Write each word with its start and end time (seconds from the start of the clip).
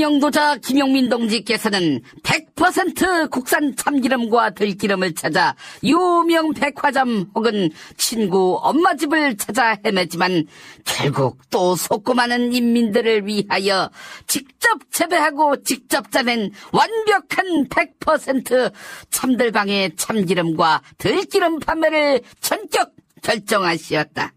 지리산영도자 0.00 0.56
김용민 0.56 1.08
동지께서는 1.10 2.00
100% 2.22 3.30
국산 3.30 3.76
참기름과 3.76 4.50
들기름을 4.50 5.14
찾아 5.14 5.54
유명 5.84 6.52
백화점 6.54 7.30
혹은 7.34 7.70
친구 7.98 8.58
엄마 8.62 8.96
집을 8.96 9.36
찾아 9.36 9.76
헤매지만 9.84 10.46
결국 10.84 11.38
또 11.50 11.76
속고 11.76 12.14
많은 12.14 12.52
인민들을 12.54 13.26
위하여 13.26 13.90
직접 14.26 14.78
재배하고 14.90 15.62
직접 15.62 16.10
짜낸 16.10 16.50
완벽한 16.72 17.68
100% 17.68 18.72
참들방의 19.10 19.96
참기름과 19.96 20.82
들기름 20.96 21.60
판매를 21.60 22.22
전격 22.40 22.92
결정하시었다. 23.22 24.32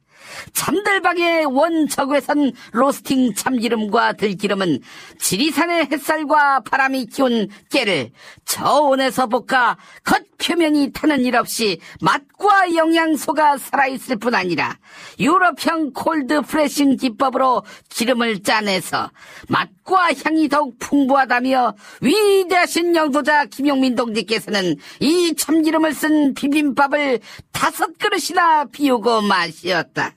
참들방의 0.54 1.46
원적외선 1.46 2.54
로스팅 2.72 3.34
참기름과 3.34 4.14
들기름은 4.14 4.80
지리산의 5.20 5.88
햇살과 5.92 6.62
바람이 6.62 7.08
키운 7.08 7.50
깨를 7.70 8.12
저온에서 8.46 9.28
볶아 9.28 9.78
겉표면이 10.04 10.92
타는 10.94 11.22
일 11.22 11.36
없이 11.36 11.80
맛과 12.02 12.76
영양소가 12.76 13.58
살아있을 13.58 14.18
뿐 14.18 14.36
아니라 14.36 14.78
유럽형 15.20 15.94
콜드 15.94 16.42
프레싱 16.42 16.98
기법으로 16.98 17.64
기름을 17.90 18.44
짜내서 18.44 19.12
맛과 19.50 20.10
향이 20.24 20.50
더욱 20.50 20.78
풍부하다며 20.80 21.76
위대하신 22.02 22.96
영도자 22.96 23.46
김용민 23.46 23.96
동지께서는 23.96 24.76
이 25.00 25.34
참기름을 25.36 25.94
쓴 25.94 26.34
비빔밥을 26.34 27.20
다섯 27.52 27.98
그릇이나 27.98 28.66
비우고 28.66 29.22
마시었다. 29.22 30.16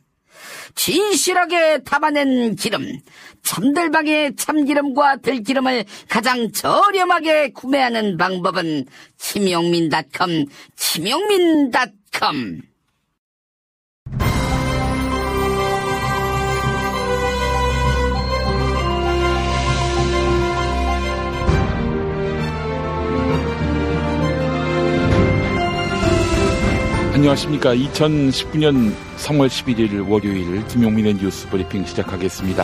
진실하게 0.76 1.82
담아낸 1.84 2.54
기름, 2.54 3.00
참들방의 3.42 4.36
참기름과 4.36 5.16
들기름을 5.16 5.84
가장 6.08 6.52
저렴하게 6.52 7.52
구매하는 7.52 8.16
방법은 8.16 8.86
김용민닷컴, 9.18 10.44
김용민닷컴. 10.76 12.60
안녕하십니까. 27.16 27.74
2019년 27.74 28.92
3월 29.16 29.48
11일 29.48 30.06
월요일 30.06 30.62
김용민의 30.68 31.14
뉴스 31.14 31.48
브리핑 31.48 31.86
시작하겠습니다. 31.86 32.62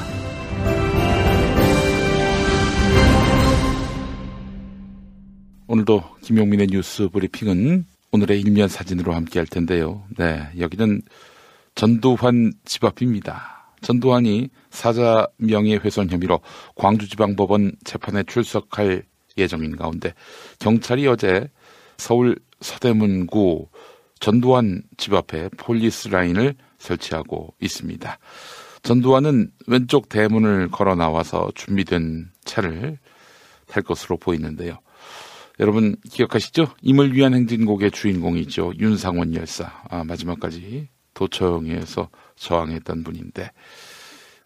오늘도 5.69 6.05
김용민의 6.21 6.67
뉴스 6.67 7.09
브리핑은 7.09 7.87
오늘의 8.11 8.43
일면 8.43 8.69
사진으로 8.69 9.15
함께 9.15 9.39
할 9.39 9.47
텐데요. 9.47 10.05
네, 10.19 10.47
여기는 10.59 11.01
전두환 11.75 12.53
집 12.67 12.85
앞입니다. 12.85 13.73
전두환이 13.81 14.51
사자 14.69 15.27
명예훼손 15.39 16.11
혐의로 16.11 16.41
광주지방법원 16.75 17.77
재판에 17.85 18.23
출석할 18.25 19.07
예정인 19.39 19.77
가운데 19.77 20.13
경찰이 20.59 21.07
어제 21.07 21.49
서울 21.97 22.37
서대문구 22.61 23.69
전두환 24.23 24.85
집 24.97 25.15
앞에 25.15 25.49
폴리스 25.57 26.07
라인을 26.07 26.55
설치하고 26.79 27.57
있습니다. 27.61 28.19
전두환은 28.85 29.51
왼쪽 29.67 30.09
대문을 30.09 30.69
걸어 30.69 30.95
나와서 30.95 31.51
준비된 31.57 32.31
차를 32.45 32.99
탈 33.67 33.83
것으로 33.83 34.17
보이는데요. 34.19 34.79
여러분 35.59 35.97
기억하시죠? 36.09 36.69
임을 36.83 37.15
위한 37.15 37.35
행진곡의 37.35 37.91
주인공이죠. 37.91 38.75
윤상원 38.79 39.35
열사. 39.35 39.83
아, 39.91 40.05
마지막까지 40.05 40.89
도청에서 41.15 42.09
저항했던 42.37 43.03
분인데 43.03 43.51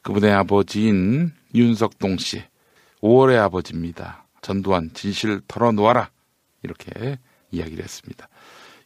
그분의 0.01 0.33
아버지인 0.33 1.33
윤석동 1.55 2.17
씨. 2.17 2.43
5월의 3.03 3.37
아버지입니다. 3.43 4.27
전두환 4.41 4.91
진실 4.95 5.43
털어놓아라. 5.47 6.11
이렇게 6.63 7.19
이야기를 7.51 7.85
했습니다. 7.85 8.27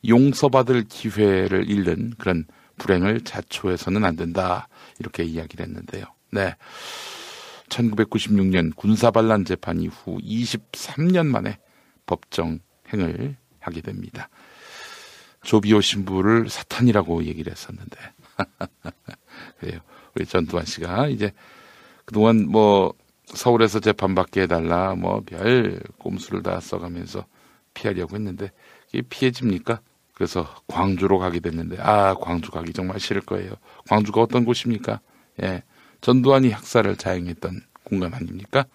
용서받을 0.07 0.85
기회를 0.89 1.69
잃는 1.71 2.15
그런 2.19 2.47
불행을 2.79 3.23
자초해서는 3.23 4.05
안 4.05 4.17
된다. 4.17 4.69
이렇게 4.99 5.23
이야기를 5.25 5.67
했는데요. 5.67 6.05
네. 6.33 6.55
1996년 7.69 8.75
군사반란 8.75 9.45
재판 9.45 9.81
이후 9.81 10.19
23년 10.19 11.27
만에 11.27 11.59
법정행을 12.07 13.37
하게 13.61 13.81
됩니다. 13.81 14.29
조비오 15.43 15.81
신부를 15.81 16.49
사탄이라고 16.49 17.25
얘기를 17.25 17.53
했었는데. 17.53 17.99
그래요. 19.61 19.81
우리 20.15 20.27
전두환 20.27 20.65
씨가 20.65 21.09
이제 21.09 21.33
그동안 22.05 22.47
뭐 22.49 22.93
서울에서 23.27 23.79
재판받게 23.81 24.43
해달라 24.43 24.95
뭐 24.97 25.21
별 25.21 25.81
꼼수를 25.99 26.43
다 26.43 26.59
써가면서 26.59 27.27
피하려고 27.75 28.17
했는데 28.17 28.51
이게 28.93 29.03
피해집니까? 29.09 29.81
그래서 30.21 30.47
광주로 30.67 31.19
가게 31.19 31.41
됐는데 31.41 31.79
아 31.81 32.13
광주 32.13 32.51
가기 32.51 32.75
정말 32.75 33.01
싫을 33.01 33.23
거예요. 33.23 33.55
광주가 33.89 34.21
어떤 34.21 34.45
곳입니까? 34.45 35.01
예, 35.43 35.63
전두환이 36.03 36.51
학살을 36.51 36.97
자행했던 36.97 37.63
공간 37.85 38.13
아닙니까? 38.13 38.67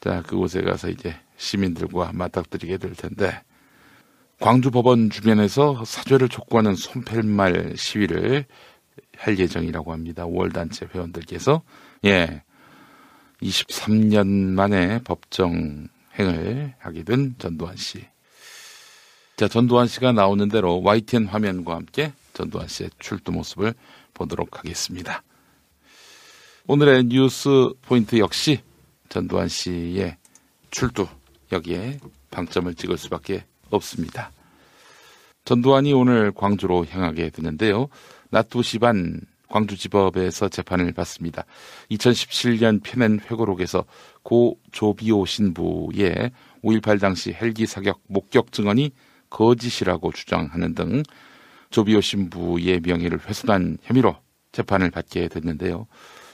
자 0.00 0.22
그곳에 0.22 0.62
가서 0.62 0.88
이제 0.88 1.14
시민들과 1.36 2.10
맞닥뜨리게 2.12 2.78
될 2.78 2.94
텐데 2.96 3.40
광주 4.40 4.72
법원 4.72 5.08
주변에서 5.08 5.84
사죄를 5.84 6.28
촉구하는 6.28 6.74
손펠말 6.74 7.74
시위를 7.76 8.44
할 9.18 9.38
예정이라고 9.38 9.92
합니다. 9.92 10.24
5월 10.24 10.52
단체 10.52 10.88
회원들께서 10.92 11.62
예 12.06 12.42
23년 13.40 14.26
만에 14.26 14.98
법정 15.04 15.86
행을 16.18 16.74
하게 16.80 17.04
된 17.04 17.36
전두환 17.38 17.76
씨. 17.76 18.04
자, 19.36 19.48
전두환 19.48 19.86
씨가 19.86 20.12
나오는 20.12 20.48
대로 20.48 20.80
YTN 20.82 21.26
화면과 21.26 21.74
함께 21.74 22.14
전두환 22.32 22.68
씨의 22.68 22.88
출두 22.98 23.32
모습을 23.32 23.74
보도록 24.14 24.58
하겠습니다. 24.58 25.22
오늘의 26.66 27.04
뉴스 27.04 27.74
포인트 27.82 28.18
역시 28.18 28.62
전두환 29.10 29.48
씨의 29.48 30.16
출두 30.70 31.06
여기에 31.52 32.00
방점을 32.30 32.74
찍을 32.74 32.96
수밖에 32.96 33.44
없습니다. 33.68 34.30
전두환이 35.44 35.92
오늘 35.92 36.32
광주로 36.32 36.86
향하게 36.86 37.28
되는데요. 37.28 37.88
낮 38.30 38.48
2시 38.48 38.80
반 38.80 39.20
광주지법에서 39.50 40.48
재판을 40.48 40.90
받습니다. 40.92 41.44
2017년 41.90 42.82
펴낸 42.82 43.20
회고록에서 43.20 43.84
고 44.22 44.58
조비오 44.72 45.26
신부의 45.26 46.32
5.18 46.64 47.00
당시 47.00 47.32
헬기 47.32 47.66
사격 47.66 48.00
목격 48.06 48.50
증언이 48.50 48.92
거짓이라고 49.30 50.12
주장하는 50.12 50.74
등 50.74 51.02
조비오 51.70 52.00
신부의 52.00 52.80
명예를 52.84 53.20
훼손한 53.26 53.78
혐의로 53.82 54.16
재판을 54.52 54.90
받게 54.90 55.28
됐는데요. 55.28 55.86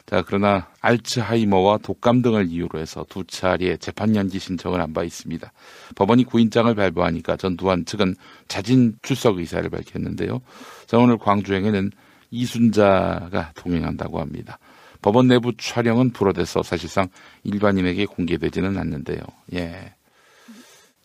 자, 0.05 0.23
그러나 0.27 0.69
알츠하이머와 0.81 1.79
독감 1.79 2.23
등을 2.23 2.49
이유로 2.49 2.79
해서 2.81 3.07
두 3.09 3.25
차례 3.25 3.77
재판 3.77 4.15
연기 4.17 4.39
신청을 4.39 4.81
한 4.81 4.93
바 4.93 5.05
있습니다. 5.05 5.53
법원이 5.95 6.25
구인장을 6.25 6.75
발부하니까 6.75 7.37
전두환 7.37 7.85
측은 7.85 8.15
자진 8.49 8.95
출석 9.03 9.39
의사를 9.39 9.69
밝혔는데요. 9.71 10.41
자, 10.87 10.99
오늘 10.99 11.19
광주행에는 11.19 11.93
이순자가 12.31 13.53
동행한다고 13.55 14.21
합니다. 14.21 14.59
법원 15.01 15.29
내부 15.29 15.53
촬영은 15.57 16.11
불어돼서 16.11 16.63
사실상 16.63 17.09
일반인에게 17.45 18.07
공개되지는 18.07 18.77
않는데요. 18.79 19.21
예. 19.55 19.95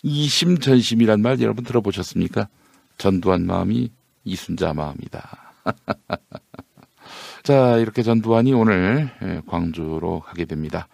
이심전심이란 0.04 1.22
말 1.22 1.40
여러분 1.42 1.64
들어보셨습니까? 1.64 2.48
전두환 2.98 3.46
마음이 3.46 3.92
이순자 4.24 4.74
마음이다. 4.74 5.54
자, 7.44 7.78
이렇게 7.78 8.04
전두환이 8.04 8.54
오늘 8.54 9.10
예, 9.24 9.42
광주로 9.48 10.20
가게 10.20 10.46
됩니다. 10.46 10.88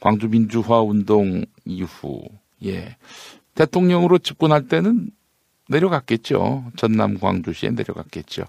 광주 0.00 0.28
민주화 0.28 0.80
운동 0.80 1.44
이후, 1.64 2.22
예. 2.64 2.96
대통령으로 3.54 4.18
집권할 4.18 4.68
때는 4.68 5.10
내려갔겠죠. 5.68 6.72
전남 6.76 7.18
광주시에 7.18 7.70
내려갔겠죠. 7.70 8.44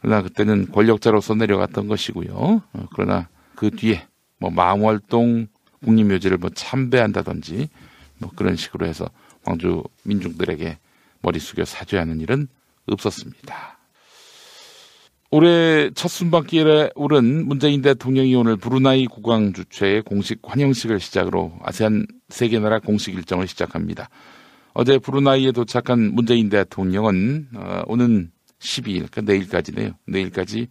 그러나 0.00 0.22
그때는 0.22 0.72
권력자로서 0.72 1.34
내려갔던 1.34 1.88
것이고요. 1.88 2.32
어, 2.34 2.86
그러나 2.94 3.28
그 3.54 3.70
뒤에 3.70 4.06
뭐 4.38 4.50
망월동 4.50 5.46
국립묘지를 5.84 6.38
뭐 6.38 6.50
참배한다든지 6.50 7.68
뭐 8.18 8.30
그런 8.34 8.56
식으로 8.56 8.86
해서 8.86 9.08
광주 9.44 9.82
민중들에게 10.04 10.78
머리 11.22 11.38
숙여 11.38 11.64
사죄하는 11.64 12.20
일은 12.20 12.48
없었습니다. 12.86 13.78
올해 15.30 15.90
첫 15.94 16.08
순방길에 16.08 16.90
오른 16.94 17.48
문재인 17.48 17.82
대통령이 17.82 18.36
오늘 18.36 18.56
브루나이 18.56 19.06
국왕 19.06 19.52
주최의 19.52 20.02
공식 20.02 20.38
환영식을 20.44 21.00
시작으로 21.00 21.58
아세안 21.62 22.06
세계 22.28 22.60
나라 22.60 22.78
공식 22.78 23.14
일정을 23.14 23.48
시작합니다. 23.48 24.10
어제 24.74 24.98
브루나이에 24.98 25.52
도착한 25.52 26.14
문재인 26.14 26.50
대통령은 26.50 27.48
어, 27.54 27.82
오는 27.86 28.30
12일, 28.60 29.10
그러니까 29.10 29.22
내일까지네요. 29.22 29.92
내일까지 30.06 30.68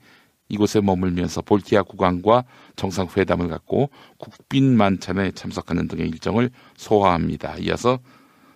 이곳에 0.49 0.81
머물면서 0.81 1.41
볼티아 1.41 1.83
국왕과 1.83 2.43
정상회담을 2.75 3.47
갖고 3.47 3.89
국빈 4.17 4.75
만찬에 4.77 5.31
참석하는 5.31 5.87
등의 5.87 6.07
일정을 6.09 6.49
소화합니다. 6.75 7.55
이어서 7.59 7.99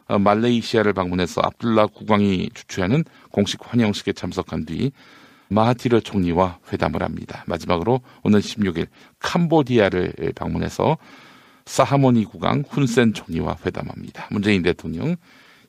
어, 0.08 0.18
말레이시아를 0.20 0.94
방문해서 0.94 1.42
압둘라 1.44 1.88
국왕이 1.88 2.50
주최하는 2.54 3.04
공식 3.32 3.60
환영식에 3.62 4.14
참석한 4.14 4.66
뒤 4.66 4.92
마하티르 5.50 6.02
총리와 6.02 6.60
회담을 6.72 7.04
합니다. 7.04 7.44
마지막으로 7.48 8.02
오는 8.24 8.40
16일 8.40 8.88
캄보디아를 9.20 10.34
방문해서 10.36 10.98
사하모니 11.66 12.26
국왕 12.26 12.64
훈센 12.68 13.14
총리와 13.14 13.58
회담합니다. 13.66 14.28
문재인 14.32 14.62
대통령 14.62 15.16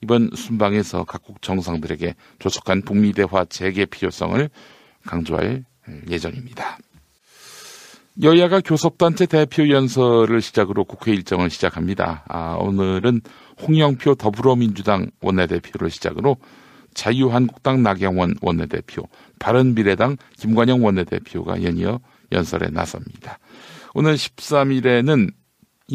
이번 0.03 0.31
순방에서 0.35 1.05
각국 1.05 1.43
정상들에게 1.43 2.15
조속한 2.39 2.83
북미 2.83 3.13
대화 3.13 3.45
재개 3.45 3.85
필요성을 3.85 4.49
강조할 5.05 5.65
예정입니다. 6.09 6.79
여야가 8.21 8.61
교섭단체 8.61 9.27
대표 9.27 9.69
연설을 9.69 10.43
시작으로 10.43 10.85
국회 10.85 11.13
일정을 11.13 11.51
시작합니다. 11.51 12.25
아, 12.27 12.57
오늘은 12.59 13.21
홍영표 13.63 14.17
더불어민주당 14.17 15.11
원내대표를 15.21 15.89
시작으로 15.89 16.37
자유한국당 16.95 17.85
나경원 17.85 18.35
원내대표, 18.43 19.09
바른미래당 19.39 20.17
김관영 20.37 20.85
원내대표가 20.85 21.63
연이어 21.63 22.01
연설에 22.33 22.71
나섭니다. 22.71 23.39
오늘 23.95 24.17
13일에는 24.17 25.31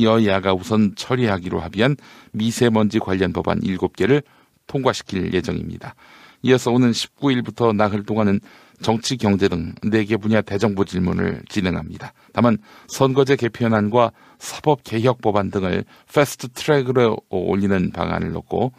여야가 0.02 0.54
우선 0.54 0.96
처리하기로 0.96 1.60
합의한 1.60 1.98
미세먼지 2.32 3.00
관련 3.00 3.34
법안 3.34 3.60
7개를 3.60 4.24
통과시킬 4.68 5.34
예정입니다. 5.34 5.96
이어서 6.44 6.72
오는 6.72 6.92
19일부터 6.92 7.76
나흘 7.76 8.04
동안은 8.04 8.40
정치, 8.82 9.18
경제 9.18 9.48
등 9.48 9.74
4개 9.84 10.22
분야 10.22 10.42
대정부 10.42 10.86
질문을 10.86 11.44
진행합니다. 11.50 12.14
다만 12.34 12.58
선거제 12.88 13.36
개편안과 13.36 14.12
사법 14.40 14.84
개혁 14.84 15.22
법안 15.22 15.52
등을 15.52 15.86
패스트 16.14 16.50
트랙으로 16.50 17.18
올리는 17.30 17.92
방안을 17.92 18.32
놓고 18.32 18.74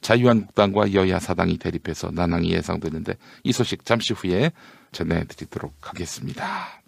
자유한국당과 0.00 0.94
여야 0.94 1.18
4당이 1.18 1.58
대립해서 1.58 2.10
난항이 2.10 2.50
예상되는데 2.52 3.16
이 3.44 3.52
소식 3.52 3.84
잠시 3.84 4.12
후에 4.12 4.52
전해드리도록 4.92 5.74
하겠습니다. 5.80 6.80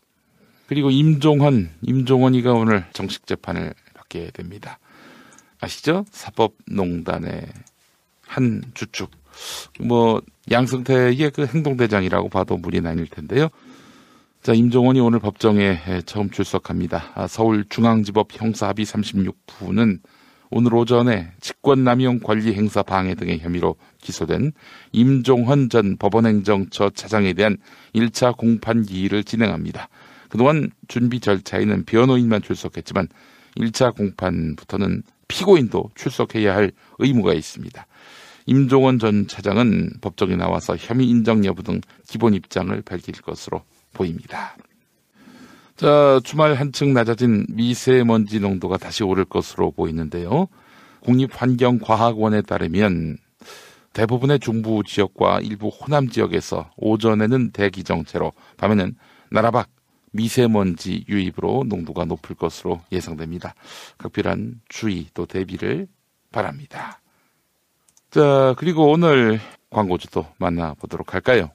그리고 0.67 0.91
임종헌, 0.91 1.71
임종헌이가 1.83 2.53
오늘 2.53 2.87
정식 2.93 3.27
재판을 3.27 3.75
받게 3.95 4.31
됩니다. 4.31 4.79
아시죠? 5.61 6.05
사법농단의 6.11 7.47
한 8.27 8.63
주축. 8.75 9.11
뭐 9.81 10.23
양승태의 10.51 11.31
그 11.31 11.47
행동대장이라고 11.47 12.29
봐도 12.29 12.57
무리는 12.57 12.91
아닐 12.91 13.07
텐데요. 13.07 13.49
자, 14.43 14.53
임종원이 14.53 14.99
오늘 14.99 15.21
법정에 15.21 15.79
처음 16.05 16.31
출석합니다. 16.31 17.13
아, 17.15 17.27
서울중앙지법 17.29 18.29
형사합의 18.33 18.85
36부는 18.85 20.01
오늘 20.51 20.75
오전에 20.75 21.31
직권남용 21.41 22.21
관리 22.21 22.53
행사 22.53 22.83
방해 22.83 23.15
등의 23.15 23.39
혐의로 23.39 23.77
기소된 24.03 24.53
임종헌 24.93 25.71
전 25.71 25.97
법원행정처 25.97 26.91
차장에 26.91 27.33
대한 27.33 27.57
1차 27.95 28.37
공판 28.37 28.83
기일을 28.83 29.25
진행합니다. 29.25 29.89
그동안 30.29 30.71
준비 30.89 31.21
절차에는 31.21 31.85
변호인만 31.85 32.43
출석했지만 32.43 33.09
1차 33.57 33.97
공판부터는 33.97 35.05
피고인도 35.29 35.91
출석해야 35.95 36.55
할 36.55 36.73
의무가 36.99 37.33
있습니다. 37.33 37.87
임종원 38.47 38.99
전 38.99 39.27
차장은 39.27 40.01
법정에 40.01 40.37
나와서 40.37 40.77
혐의 40.77 41.09
인정 41.09 41.45
여부 41.45 41.63
등 41.63 41.81
기본 42.09 42.35
입장을 42.35 42.81
밝힐 42.83 43.15
것으로 43.23 43.63
보입니다. 43.93 44.57
자, 45.77 46.21
주말 46.25 46.55
한층 46.55 46.93
낮아진 46.93 47.47
미세먼지 47.49 48.41
농도가 48.41 48.77
다시 48.77 49.05
오를 49.05 49.25
것으로 49.25 49.71
보이는데요. 49.73 50.49
국립환경과학원에 51.01 52.43
따르면 52.43 53.19
대부분의 53.93 54.39
중부 54.41 54.83
지역과 54.87 55.41
일부 55.41 55.69
호남 55.69 56.09
지역에서 56.09 56.71
오전에는 56.77 57.51
대기 57.51 57.85
정체로 57.85 58.33
밤에는 58.57 58.95
나라 59.31 59.51
밖 59.51 59.69
미세먼지 60.13 61.05
유입으로 61.09 61.65
농도가 61.67 62.05
높을 62.05 62.37
것으로 62.37 62.81
예상됩니다. 62.93 63.55
각별한 63.99 64.61
주의 64.69 65.07
또 65.15 65.27
대비를 65.27 65.89
바랍니다. 66.31 67.02
자, 68.13 68.55
그리고 68.59 68.91
오늘 68.91 69.41
광고주도 69.71 70.27
만나보도록 70.37 71.15
할까요? 71.15 71.49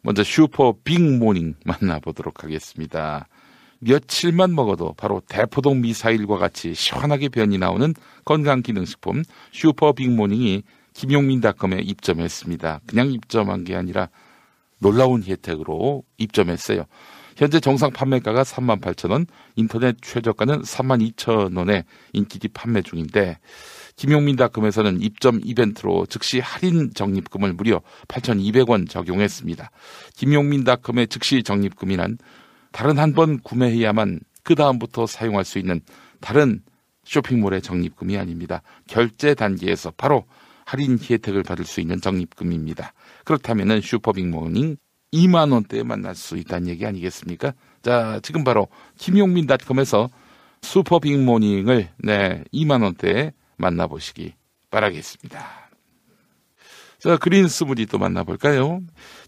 먼저 0.00 0.24
슈퍼 0.24 0.74
빅모닝 0.84 1.56
만나보도록 1.66 2.42
하겠습니다. 2.42 3.28
며칠만 3.80 4.54
먹어도 4.54 4.94
바로 4.96 5.20
대포동 5.28 5.82
미사일과 5.82 6.38
같이 6.38 6.72
시원하게 6.72 7.28
변이 7.28 7.58
나오는 7.58 7.92
건강기능식품 8.24 9.22
슈퍼 9.52 9.92
빅모닝이 9.92 10.62
김용민닷컴에 10.94 11.80
입점했습니다. 11.80 12.80
그냥 12.86 13.12
입점한 13.12 13.64
게 13.64 13.76
아니라 13.76 14.08
놀라운 14.80 15.22
혜택으로 15.24 16.04
입점했어요. 16.16 16.86
현재 17.36 17.60
정상 17.60 17.90
판매가가 17.90 18.44
38,000원, 18.44 19.26
인터넷 19.56 19.96
최저가는 20.00 20.62
32,000원에 20.62 21.84
인기디 22.14 22.48
판매 22.48 22.80
중인데 22.80 23.36
김용민닷컴에서는 23.96 25.00
입점 25.00 25.40
이벤트로 25.42 26.06
즉시 26.06 26.38
할인 26.38 26.92
적립금을 26.94 27.54
무려 27.54 27.80
8,200원 28.08 28.88
적용했습니다. 28.88 29.70
김용민닷컴의 30.14 31.08
즉시 31.08 31.42
적립금이란 31.42 32.18
다른 32.72 32.98
한 32.98 33.14
번 33.14 33.40
구매해야만 33.40 34.20
그 34.42 34.54
다음부터 34.54 35.06
사용할 35.06 35.44
수 35.44 35.58
있는 35.58 35.80
다른 36.20 36.62
쇼핑몰의 37.04 37.62
적립금이 37.62 38.18
아닙니다. 38.18 38.62
결제 38.86 39.34
단계에서 39.34 39.92
바로 39.96 40.24
할인 40.66 40.98
혜택을 40.98 41.42
받을 41.42 41.64
수 41.64 41.80
있는 41.80 42.00
적립금입니다. 42.00 42.92
그렇다면 43.24 43.80
슈퍼빅모닝 43.80 44.76
2만 45.12 45.52
원대에 45.52 45.84
만날 45.84 46.14
수 46.14 46.36
있다는 46.36 46.68
얘기 46.68 46.84
아니겠습니까? 46.84 47.54
자, 47.82 48.20
지금 48.22 48.44
바로 48.44 48.68
김용민닷컴에서 48.98 50.10
슈퍼빅모닝을 50.62 51.88
네, 51.98 52.44
2만 52.52 52.82
원대에 52.82 53.32
만나보시기 53.56 54.34
바라겠습니다. 54.70 55.66
자, 56.98 57.16
그린 57.18 57.46
스무디 57.46 57.86
또 57.86 57.98
만나볼까요? 57.98 58.80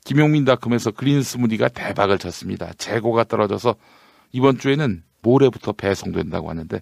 김용민닷컴에서 0.04 0.90
그린 0.90 1.22
스무디가 1.22 1.68
대박을 1.68 2.18
쳤습니다. 2.18 2.72
재고가 2.78 3.24
떨어져서 3.24 3.76
이번 4.32 4.58
주에는 4.58 5.02
모레부터 5.22 5.72
배송된다고 5.72 6.50
하는데, 6.50 6.80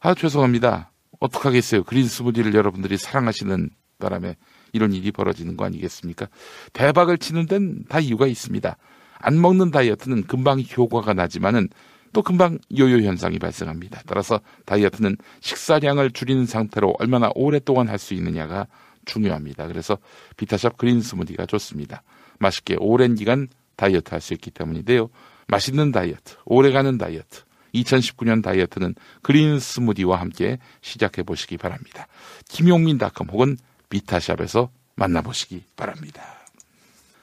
아, 0.00 0.14
죄송합니다. 0.14 0.92
어떡하겠어요. 1.20 1.84
그린 1.84 2.06
스무디를 2.06 2.54
여러분들이 2.54 2.96
사랑하시는 2.96 3.70
바람에 3.98 4.36
이런 4.72 4.92
일이 4.92 5.10
벌어지는 5.10 5.56
거 5.56 5.64
아니겠습니까? 5.64 6.28
대박을 6.72 7.18
치는 7.18 7.46
데는 7.46 7.84
다 7.88 8.00
이유가 8.00 8.26
있습니다. 8.26 8.76
안 9.18 9.40
먹는 9.40 9.70
다이어트는 9.70 10.26
금방 10.26 10.60
효과가 10.60 11.14
나지만은 11.14 11.68
또 12.12 12.22
금방 12.22 12.58
요요 12.76 13.06
현상이 13.06 13.38
발생합니다. 13.38 14.02
따라서 14.06 14.40
다이어트는 14.64 15.16
식사량을 15.40 16.10
줄이는 16.12 16.46
상태로 16.46 16.96
얼마나 16.98 17.30
오랫동안 17.34 17.88
할 17.88 17.98
수 17.98 18.14
있느냐가 18.14 18.66
중요합니다. 19.04 19.66
그래서 19.66 19.98
비타샵 20.36 20.76
그린 20.76 21.00
스무디가 21.00 21.46
좋습니다. 21.46 22.02
맛있게 22.38 22.76
오랜 22.78 23.14
기간 23.14 23.48
다이어트 23.76 24.10
할 24.10 24.20
수 24.20 24.34
있기 24.34 24.50
때문인데요. 24.50 25.08
맛있는 25.48 25.92
다이어트, 25.92 26.36
오래가는 26.44 26.98
다이어트, 26.98 27.42
2019년 27.74 28.42
다이어트는 28.42 28.94
그린 29.22 29.60
스무디와 29.60 30.20
함께 30.20 30.58
시작해 30.80 31.22
보시기 31.22 31.56
바랍니다. 31.56 32.08
김용민닷컴 32.48 33.28
혹은 33.30 33.56
비타샵에서 33.88 34.70
만나보시기 34.96 35.64
바랍니다. 35.76 36.22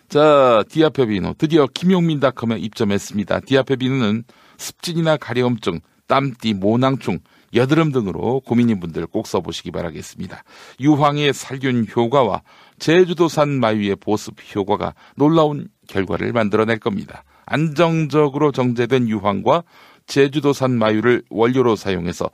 자, 0.08 0.64
디아페 0.70 1.06
비누 1.06 1.36
드디어 1.38 1.66
김용민닷컴에 1.66 2.60
입점했습니다. 2.60 3.42
디아페 3.42 3.73
비누는 3.73 4.24
습진이나 4.58 5.18
가려움증, 5.18 5.80
땀띠, 6.08 6.54
모낭충, 6.54 7.20
여드름 7.54 7.92
등으로 7.92 8.40
고민인 8.42 8.80
분들 8.80 9.06
꼭 9.08 9.28
써보시기 9.28 9.72
바라겠습니다. 9.72 10.44
유황의 10.80 11.34
살균 11.34 11.86
효과와 11.96 12.42
제주도산 12.80 13.60
마유의 13.60 13.98
보습 13.98 14.36
효과가 14.56 14.96
놀라운 15.16 15.70
결과를 15.88 16.34
만들어낼 16.34 16.80
겁니다. 16.80 17.24
안정적으로 17.46 18.52
정제된 18.52 19.08
유황과 19.08 19.64
제주도산 20.08 20.72
마유를 20.72 21.24
원료로 21.30 21.76
사용해서 21.76 22.30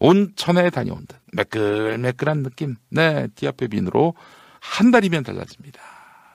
온천에 0.00 0.70
다녀온 0.70 1.06
듯 1.06 1.16
매끌매끌한 1.32 2.42
느낌. 2.42 2.74
네, 2.90 3.28
디아페빈으로 3.34 4.14
한 4.60 4.90
달이면 4.90 5.22
달라집니다. 5.22 5.80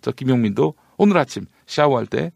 저 0.01 0.12
김용민도 0.12 0.75
오늘 0.98 1.17
아침 1.17 1.46
샤워할 1.65 2.05
때 2.05 2.31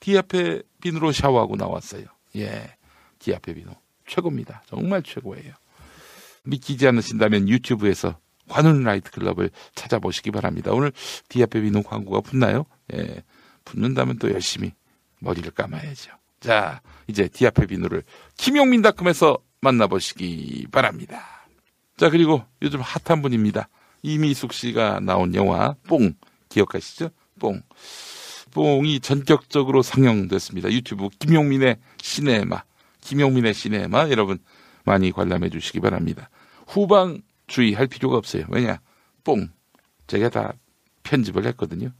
디아페 0.00 0.62
비누로 0.80 1.12
샤워하고 1.12 1.56
나왔어요. 1.56 2.04
예. 2.36 2.74
디아페 3.18 3.54
비누. 3.54 3.70
최고입니다. 4.06 4.62
정말 4.66 5.02
최고예요. 5.02 5.54
믿기지 6.44 6.86
않으신다면 6.86 7.48
유튜브에서 7.48 8.18
관훈 8.48 8.82
라이트 8.82 9.10
클럽을 9.10 9.50
찾아보시기 9.74 10.30
바랍니다. 10.30 10.72
오늘 10.72 10.92
디아페 11.28 11.60
비누 11.60 11.82
광고가 11.82 12.20
붙나요? 12.20 12.64
예. 12.94 13.22
붙는다면 13.64 14.18
또 14.18 14.30
열심히 14.30 14.72
머리를 15.20 15.50
감아야죠. 15.50 16.12
자, 16.40 16.80
이제 17.06 17.28
디아페 17.28 17.66
비누를 17.66 18.04
김용민닷컴에서 18.36 19.38
만나보시기 19.60 20.68
바랍니다. 20.70 21.46
자, 21.96 22.08
그리고 22.10 22.44
요즘 22.62 22.80
핫한 22.80 23.22
분입니다. 23.22 23.68
이미숙 24.02 24.52
씨가 24.52 25.00
나온 25.00 25.34
영화 25.34 25.74
뽕 25.86 26.14
기억하시죠? 26.48 27.10
뽕. 27.40 27.60
뽕이 28.50 29.00
전격적으로 29.00 29.82
상영됐습니다. 29.82 30.70
유튜브 30.72 31.08
김용민의 31.18 31.76
시네마, 32.00 32.62
김용민의 33.00 33.54
시네마 33.54 34.10
여러분 34.10 34.38
많이 34.84 35.12
관람해 35.12 35.50
주시기 35.50 35.80
바랍니다. 35.80 36.30
후방 36.66 37.20
주의할 37.46 37.86
필요가 37.86 38.16
없어요. 38.16 38.44
왜냐? 38.48 38.80
뽕. 39.24 39.48
제가 40.06 40.30
다 40.30 40.54
편집을 41.02 41.46
했거든요. 41.46 41.90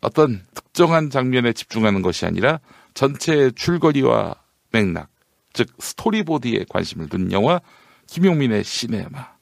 어떤 0.00 0.44
특정한 0.54 1.10
장면에 1.10 1.52
집중하는 1.52 2.02
것이 2.02 2.26
아니라 2.26 2.60
전체 2.94 3.50
줄거리와 3.50 4.34
맥락, 4.72 5.08
즉 5.52 5.68
스토리보드에 5.78 6.64
관심을 6.68 7.08
둔 7.08 7.32
영화 7.32 7.60
김용민의 8.06 8.64
시네마. 8.64 9.32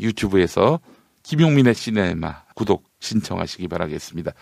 유튜브에서 0.00 0.80
김용민의 1.22 1.74
시네마 1.74 2.44
구독 2.54 2.88
신청하시기 3.00 3.68
바라겠습니다. 3.68 4.32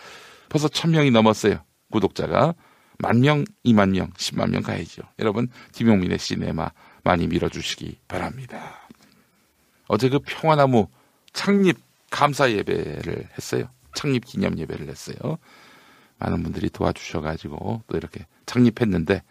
벌써 0.49 0.69
천명이 0.69 1.11
넘었어요. 1.11 1.65
구독자가. 1.91 2.55
만 3.01 3.21
명, 3.21 3.45
이만 3.63 3.93
명, 3.93 4.11
십만 4.17 4.51
명 4.51 4.63
가야죠. 4.63 5.03
여러분, 5.21 5.49
김용민의 5.73 6.19
시네마 6.19 6.71
많이 7.05 7.29
밀어주시기 7.29 8.01
바랍니다. 8.09 8.89
어제 9.87 10.09
그 10.09 10.19
평화나무 10.19 10.89
창립 11.33 11.79
감사 12.11 12.51
예배를 12.51 13.29
했어요. 13.37 13.69
창립 13.95 14.25
기념 14.25 14.59
예배를 14.59 14.89
했어요. 14.89 15.39
많은 16.19 16.43
분들이 16.43 16.69
도와주셔가지고 16.71 17.83
또 17.87 17.97
이렇게 17.97 18.27
창립했는데 18.47 19.23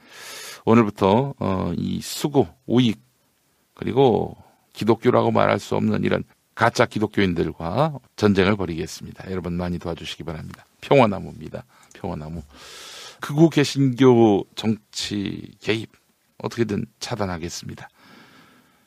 오늘부터 0.63 1.33
어, 1.37 1.73
이 1.75 1.99
수고, 2.01 2.47
우익 2.65 3.01
그리고 3.73 4.35
기독교라고 4.73 5.31
말할 5.31 5.59
수 5.59 5.75
없는 5.75 6.03
이런 6.03 6.23
가짜 6.55 6.85
기독교인들과 6.85 7.99
전쟁을 8.15 8.55
벌이겠습니다. 8.55 9.29
여러분 9.29 9.53
많이 9.53 9.77
도와주시기 9.77 10.23
바랍니다. 10.23 10.65
평화나무입니다. 10.81 11.65
평화나무. 11.93 12.43
극우 13.19 13.49
개신교 13.49 14.45
정치 14.55 15.51
개입 15.59 15.91
어떻게든 16.37 16.85
차단하겠습니다. 16.99 17.89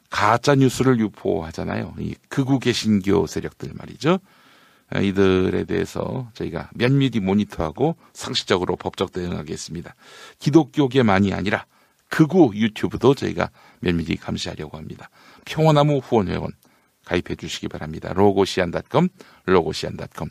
가짜 0.09 0.55
뉴스를 0.55 0.99
유포하잖아요. 1.01 1.95
이 1.99 2.15
극우 2.29 2.59
개신교 2.59 3.27
세력들 3.27 3.73
말이죠. 3.75 4.19
이들에 5.01 5.65
대해서 5.65 6.31
저희가 6.35 6.71
면밀히 6.75 7.21
모니터하고 7.21 7.97
상식적으로 8.13 8.75
법적 8.75 9.13
대응하겠습니다. 9.13 9.95
기독교계만이 10.41 11.33
아니라 11.33 11.65
극우 12.09 12.53
유튜브도 12.55 13.15
저희가 13.15 13.51
면밀히 13.79 14.17
감시하려고 14.17 14.77
합니다. 14.77 15.09
평화나무 15.45 15.99
후원회원 15.99 16.51
가입해 17.05 17.37
주시기 17.37 17.69
바랍니다. 17.69 18.13
로고시안닷컴, 18.13 19.09
로고시안닷컴. 19.47 20.29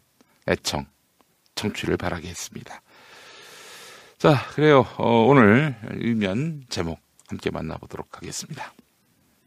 애청, 0.48 0.86
청취를 1.56 1.98
바라겠습니다. 1.98 2.82
자, 4.20 4.48
그래요. 4.52 4.86
어, 4.98 5.26
오늘 5.26 5.76
일면 6.00 6.64
제목 6.70 7.02
함께 7.28 7.52
만나보도록 7.52 8.16
하겠습니다. 8.16 8.74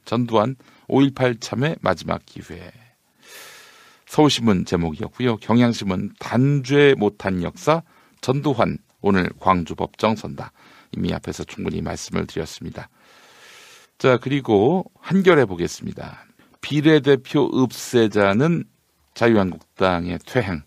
전두환 0.04 0.54
5.18 0.88 1.40
참회 1.40 1.76
마지막 1.80 2.20
기회. 2.26 2.70
서울신문 4.04 4.66
제목이었고요. 4.66 5.38
경향신문 5.38 6.12
단죄 6.18 6.94
못한 6.98 7.42
역사 7.42 7.82
전두환 8.20 8.76
오늘 9.00 9.30
광주법정 9.40 10.16
선다. 10.16 10.52
이미 10.92 11.14
앞에서 11.14 11.44
충분히 11.44 11.80
말씀을 11.80 12.26
드렸습니다. 12.26 12.90
자, 14.00 14.16
그리고 14.16 14.90
한결해 14.98 15.44
보겠습니다. 15.44 16.24
비례대표 16.62 17.50
읍세자는 17.52 18.64
자유한국당의 19.12 20.20
퇴행. 20.24 20.62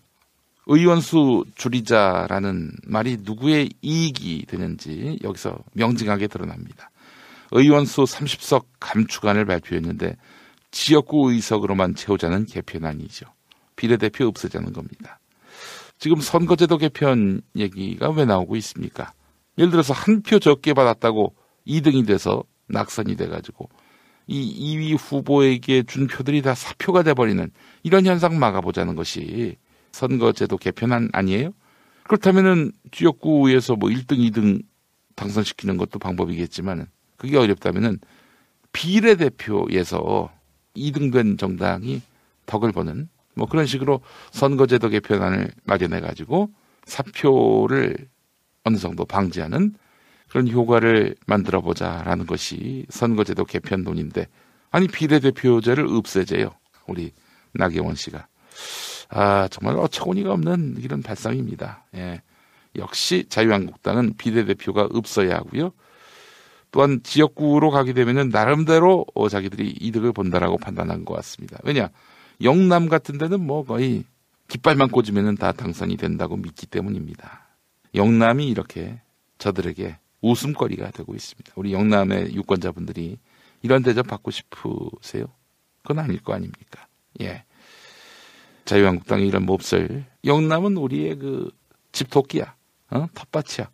의원수 0.66 1.44
줄이자라는 1.56 2.70
말이 2.86 3.16
누구의 3.22 3.70
이익이 3.82 4.46
되는지 4.46 5.18
여기서 5.24 5.58
명징하게 5.72 6.28
드러납니다. 6.28 6.92
의원수 7.50 8.04
30석 8.04 8.66
감축안을 8.78 9.46
발표했는데 9.46 10.16
지역구 10.70 11.32
의석으로만 11.32 11.96
채우자는 11.96 12.46
개편안이죠. 12.46 13.26
비례대표 13.74 14.28
없애자는 14.28 14.72
겁니다. 14.72 15.18
지금 15.98 16.20
선거제도 16.20 16.78
개편 16.78 17.40
얘기가 17.56 18.10
왜 18.10 18.24
나오고 18.26 18.54
있습니까? 18.58 19.12
예를 19.58 19.72
들어서 19.72 19.92
한 19.92 20.22
표 20.22 20.38
적게 20.38 20.72
받았다고 20.72 21.34
2등이 21.66 22.06
돼서 22.06 22.44
낙선이 22.68 23.16
돼가지고 23.16 23.68
이 24.26 24.76
2위 24.76 24.96
후보에게 24.98 25.82
준 25.82 26.06
표들이 26.06 26.42
다 26.42 26.54
사표가 26.54 27.02
돼버리는 27.02 27.50
이런 27.82 28.06
현상 28.06 28.38
막아보자는 28.38 28.94
것이 28.94 29.56
선거제도 29.92 30.56
개편안 30.56 31.10
아니에요? 31.12 31.52
그렇다면은 32.04 32.72
지역구에서 32.90 33.76
뭐 33.76 33.90
1등, 33.90 34.18
2등 34.30 34.62
당선시키는 35.14 35.76
것도 35.76 35.98
방법이겠지만 35.98 36.86
그게 37.16 37.36
어렵다면은 37.36 37.98
비례대표에서 38.72 40.30
2등 40.76 41.12
된 41.12 41.36
정당이 41.38 42.02
덕을 42.46 42.72
보는 42.72 43.08
뭐 43.34 43.46
그런 43.46 43.66
식으로 43.66 44.00
선거제도 44.32 44.88
개편안을 44.88 45.52
마련해 45.64 46.00
가지고 46.00 46.50
사표를 46.84 47.96
어느 48.64 48.76
정도 48.76 49.04
방지하는 49.04 49.74
그런 50.34 50.50
효과를 50.50 51.14
만들어 51.28 51.60
보자라는 51.60 52.26
것이 52.26 52.86
선거제도 52.88 53.44
개편론인데 53.44 54.26
아니 54.72 54.88
비례대표제를 54.88 55.86
없애재요. 55.86 56.50
우리 56.88 57.12
나경원 57.52 57.94
씨가. 57.94 58.26
아, 59.10 59.46
정말 59.46 59.76
어처구니가 59.76 60.32
없는 60.32 60.78
이런 60.80 61.02
발상입니다. 61.02 61.84
예. 61.94 62.20
역시 62.74 63.26
자유한국당은 63.28 64.14
비례대표가 64.18 64.88
없어야 64.90 65.36
하고요. 65.36 65.70
또한 66.72 66.98
지역구로 67.04 67.70
가게 67.70 67.92
되면은 67.92 68.30
나름대로 68.30 69.06
어, 69.14 69.28
자기들이 69.28 69.76
이득을 69.80 70.12
본다라고 70.12 70.58
판단한 70.58 71.04
것 71.04 71.14
같습니다. 71.14 71.58
왜냐? 71.62 71.90
영남 72.42 72.88
같은 72.88 73.18
데는 73.18 73.40
뭐 73.40 73.64
거의 73.64 74.02
깃발만 74.48 74.88
꽂으면은 74.88 75.36
다 75.36 75.52
당선이 75.52 75.96
된다고 75.96 76.36
믿기 76.36 76.66
때문입니다. 76.66 77.46
영남이 77.94 78.48
이렇게 78.48 79.00
저들에게 79.38 79.98
웃음거리가 80.30 80.90
되고 80.90 81.14
있습니다. 81.14 81.52
우리 81.56 81.72
영남의 81.72 82.34
유권자분들이 82.34 83.18
이런 83.62 83.82
대접 83.82 84.06
받고 84.06 84.30
싶으세요? 84.30 85.26
그건 85.82 86.04
아닐 86.04 86.22
거 86.22 86.32
아닙니까? 86.32 86.86
예. 87.20 87.44
자유한국당의 88.64 89.28
이런 89.28 89.44
몹쓸 89.44 90.06
영남은 90.24 90.76
우리의 90.76 91.18
그 91.18 91.50
집토끼야, 91.92 92.54
어? 92.90 93.06
텃밭이야. 93.14 93.70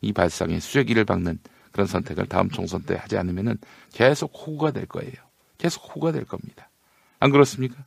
이 0.00 0.12
발상에 0.12 0.60
수레기를 0.60 1.04
박는 1.04 1.40
그런 1.72 1.86
선택을 1.86 2.26
다음 2.26 2.48
총선 2.50 2.82
때 2.82 2.94
하지 2.94 3.16
않으면은 3.16 3.58
계속 3.92 4.32
호구가 4.34 4.70
될 4.70 4.86
거예요. 4.86 5.12
계속 5.58 5.84
호구가 5.88 6.12
될 6.12 6.24
겁니다. 6.24 6.70
안 7.18 7.32
그렇습니까? 7.32 7.84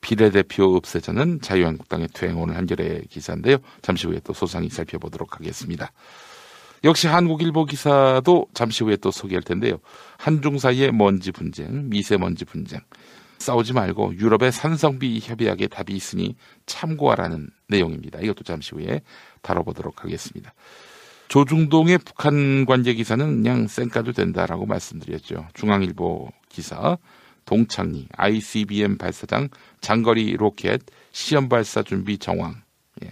비례대표 0.00 0.76
없애자는 0.76 1.40
자유한국당의 1.40 2.08
퇴행 2.12 2.40
오늘 2.40 2.56
한겨레 2.56 3.02
기사인데요. 3.08 3.58
잠시 3.82 4.06
후에 4.06 4.20
또 4.24 4.32
소상히 4.32 4.68
살펴보도록 4.68 5.36
하겠습니다. 5.36 5.92
역시 6.84 7.06
한국일보 7.06 7.66
기사도 7.66 8.46
잠시 8.54 8.84
후에 8.84 8.96
또 8.96 9.10
소개할 9.10 9.42
텐데요. 9.42 9.78
한중 10.18 10.58
사이의 10.58 10.92
먼지 10.92 11.32
분쟁, 11.32 11.88
미세먼지 11.88 12.44
분쟁. 12.44 12.80
싸우지 13.38 13.72
말고 13.72 14.16
유럽의 14.16 14.52
산성비 14.52 15.18
협약에 15.22 15.66
답이 15.66 15.94
있으니 15.94 16.36
참고하라는 16.66 17.48
내용입니다. 17.68 18.20
이것도 18.20 18.44
잠시 18.44 18.74
후에 18.74 19.00
다뤄보도록 19.42 20.04
하겠습니다. 20.04 20.52
조중동의 21.28 21.98
북한 21.98 22.66
관계 22.66 22.92
기사는 22.92 23.24
그냥 23.24 23.66
쌩까도 23.66 24.12
된다라고 24.12 24.66
말씀드렸죠. 24.66 25.46
중앙일보 25.54 26.30
기사 26.48 26.98
동창리 27.44 28.08
ICBM 28.16 28.98
발사장 28.98 29.48
장거리 29.80 30.36
로켓 30.36 30.82
시험 31.12 31.48
발사 31.48 31.82
준비 31.82 32.18
정황. 32.18 32.62
예. 33.04 33.10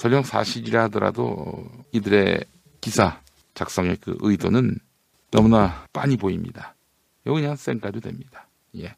설령 0.00 0.22
사실이라 0.22 0.84
하더라도 0.84 1.62
이들의 1.92 2.42
기사 2.80 3.20
작성의 3.52 3.98
그 4.00 4.16
의도는 4.20 4.78
너무나 5.30 5.84
빤히 5.92 6.16
보입니다. 6.16 6.74
이거 7.26 7.34
그냥 7.34 7.54
쌩까도 7.54 8.00
됩니다. 8.00 8.48
예. 8.78 8.96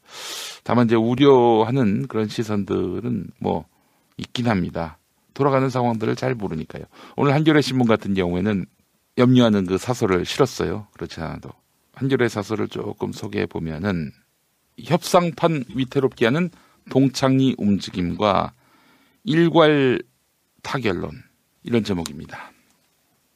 다만 0.63 0.85
이제 0.85 0.95
우려하는 0.95 2.07
그런 2.07 2.29
시선들은 2.29 3.31
뭐 3.41 3.65
있긴 4.15 4.47
합니다. 4.47 4.97
돌아가는 5.33 5.69
상황들을 5.69 6.15
잘 6.15 6.35
모르니까요. 6.35 6.85
오늘 7.17 7.33
한겨레 7.33 7.59
신문 7.59 7.85
같은 7.85 8.13
경우에는 8.13 8.65
염려하는 9.17 9.65
그 9.65 9.77
사설을 9.77 10.23
실었어요. 10.23 10.87
그렇지 10.93 11.19
않아도 11.19 11.49
한겨레 11.95 12.29
사설을 12.29 12.69
조금 12.69 13.11
소개해 13.11 13.47
보면은 13.47 14.13
협상판 14.81 15.65
위태롭게 15.75 16.27
하는 16.27 16.49
동창리 16.89 17.55
움직임과 17.57 18.53
일괄 19.25 19.99
타결론 20.63 21.11
이런 21.61 21.83
제목입니다. 21.83 22.51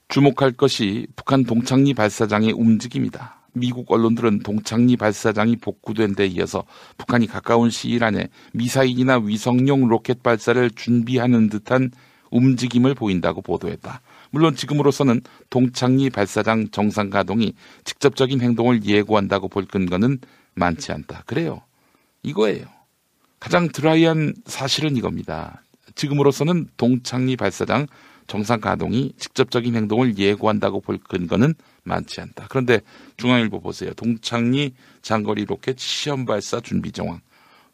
주목할 0.07 0.53
것이 0.53 1.07
북한 1.15 1.43
동창리 1.43 1.93
발사장의 1.93 2.53
움직임이다. 2.53 3.37
미국 3.53 3.91
언론들은 3.91 4.39
동창리 4.39 4.97
발사장이 4.97 5.57
복구된 5.57 6.15
데 6.15 6.25
이어서 6.27 6.63
북한이 6.97 7.27
가까운 7.27 7.69
시일 7.69 8.03
안에 8.03 8.29
미사일이나 8.53 9.17
위성용 9.17 9.87
로켓 9.87 10.23
발사를 10.23 10.69
준비하는 10.71 11.49
듯한 11.49 11.91
움직임을 12.31 12.93
보인다고 12.93 13.41
보도했다. 13.41 14.01
물론 14.31 14.55
지금으로서는 14.55 15.21
동창리 15.49 16.09
발사장 16.09 16.69
정상 16.69 17.09
가동이 17.09 17.53
직접적인 17.83 18.41
행동을 18.41 18.83
예고한다고 18.83 19.47
볼 19.47 19.65
근거는 19.65 20.19
많지 20.55 20.91
않다. 20.91 21.23
그래요. 21.25 21.61
이거예요. 22.23 22.65
가장 23.39 23.69
드라이한 23.69 24.33
사실은 24.45 24.97
이겁니다. 24.97 25.61
지금으로서는 25.97 26.69
동창리 26.77 27.35
발사장 27.35 27.87
정상 28.27 28.59
가동이 28.59 29.13
직접적인 29.17 29.75
행동을 29.75 30.17
예고한다고 30.17 30.81
볼 30.81 30.97
근거는 30.97 31.53
많지 31.83 32.21
않다. 32.21 32.47
그런데 32.49 32.81
중앙일보 33.17 33.61
보세요. 33.61 33.93
동창리 33.93 34.73
장거리 35.01 35.45
로켓 35.45 35.79
시험 35.79 36.25
발사 36.25 36.59
준비 36.59 36.91
정황. 36.91 37.21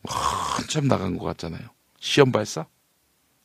한참 0.06 0.88
나간 0.88 1.18
것 1.18 1.26
같잖아요. 1.26 1.62
시험 2.00 2.32
발사? 2.32 2.66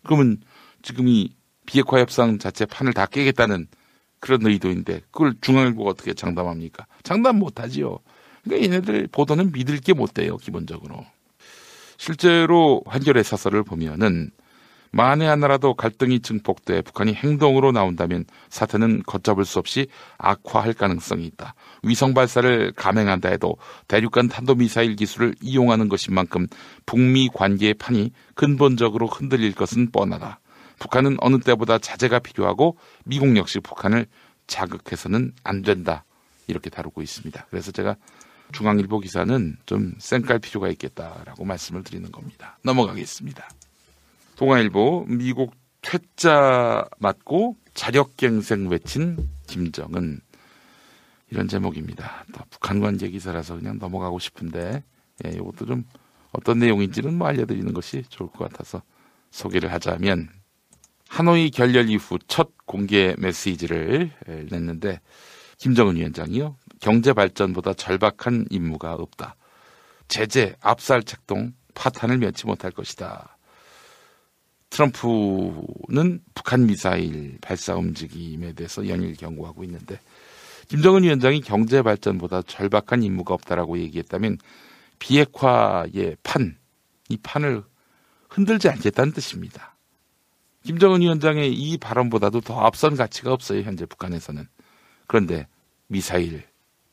그러면 0.04 0.38
지금 0.82 1.08
이 1.08 1.35
비핵화 1.66 1.99
협상 1.99 2.38
자체 2.38 2.64
판을 2.66 2.92
다 2.92 3.06
깨겠다는 3.06 3.67
그런 4.21 4.45
의도인데 4.47 5.00
그걸 5.10 5.34
중앙일보가 5.41 5.91
어떻게 5.91 6.12
장담합니까? 6.14 6.86
장담 7.02 7.38
못하지요. 7.38 7.99
그러니까 8.45 8.64
얘네들 8.64 9.08
보도는 9.12 9.52
믿을 9.52 9.78
게 9.80 9.93
못 9.93 10.12
돼요, 10.14 10.36
기본적으로. 10.36 11.04
실제로 11.97 12.82
한겨레 12.86 13.23
사설을 13.23 13.62
보면은 13.64 14.30
만에 14.91 15.27
하나라도 15.27 15.75
갈등이 15.75 16.21
증폭돼 16.21 16.83
북한이 16.83 17.15
행동으로 17.15 17.73
나온다면 17.73 18.25
사태는 18.49 19.03
걷잡을 19.07 19.45
수 19.45 19.59
없이 19.59 19.87
악화할 20.19 20.75
가능성이 20.75 21.27
있다. 21.27 21.55
위성 21.83 22.15
발사를 22.15 22.73
감행한다 22.73 23.29
해도 23.29 23.57
대륙간 23.87 24.29
탄도미사일 24.29 24.97
기술을 24.97 25.35
이용하는 25.41 25.89
것인 25.89 26.15
만큼 26.15 26.47
북미 26.87 27.29
관계의 27.33 27.75
판이 27.75 28.13
근본적으로 28.35 29.07
흔들릴 29.07 29.55
것은 29.55 29.91
뻔하다. 29.91 30.41
북한은 30.79 31.17
어느 31.21 31.39
때보다 31.41 31.79
자제가 31.79 32.21
필요하고 32.21 32.77
미국 33.05 33.37
역시 33.37 33.61
북한을 33.61 34.07
자극해서는 34.47 35.33
안 35.45 35.63
된다. 35.63 36.05
이렇게 36.47 36.71
다루고 36.71 37.03
있습니다. 37.03 37.47
그래서 37.51 37.73
제가 37.73 37.97
중앙일보 38.53 39.01
기사는 39.01 39.57
좀 39.67 39.93
쌩깔 39.99 40.39
필요가 40.39 40.69
있겠다라고 40.69 41.45
말씀을 41.45 41.85
드리는 41.85 42.11
겁니다. 42.11 42.59
넘어가겠습니다. 42.65 43.49
동아일보 44.39 45.07
미국 45.09 45.53
퇴짜 45.83 46.89
맞고 47.01 47.57
자력갱생 47.75 48.69
외친 48.69 49.29
김정은 49.49 50.21
이런 51.31 51.49
제목입니다. 51.49 52.25
또 52.33 52.45
북한 52.49 52.79
관계 52.79 53.09
기사라서 53.09 53.57
그냥 53.57 53.79
넘어가고 53.81 54.21
싶은데 54.21 54.85
예, 55.27 55.31
이것도 55.31 55.67
좀 55.67 55.85
어떤 56.31 56.61
내용인지는 56.61 57.19
뭐 57.19 57.27
알려드리는 57.27 57.73
것이 57.73 58.05
좋을 58.11 58.31
것 58.31 58.49
같아서 58.49 58.81
소개를 59.33 59.73
하자면 59.73 60.29
하노이 61.09 61.51
결렬 61.51 61.91
이후 61.91 62.21
첫 62.29 62.51
공개 62.65 63.17
메시지를 63.19 64.13
냈는데 64.53 65.01
김정은 65.57 65.97
위원장이요 65.97 66.57
경제 66.81 67.13
발전보다 67.13 67.75
절박한 67.75 68.47
임무가 68.51 68.95
없다. 68.95 69.35
제재, 70.07 70.55
압살 70.61 71.03
책동, 71.03 71.55
파탄을 71.75 72.19
면치 72.19 72.47
못할 72.47 72.71
것이다. 72.71 73.38
트럼프는 74.71 76.21
북한 76.35 76.67
미사일 76.67 77.39
발사 77.41 77.75
움직임에 77.75 78.52
대해서 78.52 78.87
연일 78.89 79.15
경고하고 79.17 79.65
있는데 79.65 79.99
김정은 80.69 81.02
위원장이 81.02 81.41
경제 81.41 81.83
발전보다 81.83 82.43
절박한 82.43 83.02
임무가 83.02 83.35
없다라고 83.35 83.78
얘기했다면 83.78 84.39
비핵화의 84.99 86.17
판, 86.23 86.57
이 87.09 87.17
판을 87.17 87.65
흔들지 88.28 88.69
않겠다는 88.69 89.13
뜻입니다. 89.13 89.76
김정은 90.65 91.00
위원장의 91.00 91.54
이 91.54 91.78
발언보다도 91.78 92.43
더 92.43 92.61
앞선 92.61 92.97
가치가 92.97 93.33
없어요, 93.33 93.63
현재 93.63 93.87
북한에서는. 93.87 94.47
그런데 95.07 95.47
미사일 95.87 96.43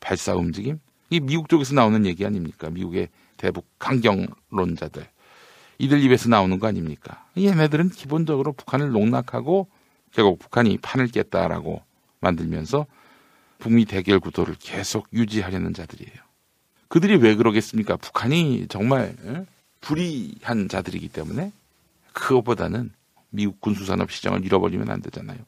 발사 0.00 0.34
움직임? 0.34 0.80
이 1.10 1.20
미국 1.20 1.48
쪽에서 1.50 1.74
나오는 1.74 2.06
얘기 2.06 2.24
아닙니까? 2.24 2.70
미국의 2.70 3.08
대북 3.36 3.66
강경론자들. 3.78 5.06
이들 5.78 6.02
입에서 6.02 6.28
나오는 6.28 6.58
거 6.58 6.66
아닙니까? 6.66 7.26
얘네들은 7.36 7.90
기본적으로 7.90 8.52
북한을 8.52 8.90
농락하고 8.90 9.68
결국 10.12 10.38
북한이 10.38 10.78
판을 10.78 11.08
깼다라고 11.08 11.82
만들면서 12.20 12.86
북미 13.58 13.84
대결 13.84 14.20
구도를 14.20 14.56
계속 14.58 15.08
유지하려는 15.12 15.74
자들이에요. 15.74 16.16
그들이 16.88 17.16
왜 17.16 17.34
그러겠습니까? 17.34 17.96
북한이 17.96 18.66
정말 18.68 19.16
불의한 19.80 20.68
자들이기 20.68 21.08
때문에 21.08 21.52
그거보다는 22.12 22.92
미국 23.30 23.60
군수산업 23.60 24.10
시장을 24.10 24.44
잃어버리면 24.44 24.90
안 24.90 25.02
되잖아요. 25.02 25.38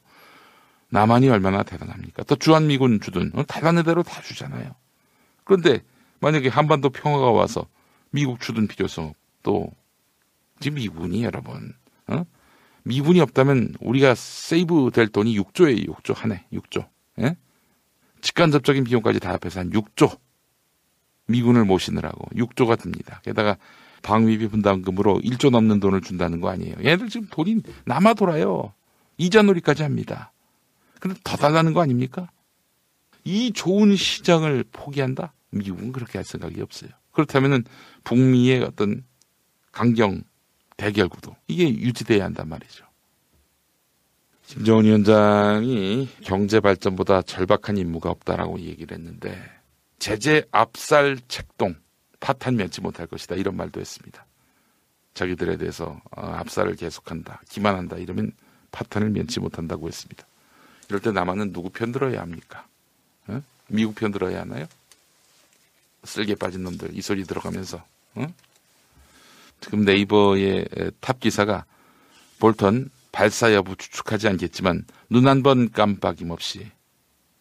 남한이 0.89 1.29
얼마나 1.29 1.63
대단합니까? 1.63 2.23
또 2.23 2.35
주한미군 2.35 2.99
주둔 3.01 3.31
대단한 3.47 3.83
대로 3.83 4.03
다 4.03 4.21
주잖아요. 4.21 4.75
그런데 5.43 5.81
만약에 6.19 6.49
한반도 6.49 6.89
평화가 6.89 7.31
와서 7.31 7.65
미국 8.11 8.41
주둔 8.41 8.67
필요성 8.67 9.13
또 9.43 9.71
지금 10.59 10.75
미군이 10.75 11.23
여러분, 11.23 11.73
어? 12.07 12.23
미군이 12.83 13.19
없다면 13.19 13.75
우리가 13.79 14.15
세이브 14.15 14.91
될 14.93 15.07
돈이 15.07 15.37
6조예요, 15.39 15.87
6조 15.87 16.15
한 16.15 16.31
해, 16.31 16.45
6조. 16.51 16.87
예? 17.19 17.35
직간접적인 18.21 18.83
비용까지 18.83 19.19
다 19.19 19.29
합해서 19.31 19.59
한 19.59 19.69
6조. 19.69 20.17
미군을 21.27 21.65
모시느라고 21.65 22.25
6조가 22.35 22.79
듭니다. 22.79 23.21
게다가 23.23 23.57
방위비 24.01 24.47
분담금으로 24.47 25.19
1조 25.19 25.51
넘는 25.51 25.79
돈을 25.79 26.01
준다는 26.01 26.41
거 26.41 26.49
아니에요. 26.49 26.75
얘들 26.83 27.09
지금 27.09 27.27
돈이 27.29 27.61
남아 27.85 28.15
돌아요. 28.15 28.73
이자 29.17 29.41
놀이까지 29.41 29.83
합니다. 29.83 30.31
근데 30.99 31.19
더 31.23 31.37
달라는 31.37 31.73
거 31.73 31.81
아닙니까? 31.81 32.29
이 33.23 33.51
좋은 33.51 33.95
시장을 33.95 34.65
포기한다? 34.71 35.33
미국은 35.51 35.91
그렇게 35.91 36.17
할 36.17 36.25
생각이 36.25 36.61
없어요. 36.61 36.89
그렇다면은 37.11 37.63
북미의 38.03 38.63
어떤 38.63 39.03
강경 39.71 40.23
대결 40.79 41.09
구도 41.09 41.35
이게 41.47 41.67
유지돼야 41.67 42.23
한단 42.23 42.47
말이죠. 42.47 42.85
김정은 44.47 44.85
위원장이 44.85 46.07
경제 46.23 46.61
발전보다 46.61 47.21
절박한 47.23 47.77
임무가 47.77 48.09
없다라고 48.09 48.61
얘기를 48.61 48.97
했는데 48.97 49.37
제재 49.99 50.45
압살 50.51 51.17
책동 51.27 51.75
파탄 52.21 52.55
면치 52.55 52.79
못할 52.79 53.07
것이다 53.07 53.35
이런 53.35 53.57
말도 53.57 53.81
했습니다. 53.81 54.25
자기들에 55.13 55.57
대해서 55.57 56.01
어, 56.15 56.21
압살을 56.21 56.77
계속한다, 56.77 57.41
기만한다 57.49 57.97
이러면 57.97 58.31
파탄을 58.71 59.09
면치 59.09 59.41
못한다고 59.41 59.89
했습니다. 59.89 60.25
이럴 60.87 61.01
때 61.01 61.11
남한은 61.11 61.51
누구 61.51 61.69
편 61.71 61.91
들어야 61.91 62.21
합니까? 62.21 62.65
어? 63.27 63.41
미국 63.67 63.95
편 63.95 64.13
들어야 64.13 64.41
하나요? 64.41 64.65
쓸개 66.05 66.35
빠진 66.35 66.63
놈들 66.63 66.97
이 66.97 67.01
소리 67.01 67.25
들어가면서 67.25 67.83
어? 68.15 68.33
지금 69.61 69.81
네이버의 69.83 70.67
탑 70.99 71.19
기사가 71.19 71.65
볼턴 72.39 72.89
발사 73.11 73.53
여부 73.53 73.75
추측하지 73.75 74.27
않겠지만 74.27 74.85
눈 75.09 75.27
한 75.27 75.43
번 75.43 75.71
깜빡임 75.71 76.31
없이 76.31 76.71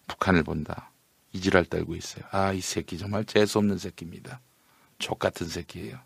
북한을 0.07 0.42
본다. 0.42 0.90
이지랄 1.33 1.66
떨고 1.66 1.94
있어요. 1.94 2.24
아, 2.31 2.52
이 2.52 2.61
새끼 2.61 2.96
정말 2.98 3.24
재수없는 3.24 3.78
새끼입니다. 3.78 4.40
좆 4.98 5.18
같은 5.18 5.46
새끼예요. 5.46 5.98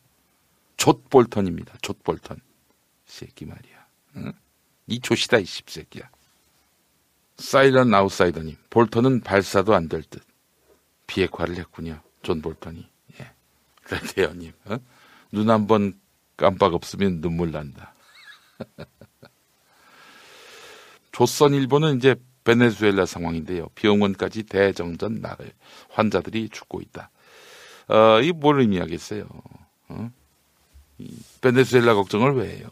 좆 0.76 1.08
볼턴입니다. 1.08 1.74
좆 1.80 2.02
볼턴. 2.02 2.40
새끼 3.06 3.46
말이야. 3.46 3.86
응? 4.16 4.32
이 4.88 4.98
좆이다 5.00 5.38
이 5.38 5.44
씹새끼야. 5.44 6.10
사이런 7.38 7.94
아웃사이더님, 7.94 8.56
볼턴은 8.70 9.20
발사도 9.20 9.74
안 9.74 9.88
될 9.88 10.02
듯. 10.02 10.22
비핵화를 11.06 11.56
했군요. 11.56 12.00
존 12.22 12.42
볼턴이. 12.42 12.86
예. 13.20 13.30
그래대요님. 13.84 14.52
어? 14.66 14.78
눈한 15.30 15.66
번 15.66 15.98
깜빡 16.42 16.74
없으면 16.74 17.20
눈물 17.20 17.52
난다. 17.52 17.94
조선 21.12 21.54
일보는 21.54 21.98
이제 21.98 22.16
베네수엘라 22.42 23.06
상황인데요. 23.06 23.68
병원까지 23.76 24.42
대정전 24.44 25.20
나를 25.20 25.52
환자들이 25.90 26.48
죽고 26.48 26.80
있다. 26.80 27.10
어, 27.88 28.20
이 28.20 28.32
뭘 28.32 28.60
의미하겠어요? 28.60 29.28
어? 29.88 30.10
이 30.98 31.16
베네수엘라 31.42 31.94
걱정을 31.94 32.32
왜 32.34 32.56
해요? 32.56 32.66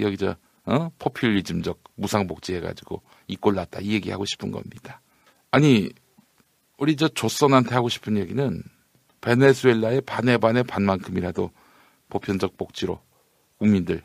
여기 0.00 0.16
저 0.16 0.34
어? 0.64 0.90
포퓰리즘적 0.98 1.78
무상복지 1.94 2.54
해가지고 2.56 3.02
이 3.28 3.36
꼴 3.36 3.54
났다 3.54 3.78
이 3.80 3.92
얘기하고 3.92 4.24
싶은 4.24 4.50
겁니다. 4.50 5.00
아니 5.52 5.88
우리 6.78 6.96
저 6.96 7.06
조선한테 7.06 7.74
하고 7.76 7.88
싶은 7.88 8.16
얘기는 8.16 8.60
베네수엘라의 9.20 10.00
반의 10.00 10.38
반의 10.38 10.64
반만큼이라도 10.64 11.52
보편적 12.08 12.56
복지로 12.56 13.00
국민들 13.58 14.02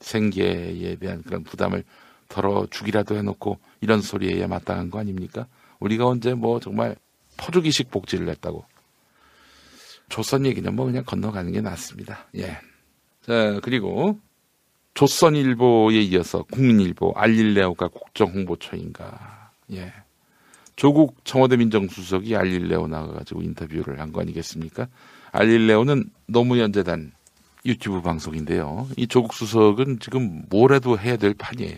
생계에 0.00 0.96
대한 0.96 1.22
그런 1.22 1.42
부담을 1.44 1.84
덜어주기라도 2.28 3.16
해놓고 3.16 3.58
이런 3.80 4.02
소리에 4.02 4.46
마땅한 4.46 4.90
거 4.90 4.98
아닙니까? 4.98 5.46
우리가 5.78 6.06
언제 6.06 6.34
뭐 6.34 6.60
정말 6.60 6.96
퍼주기식 7.36 7.90
복지를 7.90 8.28
했다고. 8.30 8.64
조선 10.08 10.46
얘기는 10.46 10.74
뭐 10.74 10.86
그냥 10.86 11.04
건너가는 11.04 11.52
게 11.52 11.60
낫습니다. 11.60 12.26
예. 12.36 12.58
자, 13.22 13.58
그리고 13.62 14.18
조선일보에 14.94 16.00
이어서 16.02 16.42
국민일보 16.44 17.12
알릴레오가 17.16 17.88
국정홍보처인가. 17.88 19.50
예. 19.72 19.92
조국 20.76 21.24
청와대 21.24 21.56
민정수석이 21.56 22.36
알릴레오 22.36 22.86
나가가지고 22.86 23.42
인터뷰를 23.42 24.00
한 24.00 24.12
거 24.12 24.20
아니겠습니까? 24.20 24.88
알릴레오는 25.32 26.10
노무현 26.26 26.72
재단 26.72 27.12
유튜브 27.66 28.00
방송인데요. 28.00 28.88
이 28.96 29.06
조국 29.06 29.34
수석은 29.34 29.98
지금 30.00 30.44
뭐라도 30.48 30.98
해야 30.98 31.16
될 31.16 31.34
판이에요. 31.34 31.76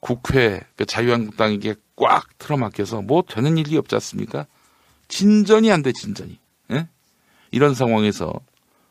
국회 0.00 0.60
그 0.76 0.84
자유한국당에게 0.84 1.74
꽉 1.96 2.26
틀어막혀서 2.38 3.02
뭐 3.02 3.22
되는 3.22 3.56
일이 3.58 3.76
없지 3.76 3.94
않습니까? 3.96 4.46
진전이 5.08 5.70
안 5.72 5.82
돼 5.82 5.92
진전이. 5.92 6.38
예? 6.72 6.88
이런 7.50 7.74
상황에서 7.74 8.32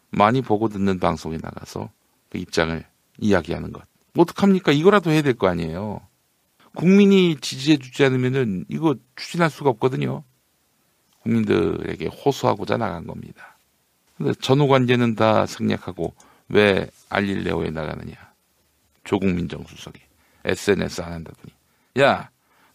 많이 0.09 0.41
보고 0.41 0.67
듣는 0.69 0.99
방송에 0.99 1.37
나가서 1.41 1.89
그 2.29 2.37
입장을 2.37 2.83
이야기하는 3.19 3.71
것. 3.73 3.83
어떡합니까? 4.17 4.71
이거라도 4.71 5.11
해야 5.11 5.21
될 5.21 5.33
거 5.35 5.47
아니에요. 5.47 6.01
국민이 6.75 7.37
지지해 7.39 7.77
주지 7.77 8.03
않으면은 8.03 8.65
이거 8.67 8.95
추진할 9.15 9.49
수가 9.49 9.69
없거든요. 9.71 10.23
국민들에게 11.23 12.07
호소하고자 12.07 12.77
나간 12.77 13.05
겁니다. 13.05 13.57
근데 14.17 14.33
전후 14.41 14.67
관계는 14.67 15.15
다 15.15 15.45
생략하고 15.45 16.13
왜 16.49 16.89
알릴레오에 17.09 17.69
나가느냐. 17.71 18.15
조국 19.03 19.29
민 19.31 19.47
정수석이. 19.47 19.99
SNS 20.45 21.01
안 21.01 21.13
한다더니. 21.13 21.53
야, 21.99 22.29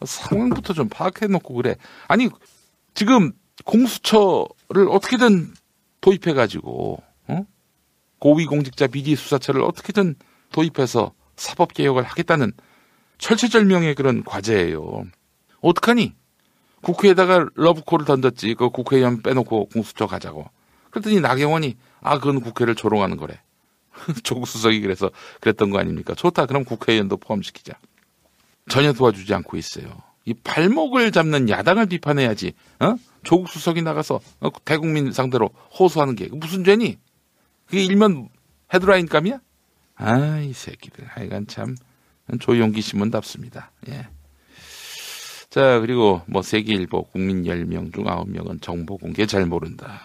상황부터 0.05 0.73
좀 0.75 0.89
파악해놓고 0.89 1.55
그래. 1.55 1.77
아니, 2.09 2.29
지금 2.95 3.33
공수처를 3.65 4.89
어떻게든 4.91 5.55
도입해가지고, 6.01 7.03
어? 7.29 7.47
고위공직자 8.19 8.89
비리 8.89 9.17
수사처를 9.17 9.63
어떻게든 9.63 10.17
도입해서 10.51 11.13
사법 11.37 11.75
개혁을 11.75 12.03
하겠다는 12.03 12.53
철체절명의 13.19 13.95
그런 13.95 14.25
과제예요. 14.25 15.05
어떡하니? 15.61 16.15
국회에다가 16.83 17.47
러브콜을 17.55 18.05
던졌지. 18.05 18.55
그 18.55 18.71
국회의원 18.71 19.23
빼놓고 19.23 19.67
공수처 19.67 20.07
가자고. 20.07 20.51
그랬더니 20.91 21.21
나경원이, 21.21 21.77
아, 22.01 22.19
그건 22.19 22.41
국회를 22.41 22.75
조롱하는 22.75 23.17
거래. 23.17 23.41
조국 24.23 24.47
수석이 24.47 24.81
그래서 24.81 25.11
그랬던 25.41 25.71
거 25.71 25.79
아닙니까? 25.79 26.15
좋다. 26.15 26.47
그럼 26.47 26.65
국회의원도 26.65 27.17
포함시키자. 27.19 27.75
전혀 28.69 28.93
도와주지 28.93 29.33
않고 29.35 29.57
있어요. 29.57 30.03
이 30.25 30.35
발목을 30.35 31.11
잡는 31.11 31.49
야당을 31.49 31.87
비판해야지. 31.87 32.53
어? 32.81 32.95
조국 33.25 33.49
수석이 33.49 33.83
나가서 33.83 34.21
어? 34.41 34.49
대국민 34.65 35.13
상대로 35.13 35.51
호소하는 35.79 36.15
게 36.15 36.29
무슨 36.31 36.65
죄니? 36.65 36.99
그게 37.67 37.85
일면 37.85 38.29
헤드라인 38.73 39.07
감이야? 39.07 39.41
아, 39.97 40.39
이 40.41 40.53
새끼들. 40.53 41.07
하여간 41.07 41.47
참 41.47 41.75
조용기 42.39 42.81
신문답습니다. 42.81 43.73
예. 43.89 44.09
자, 45.51 45.81
그리고 45.81 46.23
뭐 46.27 46.41
세계일보 46.41 47.05
국민 47.05 47.43
10명 47.45 47.93
중 47.93 48.05
9명은 48.05 48.63
정보 48.63 48.97
공개 48.97 49.27
잘 49.27 49.45
모른다. 49.45 50.01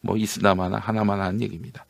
뭐 0.00 0.16
이스나마나 0.16 0.78
하나만 0.78 1.20
하는 1.20 1.40
얘기입니다. 1.40 1.86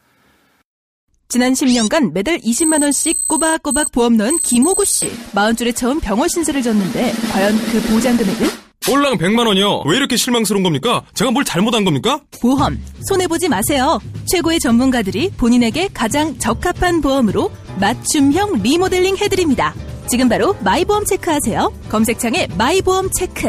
지난 1.35 1.53
10년간 1.53 2.13
매달 2.13 2.39
20만 2.39 2.85
원씩 2.85 3.27
꼬박꼬박 3.27 3.91
보험 3.91 4.17
넣은 4.17 4.39
김호구 4.45 4.85
씨. 4.85 5.11
40줄에 5.33 5.75
처음 5.75 5.99
병원 5.99 6.29
신세를 6.29 6.63
졌는데 6.63 7.13
과연 7.33 7.59
그 7.73 7.83
보장 7.89 8.17
금액은? 8.17 8.47
꼴랑 8.87 9.19
100만 9.19 9.45
원이요. 9.45 9.83
왜 9.85 9.97
이렇게 9.97 10.17
실망스러운 10.17 10.63
겁니까? 10.63 11.03
제가 11.15 11.33
뭘 11.33 11.45
잘못한 11.45 11.85
겁니까? 11.85 12.21
보험 12.41 12.81
손해 13.09 13.27
보지 13.27 13.49
마세요. 13.49 13.99
최고의 14.27 14.61
전문가들이 14.61 15.31
본인에게 15.31 15.89
가장 15.93 16.39
적합한 16.39 17.01
보험으로 17.01 17.51
맞춤형 17.81 18.63
리모델링 18.63 19.17
해드립니다. 19.17 19.75
지금 20.07 20.29
바로 20.29 20.55
마이보험 20.61 21.05
체크하세요. 21.05 21.75
검색창에 21.89 22.47
마이보험 22.57 23.11
체크. 23.11 23.49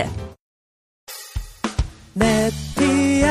넷피알 2.16 3.26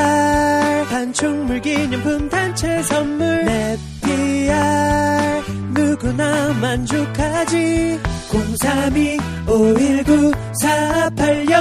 한총물 0.84 1.60
기념품 1.60 2.28
단체 2.28 2.80
선물 2.84 3.44
넷 3.46 3.93
피알 4.04 5.42
누구나 5.72 6.52
만족하지 6.60 7.98
032 8.30 9.16
519 9.46 10.32
4800 10.60 11.54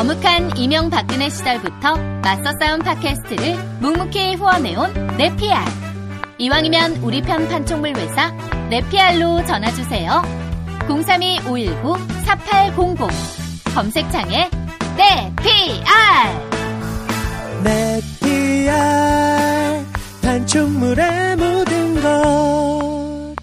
어묵한 0.00 0.56
이명박근혜 0.56 1.28
시절부터 1.28 1.94
맞서 2.22 2.54
싸운 2.60 2.78
팟캐스트를 2.78 3.54
묵묵히 3.80 4.36
후원해온 4.36 5.16
네피알. 5.18 5.62
이왕이면 6.38 7.02
우리 7.02 7.20
편 7.20 7.46
판촉물 7.48 7.94
회사 7.96 8.30
네피알로 8.70 9.44
전화주세요. 9.44 10.22
032-519-4800 10.88 13.10
검색창에 13.74 14.48
네피알! 14.96 16.48
넷피알 17.62 19.49
단축물의 20.22 21.36
모든 21.36 21.94
것 22.02 23.34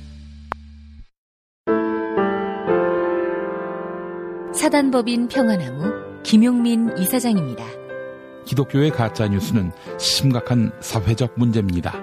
사단법인 4.54 5.28
평화나무 5.28 5.94
김용민 6.24 6.98
이사장입니다. 6.98 7.64
기독교의 8.46 8.92
가짜 8.92 9.28
뉴스는 9.28 9.72
심각한 10.00 10.72
사회적 10.80 11.34
문제입니다. 11.38 11.94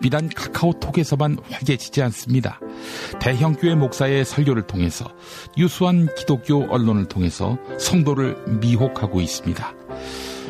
비단 0.00 0.28
카카오톡에서만 0.28 1.38
활개치지 1.50 2.02
않습니다. 2.02 2.58
대형 3.20 3.54
교회 3.54 3.74
목사의 3.74 4.24
설교를 4.24 4.62
통해서 4.66 5.04
유수한 5.56 6.08
기독교 6.16 6.64
언론을 6.70 7.06
통해서 7.06 7.58
성도를 7.78 8.36
미혹하고 8.60 9.20
있습니다. 9.20 9.81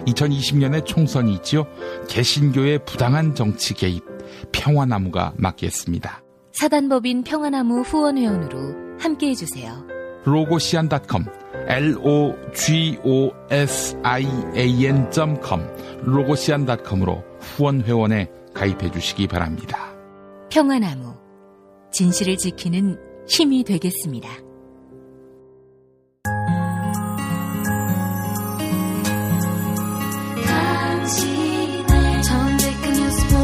2020년에 0.07 0.85
총선이 0.85 1.35
있지요. 1.35 1.67
개신교의 2.09 2.85
부당한 2.85 3.35
정치 3.35 3.75
개입 3.75 4.03
평화나무가 4.53 5.33
맡겠습니다. 5.37 6.23
사단법인 6.53 7.25
평화나무 7.25 7.81
후원회원으로 7.81 8.99
함께해 8.99 9.35
주세요. 9.35 9.85
로고시안.com 10.25 11.25
l-o-g-o-s-i-a-n.com 11.67 12.43
로고시안.com으로 16.03 17.25
후원 17.41 17.83
회원에 17.83 18.31
가입해 18.55 18.91
주시기 18.91 19.27
바랍니다. 19.29 19.95
평화나무. 20.51 21.15
진실을 21.93 22.37
지키는 22.37 22.99
힘이 23.29 23.65
되겠습니다. 23.65 24.29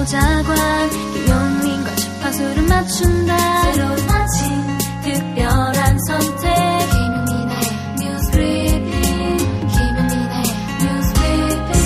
보자관 0.08 0.88
김용민과 1.12 1.94
주파수를 1.96 2.66
맞춘다. 2.66 3.72
새로운 3.74 3.98
아침 4.08 4.48
특별한 5.04 5.98
선택. 6.06 6.48
김용민의 6.94 7.56
뉴스 8.00 8.30
브리핑. 8.30 9.36
김용민의 9.68 10.44
뉴스 10.80 11.12
브리핑. 11.12 11.76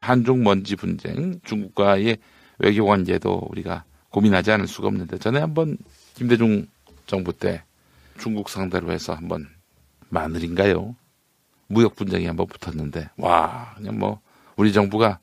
한중 0.00 0.42
먼지 0.42 0.74
분쟁, 0.74 1.38
중국과의 1.44 2.16
외교 2.60 2.86
관계도 2.86 3.48
우리가 3.50 3.84
고민하지 4.08 4.50
않을 4.52 4.66
수가 4.66 4.88
없는데 4.88 5.18
전에 5.18 5.40
한번 5.40 5.76
김대중 6.14 6.66
정부 7.04 7.34
때 7.34 7.64
중국 8.18 8.48
상대로 8.48 8.90
해서 8.92 9.12
한번 9.12 9.46
마늘인가요? 10.08 10.96
무역 11.68 11.94
분쟁이 11.94 12.26
한번 12.26 12.46
붙었는데 12.46 13.10
와 13.16 13.74
그냥 13.76 13.98
뭐 13.98 14.20
우리 14.56 14.72
정부가 14.72 15.20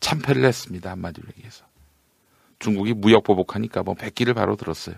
참패를 0.00 0.44
했습니다 0.44 0.90
한마디로 0.90 1.28
얘기해서 1.36 1.64
중국이 2.58 2.94
무역 2.94 3.24
보복하니까 3.24 3.82
뭐 3.82 3.94
백기를 3.94 4.34
바로 4.34 4.56
들었어요. 4.56 4.94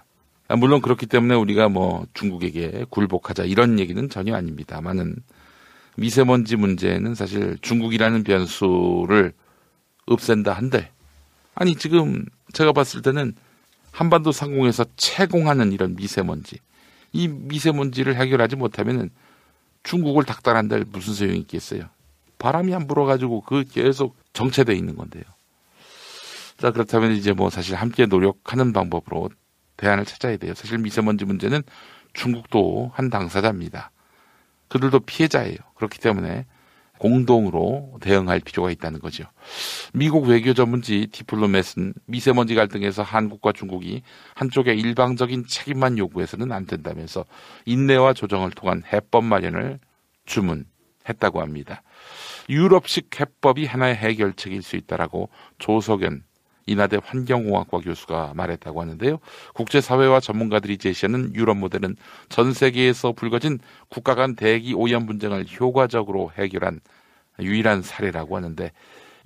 아, 0.47 0.57
물론 0.57 0.83
그렇기 0.83 1.07
때문에 1.07 1.35
우리가 1.35 1.71
뭐 1.71 2.07
중국에게 2.13 2.85
굴복하자 2.91 3.45
이런 3.45 3.79
얘기는 3.79 4.09
전혀 4.11 4.35
아닙니다만은 4.35 5.17
미세먼지 5.97 6.57
문제는 6.57 7.15
사실 7.15 7.57
중국이라는 7.63 8.25
변수를 8.25 9.33
없앤다 10.07 10.53
한들 10.53 10.89
아니 11.55 11.75
지금 11.75 12.27
제가 12.53 12.73
봤을 12.73 13.01
때는 13.01 13.35
한반도 13.91 14.33
상공에서 14.33 14.85
채공하는 14.97 15.73
이런 15.73 15.95
미세먼지 15.97 16.59
이 17.13 17.29
미세먼지를 17.29 18.17
해결하지 18.17 18.57
못하면은 18.57 19.11
중국을 19.85 20.25
닥달한 20.25 20.67
들 20.67 20.85
무슨 20.89 21.15
소용이 21.15 21.39
있겠어요? 21.41 21.85
바람이 22.39 22.75
안 22.75 22.87
불어가지고 22.87 23.43
그 23.43 23.65
계속 23.65 24.17
정체돼 24.33 24.75
있는 24.75 24.97
건데요. 24.97 25.23
자 26.59 26.73
그렇다면 26.73 27.13
이제 27.13 27.33
뭐 27.33 27.51
사실 27.51 27.77
함께 27.77 28.07
노력하는 28.07 28.73
방법으로 28.73 29.31
대안을 29.77 30.05
찾아야 30.05 30.37
돼요. 30.37 30.55
사실 30.55 30.79
미세먼지 30.79 31.25
문제는 31.25 31.63
중국도 32.13 32.91
한 32.95 33.11
당사자입니다. 33.11 33.91
그들도 34.69 35.01
피해자예요. 35.01 35.57
그렇기 35.77 35.99
때문에 35.99 36.47
공동으로 37.05 37.99
대응할 38.01 38.41
필요가 38.41 38.71
있다는 38.71 38.99
거죠. 38.99 39.25
미국 39.93 40.25
외교 40.27 40.55
전문지 40.55 41.09
디플로맷은 41.13 41.93
미세먼지 42.07 42.55
갈등에서 42.55 43.03
한국과 43.03 43.53
중국이 43.53 44.01
한쪽의 44.35 44.81
일방적인 44.81 45.45
책임만 45.47 45.99
요구해서는 45.99 46.51
안 46.51 46.65
된다면서 46.65 47.27
인내와 47.67 48.15
조정을 48.15 48.53
통한 48.53 48.83
해법 48.91 49.25
마련을 49.25 49.81
주문했다고 50.25 51.43
합니다. 51.43 51.83
유럽식 52.49 53.21
해법이 53.21 53.67
하나의 53.67 53.97
해결책일 53.97 54.63
수 54.63 54.77
있다라고 54.77 55.29
조석연 55.59 56.23
인하대 56.67 56.99
환경공학과 57.05 57.79
교수가 57.79 58.33
말했다고 58.35 58.81
하는데요. 58.81 59.19
국제사회와 59.55 60.21
전문가들이 60.21 60.79
제시하는 60.79 61.35
유럽 61.35 61.57
모델은 61.57 61.97
전 62.29 62.53
세계에서 62.53 63.13
불거진 63.13 63.59
국가 63.89 64.15
간 64.15 64.35
대기 64.35 64.75
오염 64.75 65.07
분쟁을 65.07 65.47
효과적으로 65.61 66.33
해결한 66.37 66.81
유일한 67.41 67.83
사례라고 67.83 68.37
하는데 68.37 68.71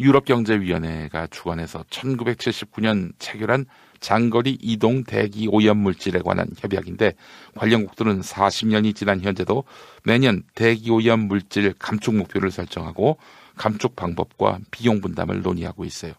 유럽경제위원회가 0.00 1.26
주관해서 1.28 1.84
1979년 1.90 3.12
체결한 3.18 3.66
장거리 4.00 4.56
이동 4.60 5.02
대기 5.02 5.48
오염 5.50 5.78
물질에 5.78 6.20
관한 6.20 6.48
협약인데 6.56 7.14
관련국들은 7.56 8.20
40년이 8.20 8.94
지난 8.94 9.20
현재도 9.20 9.64
매년 10.04 10.44
대기 10.54 10.90
오염 10.90 11.20
물질 11.20 11.74
감축 11.78 12.14
목표를 12.14 12.52
설정하고 12.52 13.18
감축 13.56 13.96
방법과 13.96 14.60
비용 14.70 15.00
분담을 15.00 15.42
논의하고 15.42 15.84
있어요. 15.84 16.12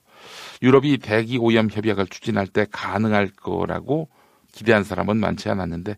유럽이 0.62 0.98
대기 0.98 1.38
오염 1.38 1.70
협약을 1.70 2.08
추진할 2.08 2.48
때 2.48 2.66
가능할 2.72 3.30
거라고 3.30 4.10
기대한 4.52 4.84
사람은 4.84 5.18
많지 5.18 5.50
않았는데 5.50 5.98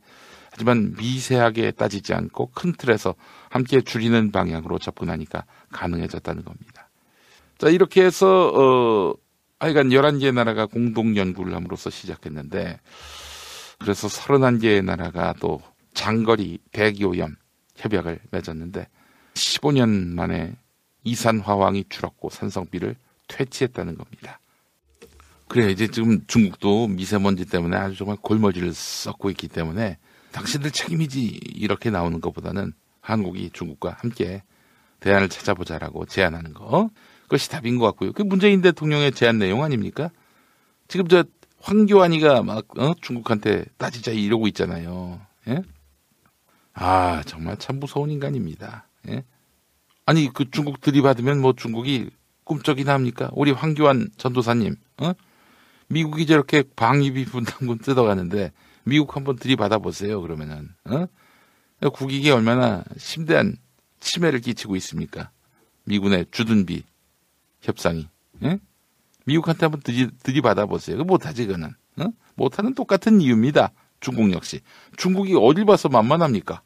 하지만 0.52 0.94
미세하게 0.98 1.72
따지지 1.72 2.14
않고 2.14 2.52
큰 2.54 2.74
틀에서 2.74 3.16
함께 3.50 3.82
줄이는 3.82 4.32
방향으로 4.32 4.80
접근하니까 4.80 5.46
가능해졌다는 5.72 6.44
겁니다. 6.44 6.90
자, 7.58 7.70
이렇게 7.70 8.04
해서 8.04 8.52
어 8.54 9.14
하여간 9.60 9.90
11개 9.90 10.34
나라가 10.34 10.66
공동 10.66 11.16
연구를 11.16 11.56
함으로써 11.56 11.90
시작했는데 11.90 12.80
그래서 13.80 14.08
31개의 14.08 14.84
나라가 14.84 15.34
또 15.40 15.62
장거리 15.94 16.60
대기 16.72 17.06
오염 17.06 17.36
협약을 17.78 18.20
맺었는데 18.32 18.88
15년 19.36 20.08
만에 20.08 20.56
이산화황이 21.04 21.86
줄었고 21.90 22.30
산성비를 22.30 22.96
퇴치했다는 23.32 23.96
겁니다. 23.96 24.40
그래 25.48 25.70
이제 25.70 25.88
지금 25.88 26.26
중국도 26.28 26.88
미세먼지 26.88 27.46
때문에 27.46 27.76
아주 27.76 27.96
정말 27.96 28.18
골머리를 28.22 28.74
썩고 28.74 29.30
있기 29.32 29.48
때문에 29.48 29.98
당신들 30.32 30.72
책임이지 30.72 31.26
이렇게 31.56 31.90
나오는 31.90 32.22
것보다는 32.22 32.74
한국이 33.02 33.50
중국과 33.52 33.98
함께 34.00 34.44
대안을 35.02 35.30
찾아보자라고 35.30 36.06
제안하는 36.06 36.54
거 36.54 36.90
그것이 37.24 37.50
답인 37.50 37.78
것 37.78 37.86
같고요. 37.88 38.14
그 38.14 38.22
문재인 38.22 38.62
대통령의 38.62 39.12
제안 39.12 39.40
내용 39.40 39.64
아닙니까? 39.64 40.10
지금 40.88 41.08
저 41.08 41.24
황교안이가 41.60 42.44
막 42.44 42.66
어? 42.78 42.94
중국한테 43.02 43.66
따지자 43.78 44.12
이러고 44.12 44.48
있잖아요. 44.48 45.20
예? 45.48 45.62
아 46.74 47.24
정말 47.26 47.58
참 47.58 47.80
무서운 47.80 48.10
인간입니다. 48.10 48.88
예? 49.10 49.24
아니 50.06 50.32
그 50.34 50.50
중국 50.50 50.82
들이받으면 50.82 51.40
뭐 51.42 51.54
중국이 51.54 52.10
꿈쩍이나 52.52 52.94
합니까? 52.94 53.30
우리 53.34 53.52
황교안 53.52 54.10
전도사님, 54.18 54.76
어? 54.98 55.14
미국이 55.88 56.26
저렇게 56.26 56.64
방위비 56.76 57.26
분담금 57.26 57.78
뜯어가는데 57.84 58.52
미국 58.84 59.16
한번 59.16 59.38
들이받아 59.38 59.78
보세요. 59.78 60.22
그러면은 60.22 60.70
어? 60.86 61.06
국익에 61.90 62.32
얼마나 62.32 62.84
심대한 62.98 63.56
침해를 64.02 64.42
끼치고 64.42 64.76
있습니까? 64.78 65.32
미군의 65.86 66.28
주둔비 66.32 66.84
협상이 67.62 68.10
예? 68.44 68.60
미국한테 69.26 69.66
한번 69.66 69.82
들이, 69.82 70.10
들이받아 70.24 70.66
보세요. 70.66 70.98
그 70.98 71.04
못하지 71.04 71.46
그는 71.46 71.74
어? 71.98 72.06
못하는 72.36 72.74
똑같은 72.74 73.22
이유입니다. 73.22 73.72
중국 74.02 74.32
역시 74.34 74.60
중국이 74.98 75.36
어딜 75.36 75.66
봐서 75.66 75.88
만만합니까? 75.88 76.62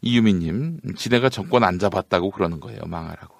이유미님 0.00 0.94
지네가 0.96 1.28
정권 1.28 1.64
안 1.64 1.78
잡았다고 1.78 2.30
그러는 2.30 2.60
거예요. 2.60 2.80
망하라고. 2.86 3.37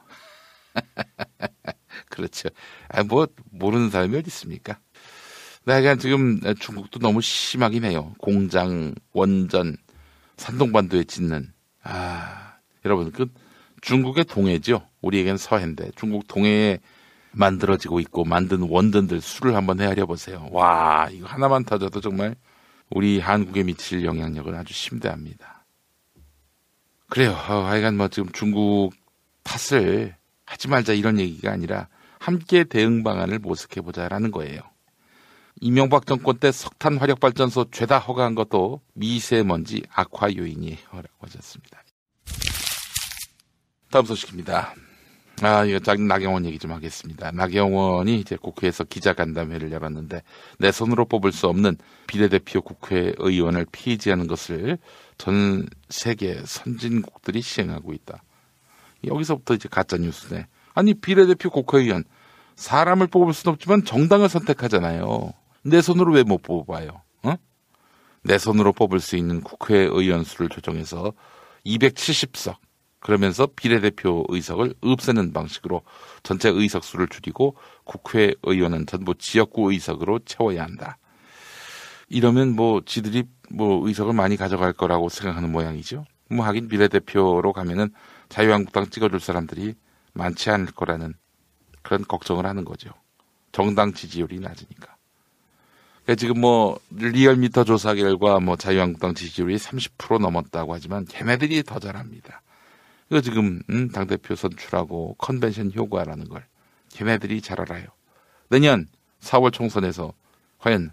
그렇죠. 2.11 2.49
아, 2.89 3.03
뭐, 3.03 3.27
모르는 3.51 3.91
사람이 3.91 4.17
어디 4.17 4.29
있습니까? 4.29 4.79
내가 5.65 5.97
지금 5.97 6.41
중국도 6.59 6.99
너무 6.99 7.21
심하긴 7.21 7.85
해요. 7.85 8.15
공장, 8.19 8.95
원전, 9.13 9.77
산동반도에 10.37 11.05
짓는. 11.05 11.53
아, 11.83 12.55
여러분, 12.85 13.13
그 13.13 13.27
중국의 13.83 14.25
동해죠. 14.25 14.87
우리에겐 15.03 15.37
서해인데 15.37 15.91
중국 15.97 16.27
동해에 16.27 16.79
만들어지고 17.33 18.01
있고 18.01 18.25
만든 18.25 18.63
원전들 18.63 19.21
수를 19.21 19.55
한번 19.55 19.81
헤아려 19.81 20.07
보세요. 20.07 20.49
와, 20.51 21.09
이거 21.13 21.27
하나만 21.27 21.65
터져도 21.65 22.01
정말 22.01 22.35
우리 22.91 23.21
한국에 23.21 23.63
미칠 23.63 24.05
영향력은 24.05 24.55
아주 24.55 24.73
심대합니다. 24.73 25.65
그래요. 27.09 27.33
어, 27.33 27.65
하여간 27.65 27.97
뭐 27.97 28.09
지금 28.09 28.31
중국 28.33 28.93
탓을 29.43 30.15
하지 30.49 30.69
말자 30.69 30.95
이런 30.95 31.19
얘기가 31.19 31.53
아니라 31.53 31.89
함께 32.19 32.65
대응 32.65 33.03
방안을 33.03 33.39
모색해 33.39 33.81
보자라는 33.83 34.31
거예요. 34.31 34.61
이명박 35.61 36.07
정권 36.07 36.39
때 36.39 36.53
석탄 36.53 36.97
화력 36.97 37.21
발전소 37.21 37.67
죄다 37.71 37.99
허가한 37.99 38.35
것도 38.35 38.81
미세먼지 38.95 39.83
악화 39.93 40.33
요인이라고 40.35 41.19
하셨습니다. 41.21 41.83
다음 43.91 44.05
소식입니다. 44.05 44.75
아, 45.43 45.65
이거 45.65 45.79
작 45.79 46.01
나경원 46.01 46.47
얘기 46.47 46.59
좀 46.59 46.73
하겠습니다. 46.73 47.31
나경원이 47.31 48.19
이제 48.19 48.37
국회에서 48.37 48.85
기자간담회를 48.85 49.71
열었는데 49.71 50.23
내 50.59 50.73
손으로 50.73 51.05
뽑을 51.05 51.31
수 51.31 51.47
없는 51.47 51.77
비례대표 52.07 52.61
국회의원을 52.61 53.67
폐지하는 53.71 54.27
것을 54.27 54.79
전 55.17 55.67
세계 55.89 56.41
선진국들이 56.45 57.41
시행하고 57.41 57.93
있다. 57.93 58.23
여기서부터 59.05 59.55
이제 59.55 59.69
가짜 59.71 59.97
뉴스네. 59.97 60.47
아니 60.75 60.95
비례대표 60.95 61.51
국회의원 61.51 62.05
사람을 62.57 63.07
뽑을 63.09 63.33
수는 63.33 63.55
없지만 63.55 63.85
정당을 63.85 64.29
선택하잖아요. 64.29 65.33
내 65.65 65.81
손으로 65.81 66.13
왜 66.13 66.23
못 66.23 66.43
뽑아요? 66.43 67.03
어? 67.23 67.35
내 68.23 68.39
손으로 68.39 68.73
뽑을 68.73 69.01
수 69.01 69.17
있는 69.17 69.41
국회의원 69.43 70.25
수를 70.25 70.49
조정해서 70.49 71.13
270석 71.67 72.57
그러면서 73.01 73.47
비례대표 73.55 74.25
의석을 74.29 74.75
없애는 74.81 75.33
방식으로 75.33 75.83
전체 76.25 76.49
의석 76.49 76.83
수를 76.83 77.07
줄이고 77.09 77.57
국회의원은 77.85 78.87
전부 78.87 79.15
지역구 79.15 79.71
의석으로 79.73 80.21
채워야 80.21 80.65
한다. 80.65 80.99
이러면 82.09 82.57
뭐 82.57 82.81
지들이 82.85 83.25
뭐 83.51 83.87
의석을 83.87 84.15
많이 84.15 84.37
가져갈 84.37 84.73
거라고 84.73 85.09
생각하는 85.09 85.53
모양이죠. 85.53 86.05
뭐 86.31 86.45
하긴 86.45 86.69
비례대표로 86.69 87.53
가면은 87.53 87.91
자유한국당 88.29 88.91
찍어줄 88.91 89.21
사람들이 89.21 89.75
많지 90.13 90.51
않을 90.51 90.67
거라는 90.67 91.15
그런 91.83 92.05
걱정을 92.05 92.47
하는 92.47 92.65
거죠. 92.65 92.91
정당 93.53 93.93
지지율이 93.93 94.41
낮으니까. 94.41 94.97
그러니까 96.05 96.15
지금 96.21 96.41
뭐 96.41 96.79
리얼미터 96.91 97.65
조사 97.65 97.95
결과 97.95 98.41
뭐 98.41 98.57
자유한국당 98.57 99.15
지지율이 99.15 99.57
30% 99.57 100.21
넘었다고 100.21 100.75
하지만 100.75 101.05
걔네들이 101.05 101.63
더 101.63 101.79
잘합니다. 101.79 102.43
이거 103.11 103.21
지금 103.21 103.63
음, 103.71 103.89
당 103.91 104.07
대표 104.07 104.35
선출하고 104.35 105.17
컨벤션 105.19 105.73
효과라는 105.75 106.29
걸 106.29 106.47
걔네들이 106.91 107.41
잘 107.41 107.61
알아요. 107.61 107.87
내년 108.49 108.87
4월 109.21 109.53
총선에서 109.53 110.13
과연 110.59 110.93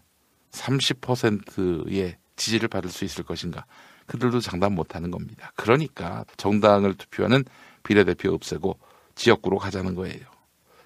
30%의 0.51 2.17
지지를 2.35 2.67
받을 2.67 2.89
수 2.89 3.05
있을 3.05 3.23
것인가? 3.23 3.65
그들도 4.05 4.39
장담 4.39 4.73
못하는 4.73 5.11
겁니다. 5.11 5.51
그러니까 5.55 6.25
정당을 6.37 6.95
투표하는 6.95 7.43
비례대표 7.83 8.31
없애고 8.33 8.77
지역구로 9.15 9.57
가자는 9.57 9.95
거예요. 9.95 10.19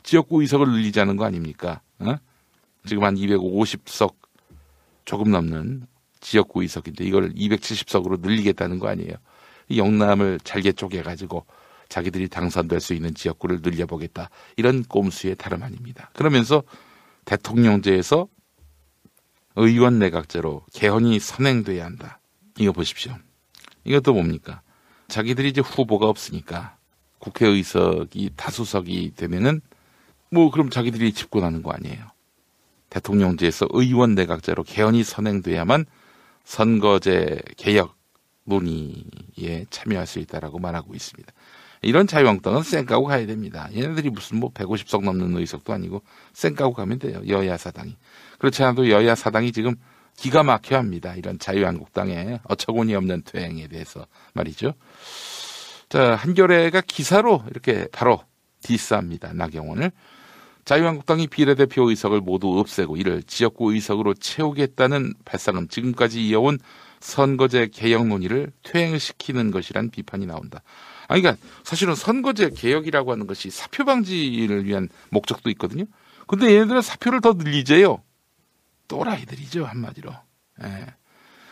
지역구 0.03 0.41
의석을 0.41 0.69
늘리자는 0.69 1.17
거 1.17 1.25
아닙니까? 1.25 1.82
어? 1.99 2.15
지금 2.86 3.03
한 3.03 3.15
250석 3.15 4.15
조금 5.05 5.32
넘는 5.32 5.86
지역구 6.19 6.62
의석인데 6.62 7.03
이걸 7.05 7.34
270석으로 7.34 8.21
늘리겠다는 8.21 8.79
거 8.79 8.88
아니에요. 8.88 9.13
영남을 9.75 10.39
잘게 10.43 10.71
쪼개가지고 10.73 11.45
자기들이 11.89 12.29
당선될 12.29 12.79
수 12.79 12.93
있는 12.93 13.13
지역구를 13.13 13.62
늘려보겠다. 13.62 14.29
이런 14.58 14.84
꼼수의 14.84 15.36
다름 15.36 15.63
아닙니다. 15.63 16.12
그러면서 16.13 16.63
대통령제에서 17.25 18.27
의원 19.55 19.99
내각제로 19.99 20.65
개헌이 20.73 21.19
선행돼야 21.19 21.86
한다. 21.86 22.19
이거 22.60 22.72
보십시오. 22.74 23.15
이것도 23.86 24.13
뭡니까? 24.13 24.62
자기들이 25.08 25.50
이제 25.50 25.62
후보가 25.62 26.08
없으니까 26.08 26.78
국회의석이 27.19 28.32
다수석이 28.36 29.13
되면은 29.15 29.62
뭐 30.30 30.52
그럼 30.52 30.69
자기들이 30.69 31.13
집권하는 31.13 31.63
거 31.63 31.72
아니에요. 31.72 32.06
대통령제에서 32.89 33.67
의원 33.72 34.13
내각제로 34.13 34.63
개헌이 34.63 35.04
선행돼야만 35.04 35.86
선거제 36.43 37.41
개혁 37.58 37.95
논의에 38.43 39.65
참여할 39.69 40.06
수 40.06 40.19
있다라고 40.19 40.60
말하고 40.60 40.95
있습니다. 40.95 41.32
이런 41.82 42.08
자유한국당은 42.08 42.63
쌩까고 42.63 43.06
가야 43.06 43.26
됩니다. 43.26 43.69
얘네들이 43.74 44.10
무슨 44.10 44.39
뭐 44.39 44.52
150석 44.52 45.04
넘는 45.04 45.38
의석도 45.38 45.72
아니고 45.72 46.04
쌩까고 46.34 46.74
가면 46.74 47.00
돼요. 47.00 47.22
여야 47.28 47.56
사당이. 47.58 47.95
그렇지 48.38 48.63
않아도 48.63 48.89
여야 48.89 49.15
사당이 49.15 49.52
지금 49.54 49.76
기가 50.19 50.43
막혀 50.43 50.75
합니다. 50.75 51.15
이런 51.15 51.39
자유한국당의 51.39 52.41
어처구니 52.43 52.93
없는 52.93 53.23
퇴행에 53.23 53.69
대해서 53.69 54.05
말이죠. 54.34 54.73
자, 55.88 56.15
한겨레가 56.15 56.82
기사로 56.82 57.43
이렇게 57.49 57.88
바로 57.93 58.21
디스합니다. 58.62 59.32
나경원을. 59.34 59.91
자유한국당이 60.65 61.27
비례대표 61.27 61.89
의석을 61.89 62.19
모두 62.19 62.60
없애고 62.60 62.97
이를 62.97 63.23
지역구 63.23 63.73
의석으로 63.73 64.13
채우겠다는 64.15 65.13
발상은 65.23 65.69
지금까지 65.69 66.27
이어온 66.27 66.60
선거제 66.99 67.69
개혁 67.73 68.05
논의를 68.05 68.51
퇴행시키는 68.63 69.51
것이란 69.51 69.89
비판이 69.89 70.25
나온다. 70.25 70.62
아니, 71.08 71.21
그러니까 71.21 71.41
사실은 71.63 71.95
선거제 71.95 72.49
개혁이라고 72.49 73.13
하는 73.13 73.25
것이 73.25 73.49
사표 73.49 73.86
방지를 73.86 74.65
위한 74.65 74.89
목적도 75.12 75.49
있거든요. 75.51 75.86
근데 76.27 76.53
얘네들은 76.53 76.82
사표를 76.82 77.21
더 77.21 77.34
늘리재요. 77.34 78.03
또라이들이죠, 78.89 79.63
한마디로. 79.63 80.12
예. 80.63 80.86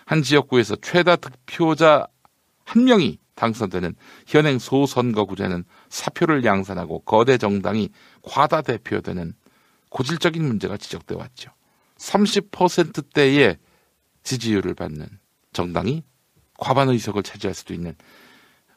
한 0.06 0.22
지역구에서 0.22 0.76
최다 0.78 1.16
득표자 1.18 2.08
한 2.66 2.84
명이 2.84 3.20
당선되는 3.36 3.96
현행 4.26 4.60
소선거구제는 4.60 5.64
사표를 5.90 6.44
양산하고 6.44 7.02
거대 7.02 7.38
정당이 7.38 7.90
과다 8.24 8.62
대표되는 8.62 9.34
고질적인 9.90 10.44
문제가 10.44 10.76
지적돼 10.76 11.16
왔죠. 11.16 11.52
30%대의 11.98 13.58
지지율을 14.24 14.74
받는 14.74 15.08
정당이 15.54 16.04
과반 16.58 16.90
의석을 16.90 17.24
차지할 17.24 17.54
수도 17.54 17.74
있는 17.74 17.96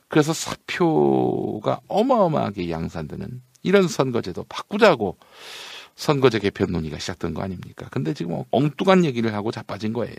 그래서 0.08 0.32
사표가 0.32 1.80
어마어마하게 1.88 2.70
양산되는 2.70 3.42
이런 3.62 3.88
선거제도 3.88 4.44
바꾸자고 4.48 5.18
선거제 6.00 6.38
개편 6.38 6.72
논의가 6.72 6.98
시작된 6.98 7.34
거 7.34 7.42
아닙니까? 7.42 7.86
근데 7.90 8.14
지금 8.14 8.42
엉뚱한 8.50 9.04
얘기를 9.04 9.34
하고 9.34 9.52
자빠진 9.52 9.92
거예요. 9.92 10.14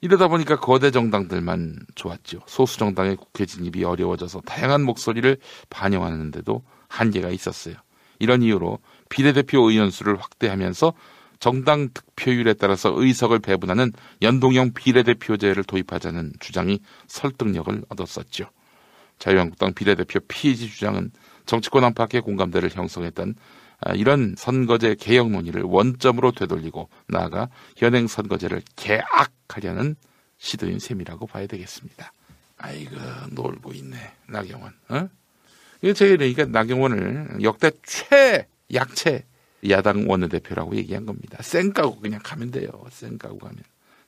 이러다 0.00 0.28
보니까 0.28 0.58
거대 0.58 0.90
정당들만 0.90 1.80
좋았죠. 1.94 2.40
소수 2.46 2.78
정당의 2.78 3.16
국회 3.16 3.44
진입이 3.44 3.84
어려워져서 3.84 4.40
다양한 4.46 4.82
목소리를 4.84 5.36
반영하는데도 5.68 6.62
한계가 6.88 7.28
있었어요. 7.28 7.74
이런 8.18 8.42
이유로 8.42 8.78
비례대표 9.10 9.70
의원 9.70 9.90
수를 9.90 10.16
확대하면서 10.16 10.94
정당 11.38 11.90
득표율에 11.92 12.54
따라서 12.54 12.90
의석을 12.96 13.40
배분하는 13.40 13.92
연동형 14.22 14.72
비례대표제를 14.72 15.64
도입하자는 15.64 16.32
주장이 16.40 16.80
설득력을 17.08 17.84
얻었었죠. 17.90 18.46
자유한국당 19.18 19.74
비례대표 19.74 20.20
피해지 20.20 20.66
주장은 20.66 21.10
정치권 21.44 21.84
안팎의 21.84 22.22
공감대를 22.22 22.70
형성했던 22.70 23.34
아, 23.34 23.34
이런 23.94 24.34
선거제 24.36 24.96
개혁 24.96 25.30
논의를 25.30 25.62
원점으로 25.62 26.32
되돌리고 26.32 26.88
나아가 27.06 27.48
현행 27.76 28.06
선거제를 28.06 28.62
개악하려는 28.76 29.96
시도인 30.38 30.78
셈이라고 30.78 31.26
봐야 31.26 31.46
되겠습니다. 31.46 32.12
아이고 32.58 32.96
놀고 33.30 33.72
있네 33.72 33.96
나경원. 34.28 34.72
어? 34.88 35.08
이거 35.82 35.92
제가 35.92 36.16
그러니까 36.16 36.44
나경원을 36.46 37.38
역대 37.42 37.70
최약체 37.84 39.24
야당 39.68 40.08
원내대표라고 40.08 40.76
얘기한 40.76 41.06
겁니다. 41.06 41.42
쌩 41.42 41.72
까고 41.72 42.00
그냥 42.00 42.20
가면 42.22 42.50
돼요. 42.50 42.68
쌩 42.90 43.18
까고 43.18 43.38
가면. 43.38 43.58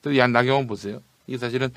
또 0.01 0.17
야, 0.17 0.27
나경원 0.27 0.67
보세요. 0.67 1.01
이게 1.27 1.37
사실은 1.37 1.69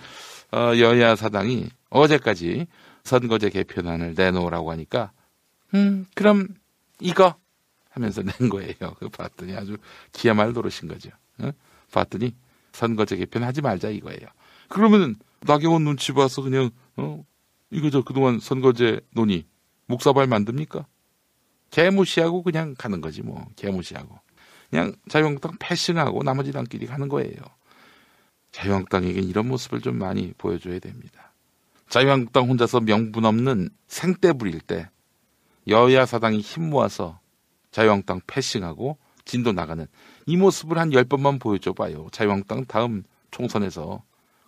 어, 0.52 0.72
여야 0.78 1.14
사당이 1.16 1.68
어제까지 1.90 2.66
선거제 3.04 3.50
개편안을 3.50 4.14
내놓으라고 4.16 4.70
하니까 4.72 5.12
음 5.74 6.06
그럼 6.14 6.48
이거 7.00 7.36
하면서 7.94 8.22
낸 8.38 8.48
거예요. 8.48 8.74
그 8.98 9.08
봤더니 9.08 9.56
아주 9.56 9.76
기야말 10.12 10.52
노릇인 10.52 10.88
거죠. 10.88 11.10
어? 11.38 11.50
봤더니 11.92 12.34
선거제 12.72 13.16
개편하지 13.16 13.62
말자 13.62 13.88
이거예요. 13.90 14.26
그러면 14.68 15.16
나경원 15.40 15.84
눈치 15.84 16.12
봐서 16.12 16.42
그냥 16.42 16.70
어 16.96 17.24
이거 17.70 17.90
저 17.90 18.02
그동안 18.02 18.40
선거제 18.40 19.00
논의 19.14 19.46
묵사발 19.86 20.26
만듭니까? 20.26 20.86
개무시하고 21.70 22.42
그냥 22.42 22.74
가는 22.76 23.00
거지 23.00 23.22
뭐 23.22 23.46
개무시하고 23.56 24.18
그냥 24.70 24.94
자유한국당 25.08 25.56
패싱하고 25.58 26.22
나머지 26.24 26.50
당끼리 26.50 26.86
가는 26.86 27.08
거예요. 27.08 27.36
자유한국당에겐 28.50 29.24
이런 29.24 29.48
모습을 29.48 29.80
좀 29.80 29.98
많이 29.98 30.32
보여줘야 30.38 30.78
됩니다. 30.78 31.32
자유한국당 31.88 32.48
혼자서 32.48 32.80
명분 32.80 33.24
없는 33.24 33.68
생떼 33.86 34.32
부릴 34.32 34.60
때 34.60 34.88
여야 35.68 36.06
사당이 36.06 36.40
힘 36.40 36.70
모아서 36.70 37.20
자유한국당 37.74 38.20
패싱하고 38.28 38.98
진도 39.24 39.50
나가는 39.50 39.84
이 40.26 40.36
모습을 40.36 40.78
한 40.78 40.92
열번만 40.92 41.40
보여줘 41.40 41.72
봐요. 41.72 42.06
자유한국당 42.12 42.66
다음 42.66 43.02
총선에서 43.32 44.00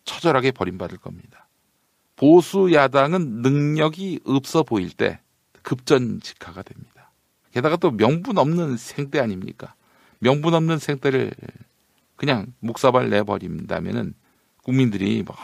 처절하게 0.05 0.53
버림받을 0.53 0.99
겁니다. 0.99 1.49
보수 2.15 2.73
야당은 2.73 3.43
능력이 3.43 4.21
없어 4.25 4.63
보일 4.63 4.93
때 4.93 5.19
급전직하가 5.63 6.63
됩니다. 6.63 7.11
게다가 7.51 7.77
또 7.77 7.91
명분 7.91 8.39
없는 8.39 8.77
생떼 8.77 9.19
아닙니까? 9.19 9.75
명분 10.21 10.55
없는 10.55 10.79
생떼를 10.79 11.33
그냥 12.15 12.53
묵사발 12.61 13.11
내버린다면은 13.11 14.15
국민들이 14.63 15.25
뭐 15.25 15.35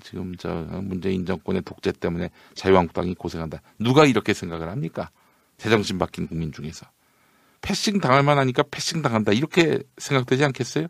지금 0.00 0.34
저 0.36 0.66
문재인 0.82 1.26
정권의 1.26 1.60
독재 1.62 1.92
때문에 1.92 2.30
자유한국당이 2.54 3.14
고생한다. 3.14 3.60
누가 3.78 4.06
이렇게 4.06 4.32
생각을 4.32 4.70
합니까? 4.70 5.10
제정신 5.58 5.98
바뀐 5.98 6.26
국민 6.26 6.52
중에서. 6.52 6.86
패싱 7.68 8.00
당할 8.00 8.22
만하니까 8.22 8.62
패싱 8.70 9.02
당한다. 9.02 9.32
이렇게 9.32 9.80
생각되지 9.98 10.42
않겠어요? 10.46 10.86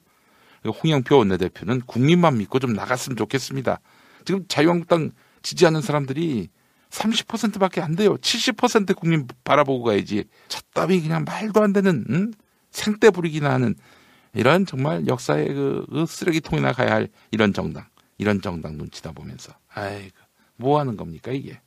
홍영표 0.65 1.19
원내대표는 1.19 1.81
국민만 1.87 2.39
믿고 2.39 2.61
좀 2.61 2.73
나갔으면 2.73 3.17
좋겠습니다. 3.17 3.81
지금 4.25 4.45
자유한국당 4.47 5.11
지지하는 5.43 5.81
사람들이 5.81 6.51
30%밖에 6.91 7.81
안 7.81 7.97
돼요. 7.97 8.17
70% 8.17 8.95
국민 8.95 9.27
바라보고 9.43 9.83
가야지. 9.83 10.25
첫답이 10.47 11.03
그냥 11.03 11.25
말도 11.25 11.61
안 11.61 11.73
되는 11.73 12.05
응? 12.11 12.31
생떼 12.71 13.11
부리기나 13.11 13.51
하는 13.51 13.75
이런 14.33 14.65
정말 14.65 15.09
역사의 15.09 15.49
그, 15.49 15.85
그 15.91 16.07
쓰레기통이나 16.07 16.73
가야 16.73 16.93
할 16.93 17.09
이런 17.33 17.53
정당, 17.53 17.87
이런 18.19 18.41
정당 18.41 18.77
눈치다 18.77 19.11
보면서 19.13 19.53
아이고 19.75 20.17
뭐 20.55 20.79
하는 20.79 20.97
겁니까 20.97 21.33
이게? 21.33 21.61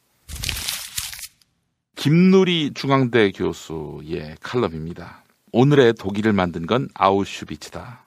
김누리 2.01 2.71
중앙대 2.73 3.29
교수의 3.29 4.37
칼럼입니다. 4.41 5.23
오늘의 5.51 5.93
독일을 5.99 6.33
만든 6.33 6.65
건 6.65 6.89
아우슈비츠다. 6.95 8.03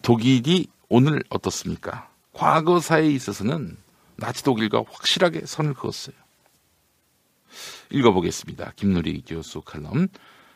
독일이 0.00 0.68
오늘 0.88 1.22
어떻습니까? 1.28 2.08
과거사에 2.32 3.06
있어서는 3.06 3.76
나치 4.16 4.44
독일과 4.44 4.84
확실하게 4.88 5.42
선을 5.44 5.74
그었어요. 5.74 6.16
읽어보겠습니다. 7.90 8.72
김누리 8.76 9.22
교수 9.26 9.60
칼럼. 9.60 10.08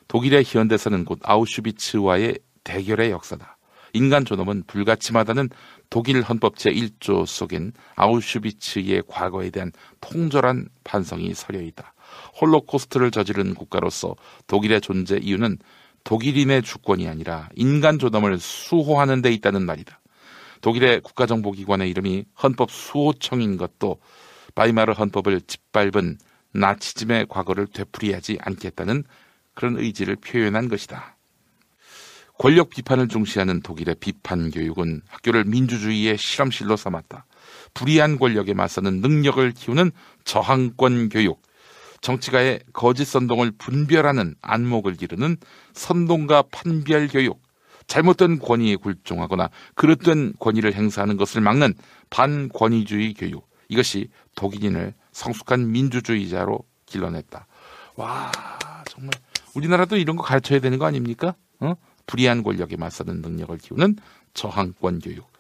독일의 0.07 0.45
현대사는 0.47 1.05
곧 1.05 1.19
아우슈비츠와의 1.23 2.39
대결의 2.65 3.11
역사다. 3.11 3.59
인간 3.93 4.25
존엄은 4.25 4.65
불가침하다는 4.67 5.51
독일 5.91 6.23
헌법 6.23 6.57
제1조 6.57 7.27
속엔 7.27 7.75
아우슈비츠의 7.97 9.03
과거에 9.07 9.51
대한 9.51 9.73
통절한 10.01 10.71
반성이 10.85 11.35
서려 11.35 11.61
있다. 11.61 11.93
홀로코스트를 12.41 13.11
저지른 13.11 13.55
국가로서 13.55 14.17
독일의 14.47 14.81
존재 14.81 15.17
이유는 15.17 15.59
독일인의 16.05 16.63
주권이 16.63 17.09
아니라 17.09 17.49
인간 17.55 17.99
존엄을 17.99 18.39
수호하는 18.39 19.23
데 19.23 19.31
있다는 19.33 19.67
말이다. 19.67 20.01
독일의 20.61 21.01
국가정보기관의 21.03 21.91
이름이 21.91 22.25
헌법 22.43 22.71
수호청인 22.71 23.57
것도 23.57 23.99
바이마르 24.55 24.93
헌법을 24.93 25.41
짓밟은 25.43 26.19
나치즘의 26.53 27.27
과거를 27.29 27.67
되풀이하지 27.67 28.39
않겠다는 28.41 29.05
그런 29.55 29.79
의지를 29.79 30.17
표현한 30.17 30.69
것이다. 30.69 31.17
권력 32.39 32.71
비판을 32.71 33.09
중시하는 33.09 33.61
독일의 33.63 33.97
비판 33.99 34.51
교육은 34.51 35.03
학교를 35.09 35.45
민주주의의 35.45 36.17
실험실로 36.17 36.77
삼았다. 36.77 37.27
불의한 37.75 38.19
권력에 38.19 38.55
맞서는 38.55 39.01
능력을 39.01 39.51
키우는 39.53 39.91
저항권 40.25 41.09
교육, 41.09 41.43
정치가의 42.01 42.61
거짓 42.73 43.05
선동을 43.05 43.53
분별하는 43.59 44.35
안목을 44.41 44.95
기르는 44.95 45.37
선동과 45.73 46.45
판별 46.51 47.09
교육, 47.09 47.43
잘못된 47.87 48.39
권위에 48.39 48.77
굴종하거나 48.77 49.51
그릇된 49.75 50.35
권위를 50.39 50.75
행사하는 50.75 51.17
것을 51.17 51.41
막는 51.41 51.75
반권위주의 52.11 53.15
교육, 53.15 53.49
이것이 53.69 54.09
독일인을 54.35 54.95
성숙한 55.13 55.71
민주주의자로 55.73 56.61
길러냈다. 56.87 57.47
와, 57.97 58.31
정말 58.89 59.11
우리나라도 59.55 59.97
이런 59.97 60.17
거 60.17 60.23
가르쳐야 60.23 60.61
되는 60.61 60.79
거 60.79 60.87
아닙니까? 60.87 61.35
어? 61.61 61.75
불의한 62.07 62.43
권력에 62.43 62.77
맞서는 62.77 63.21
능력을 63.21 63.59
키우는 63.59 63.97
저항권 64.35 65.01
교육. 65.01 65.31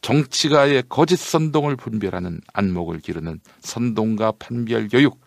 정치가의 0.00 0.84
거짓 0.88 1.16
선동을 1.16 1.76
분별하는 1.76 2.40
안목을 2.52 3.00
기르는 3.00 3.40
선동과 3.60 4.32
판별 4.38 4.88
교육. 4.88 5.20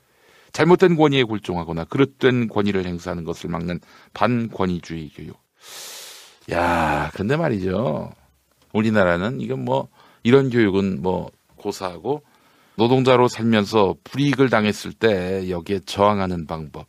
잘못된 0.51 0.95
권위에 0.95 1.23
굴종하거나 1.23 1.85
그릇된 1.85 2.47
권위를 2.47 2.85
행사하는 2.85 3.23
것을 3.23 3.49
막는 3.49 3.79
반권위주의 4.13 5.09
교육. 5.09 5.37
야, 6.51 7.11
근데 7.13 7.37
말이죠. 7.37 8.11
우리나라는 8.73 9.41
이건 9.41 9.63
뭐 9.63 9.89
이런 10.23 10.49
교육은 10.49 11.01
뭐 11.01 11.31
고사하고 11.57 12.23
노동자로 12.75 13.27
살면서 13.27 13.95
불이익을 14.03 14.49
당했을 14.49 14.93
때 14.93 15.49
여기에 15.49 15.81
저항하는 15.85 16.47
방법. 16.47 16.87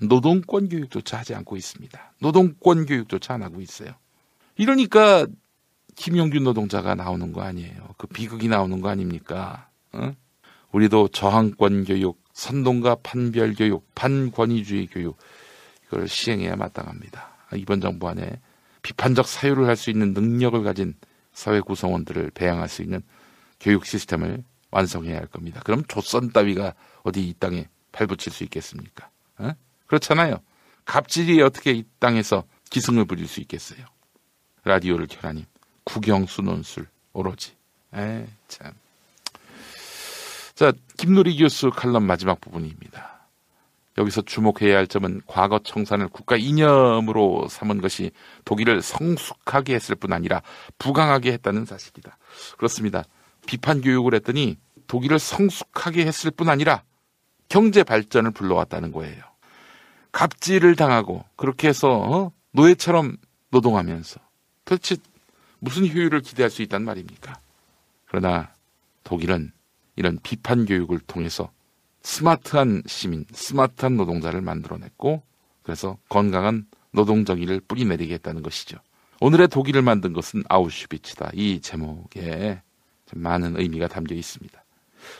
노동권 0.00 0.68
교육조차 0.68 1.18
하지 1.18 1.34
않고 1.34 1.56
있습니다. 1.56 2.14
노동권 2.20 2.86
교육조차 2.86 3.34
안 3.34 3.42
하고 3.42 3.60
있어요. 3.60 3.90
이러니까 4.56 5.26
김용균 5.96 6.44
노동자가 6.44 6.94
나오는 6.94 7.32
거 7.32 7.42
아니에요. 7.42 7.94
그 7.96 8.06
비극이 8.06 8.46
나오는 8.48 8.80
거 8.80 8.88
아닙니까? 8.88 9.68
어? 9.92 10.12
우리도 10.70 11.08
저항권 11.08 11.84
교육, 11.84 12.20
선동과 12.38 12.98
판별 13.02 13.52
교육, 13.52 13.92
반권위주의 13.96 14.86
교육 14.86 15.18
이걸 15.86 16.06
시행해야 16.06 16.54
마땅합니다. 16.54 17.30
이번 17.56 17.80
정부 17.80 18.08
안에 18.08 18.40
비판적 18.82 19.26
사유를 19.26 19.66
할 19.66 19.74
수 19.74 19.90
있는 19.90 20.12
능력을 20.12 20.62
가진 20.62 20.94
사회 21.32 21.60
구성원들을 21.60 22.30
배양할 22.30 22.68
수 22.68 22.82
있는 22.82 23.02
교육 23.58 23.84
시스템을 23.84 24.44
완성해야 24.70 25.16
할 25.18 25.26
겁니다. 25.26 25.60
그럼 25.64 25.82
조선 25.88 26.30
따위가 26.30 26.74
어디 27.02 27.28
이 27.28 27.34
땅에 27.40 27.68
발붙일 27.90 28.32
수 28.32 28.44
있겠습니까? 28.44 29.10
어? 29.38 29.50
그렇잖아요. 29.86 30.36
갑질이 30.84 31.42
어떻게 31.42 31.72
이 31.72 31.84
땅에서 31.98 32.44
기승을 32.70 33.06
부릴 33.06 33.26
수 33.26 33.40
있겠어요? 33.40 33.84
라디오를 34.62 35.08
켜라니 35.08 35.44
구경 35.82 36.26
수 36.26 36.40
논술 36.42 36.86
오로지. 37.12 37.56
에 37.94 38.28
참. 38.46 38.74
자, 40.58 40.72
김누리 40.96 41.36
교수 41.36 41.70
칼럼 41.70 42.02
마지막 42.02 42.40
부분입니다. 42.40 43.28
여기서 43.96 44.22
주목해야 44.22 44.76
할 44.76 44.88
점은 44.88 45.20
과거 45.24 45.60
청산을 45.60 46.08
국가 46.08 46.36
이념으로 46.36 47.46
삼은 47.48 47.80
것이 47.80 48.10
독일을 48.44 48.82
성숙하게 48.82 49.76
했을 49.76 49.94
뿐 49.94 50.12
아니라 50.12 50.42
부강하게 50.80 51.30
했다는 51.34 51.64
사실이다. 51.64 52.18
그렇습니다. 52.56 53.04
비판 53.46 53.80
교육을 53.82 54.14
했더니 54.14 54.56
독일을 54.88 55.20
성숙하게 55.20 56.04
했을 56.04 56.32
뿐 56.32 56.48
아니라 56.48 56.82
경제 57.48 57.84
발전을 57.84 58.32
불러왔다는 58.32 58.90
거예요. 58.90 59.22
갑질을 60.10 60.74
당하고 60.74 61.24
그렇게 61.36 61.68
해서 61.68 61.88
어? 61.88 62.32
노예처럼 62.50 63.16
노동하면서 63.50 64.18
도대체 64.64 64.96
무슨 65.60 65.86
효율을 65.86 66.20
기대할 66.20 66.50
수 66.50 66.62
있단 66.62 66.82
말입니까? 66.82 67.38
그러나 68.06 68.52
독일은 69.04 69.52
이런 69.98 70.16
비판 70.22 70.64
교육을 70.64 71.00
통해서 71.00 71.50
스마트한 72.02 72.84
시민, 72.86 73.24
스마트한 73.32 73.96
노동자를 73.96 74.40
만들어냈고 74.40 75.24
그래서 75.64 75.98
건강한 76.08 76.66
노동 76.92 77.24
정의를 77.24 77.60
뿌리내리겠다는 77.66 78.44
것이죠. 78.44 78.78
오늘의 79.20 79.48
독일을 79.48 79.82
만든 79.82 80.12
것은 80.12 80.44
아우슈비츠다. 80.48 81.32
이 81.34 81.60
제목에 81.60 82.62
많은 83.12 83.58
의미가 83.58 83.88
담겨 83.88 84.14
있습니다. 84.14 84.64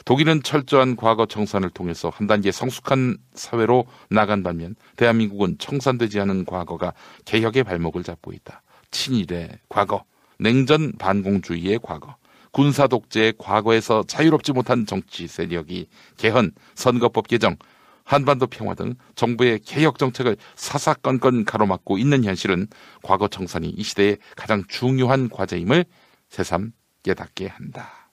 독일은 0.04 0.44
철저한 0.44 0.94
과거 0.94 1.26
청산을 1.26 1.70
통해서 1.70 2.10
한 2.10 2.28
단계 2.28 2.52
성숙한 2.52 3.18
사회로 3.34 3.84
나간 4.10 4.44
반면 4.44 4.76
대한민국은 4.94 5.56
청산되지 5.58 6.20
않은 6.20 6.44
과거가 6.44 6.92
개혁의 7.24 7.64
발목을 7.64 8.04
잡고 8.04 8.32
있다. 8.32 8.62
친일의 8.92 9.58
과거, 9.68 10.04
냉전 10.38 10.92
반공주의의 10.98 11.80
과거, 11.82 12.16
군사 12.52 12.86
독재의 12.86 13.34
과거에서 13.38 14.02
자유롭지 14.04 14.52
못한 14.52 14.86
정치 14.86 15.26
세력이 15.26 15.88
개헌, 16.16 16.52
선거법 16.74 17.28
개정, 17.28 17.56
한반도 18.04 18.46
평화 18.46 18.74
등 18.74 18.94
정부의 19.16 19.60
개혁 19.60 19.98
정책을 19.98 20.36
사사건건 20.56 21.44
가로막고 21.44 21.98
있는 21.98 22.24
현실은 22.24 22.66
과거 23.02 23.28
청산이 23.28 23.68
이 23.68 23.82
시대의 23.82 24.16
가장 24.34 24.64
중요한 24.66 25.28
과제임을 25.28 25.84
새삼 26.30 26.72
깨닫게 27.02 27.48
한다. 27.48 28.10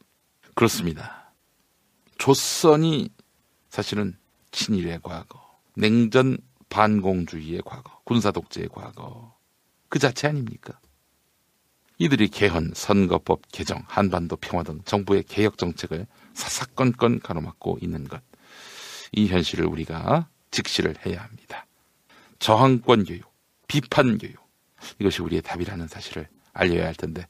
그렇습니다. 0.53 1.33
조선이 2.17 3.09
사실은 3.69 4.17
친일의 4.51 4.99
과거, 5.01 5.59
냉전 5.75 6.37
반공주의의 6.69 7.61
과거, 7.65 8.01
군사 8.03 8.31
독재의 8.31 8.69
과거 8.69 9.37
그 9.87 9.99
자체 9.99 10.27
아닙니까? 10.27 10.79
이들이 11.97 12.27
개헌, 12.27 12.71
선거법 12.75 13.41
개정, 13.51 13.83
한반도 13.87 14.35
평화 14.35 14.63
등 14.63 14.81
정부의 14.85 15.23
개혁 15.23 15.57
정책을 15.57 16.07
사사건건 16.33 17.19
가로막고 17.19 17.79
있는 17.81 18.07
것. 18.07 18.21
이 19.13 19.27
현실을 19.27 19.65
우리가 19.65 20.27
직시를 20.51 20.95
해야 21.05 21.23
합니다. 21.23 21.65
저항권 22.39 23.05
교육, 23.05 23.31
비판 23.67 24.17
교육. 24.17 24.45
이것이 24.99 25.21
우리의 25.21 25.41
답이라는 25.41 25.87
사실을 25.87 26.27
알려야 26.53 26.85
할 26.85 26.95
텐데 26.95 27.27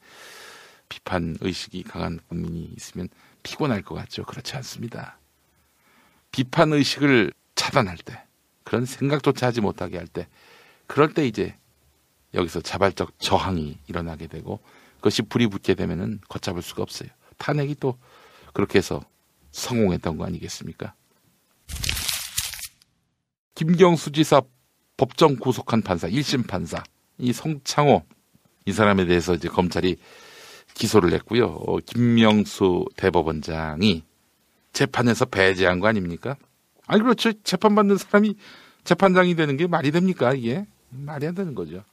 비판 0.90 1.38
의식이 1.42 1.84
강한 1.84 2.20
국민이 2.28 2.72
있으면 2.76 3.08
피곤할 3.44 3.82
것 3.82 3.96
같죠. 3.96 4.24
그렇지 4.26 4.56
않습니다. 4.56 5.20
비판 6.32 6.74
의식을 6.74 7.32
차단할 7.56 7.98
때, 7.98 8.22
그런 8.64 8.86
생각조차 8.86 9.48
하지 9.48 9.62
못하게 9.62 9.98
할 9.98 10.08
때, 10.08 10.28
그럴 10.88 11.14
때 11.14 11.26
이제 11.26 11.56
여기서 12.36 12.62
자발적 12.62 13.20
저항이 13.20 13.78
일어나게 13.88 14.28
되고 14.28 14.60
그것이 14.98 15.24
불이 15.24 15.48
붙게 15.48 15.74
되면은 15.74 16.20
걷잡을 16.30 16.62
수가 16.62 16.84
없어요. 16.84 17.10
탄핵이 17.38 17.76
또 17.80 17.98
그렇게 18.54 18.78
해서 18.78 19.02
성공했던 19.52 20.18
거 20.18 20.26
아니겠습니까? 20.26 20.94
김경수 23.56 24.12
지사 24.12 24.42
법정 24.98 25.36
구속한 25.36 25.82
판사, 25.82 26.08
1심 26.08 26.48
판사, 26.48 26.84
이 27.18 27.34
성창호, 27.34 28.04
이 28.66 28.72
사람에 28.72 29.06
대해서 29.06 29.34
이제 29.34 29.48
검찰이 29.48 29.98
기소를 30.74 31.14
했고요. 31.14 31.46
어, 31.46 31.78
김명수 31.80 32.86
대법원장이 32.98 34.04
재판에서 34.74 35.26
배제한 35.26 35.80
거 35.80 35.88
아닙니까? 35.88 36.36
아니, 36.88 37.02
그렇죠. 37.02 37.32
재판받는 37.44 37.98
사람이 37.98 38.36
재판장이 38.84 39.36
되는 39.36 39.56
게 39.58 39.68
말이 39.68 39.92
됩니까, 39.92 40.34
이게? 40.34 40.66
말이 40.90 41.26
안 41.28 41.34
되는 41.34 41.56
거죠. 41.56 41.84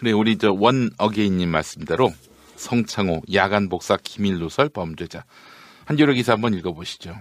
그래, 0.00 0.12
우리 0.12 0.38
저 0.38 0.54
원 0.54 0.88
어게인님 0.96 1.50
말씀대로 1.50 2.10
성창호 2.56 3.20
야간 3.34 3.68
복사 3.68 3.98
기밀 4.02 4.38
누설 4.38 4.70
범죄자. 4.70 5.26
한겨레 5.84 6.14
기사 6.14 6.32
한번 6.32 6.54
읽어보시죠. 6.54 7.14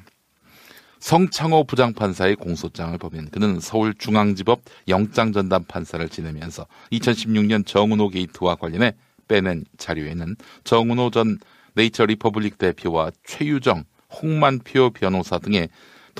성창호 0.99 1.65
부장판사의 1.65 2.37
공소장을 2.37 2.97
보면 2.97 3.31
그는 3.31 3.59
서울중앙지법 3.59 4.61
영장전담 4.87 5.65
판사를 5.65 6.07
지내면서 6.07 6.67
2016년 6.93 7.65
정운호 7.65 8.11
게이트와 8.11 8.55
관련해 8.55 8.93
빼낸 9.27 9.65
자료에는 9.77 10.37
정운호 10.63 11.11
전 11.11 11.37
네이처 11.73 12.05
리퍼블릭 12.05 12.57
대표와 12.59 13.11
최유정, 13.25 13.83
홍만표 14.21 14.91
변호사 14.91 15.37
등의 15.37 15.67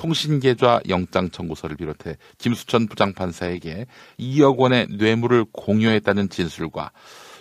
통신계좌 0.00 0.80
영장 0.88 1.28
청구서를 1.28 1.76
비롯해 1.76 2.16
김수천 2.38 2.86
부장판사에게 2.86 3.84
2억 4.18 4.56
원의 4.56 4.86
뇌물을 4.88 5.44
공유했다는 5.52 6.30
진술과 6.30 6.90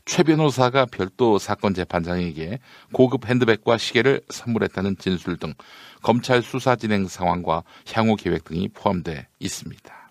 최 0.03 0.23
변호사가 0.23 0.85
별도 0.87 1.39
사건 1.39 1.73
재판장에게 1.73 2.59
고급 2.91 3.27
핸드백과 3.27 3.77
시계를 3.77 4.21
선물했다는 4.29 4.97
진술 4.97 5.37
등 5.37 5.53
검찰 6.01 6.41
수사 6.41 6.75
진행 6.75 7.07
상황과 7.07 7.63
향후 7.93 8.17
계획 8.17 8.43
등이 8.43 8.67
포함되어 8.69 9.21
있습니다. 9.39 10.09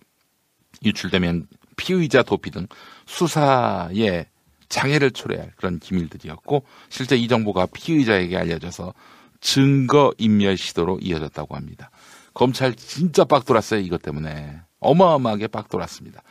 유출되면 0.86 1.48
피의자 1.76 2.22
도피 2.22 2.50
등 2.50 2.66
수사에 3.04 4.24
장애를 4.70 5.10
초래할 5.10 5.52
그런 5.56 5.78
기밀들이었고 5.78 6.64
실제 6.88 7.14
이 7.14 7.28
정보가 7.28 7.66
피의자에게 7.74 8.38
알려져서 8.38 8.94
증거 9.40 10.12
인멸 10.18 10.56
시도로 10.56 10.98
이어졌다고 11.00 11.54
합니다. 11.54 11.90
검찰 12.34 12.74
진짜 12.74 13.24
빡 13.24 13.44
돌았어요 13.44 13.80
이것 13.80 14.02
때문에 14.02 14.60
어마어마하게 14.80 15.48
빡 15.48 15.68
돌았습니다. 15.68 16.22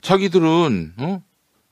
자기들은 0.00 0.94
어? 0.98 1.22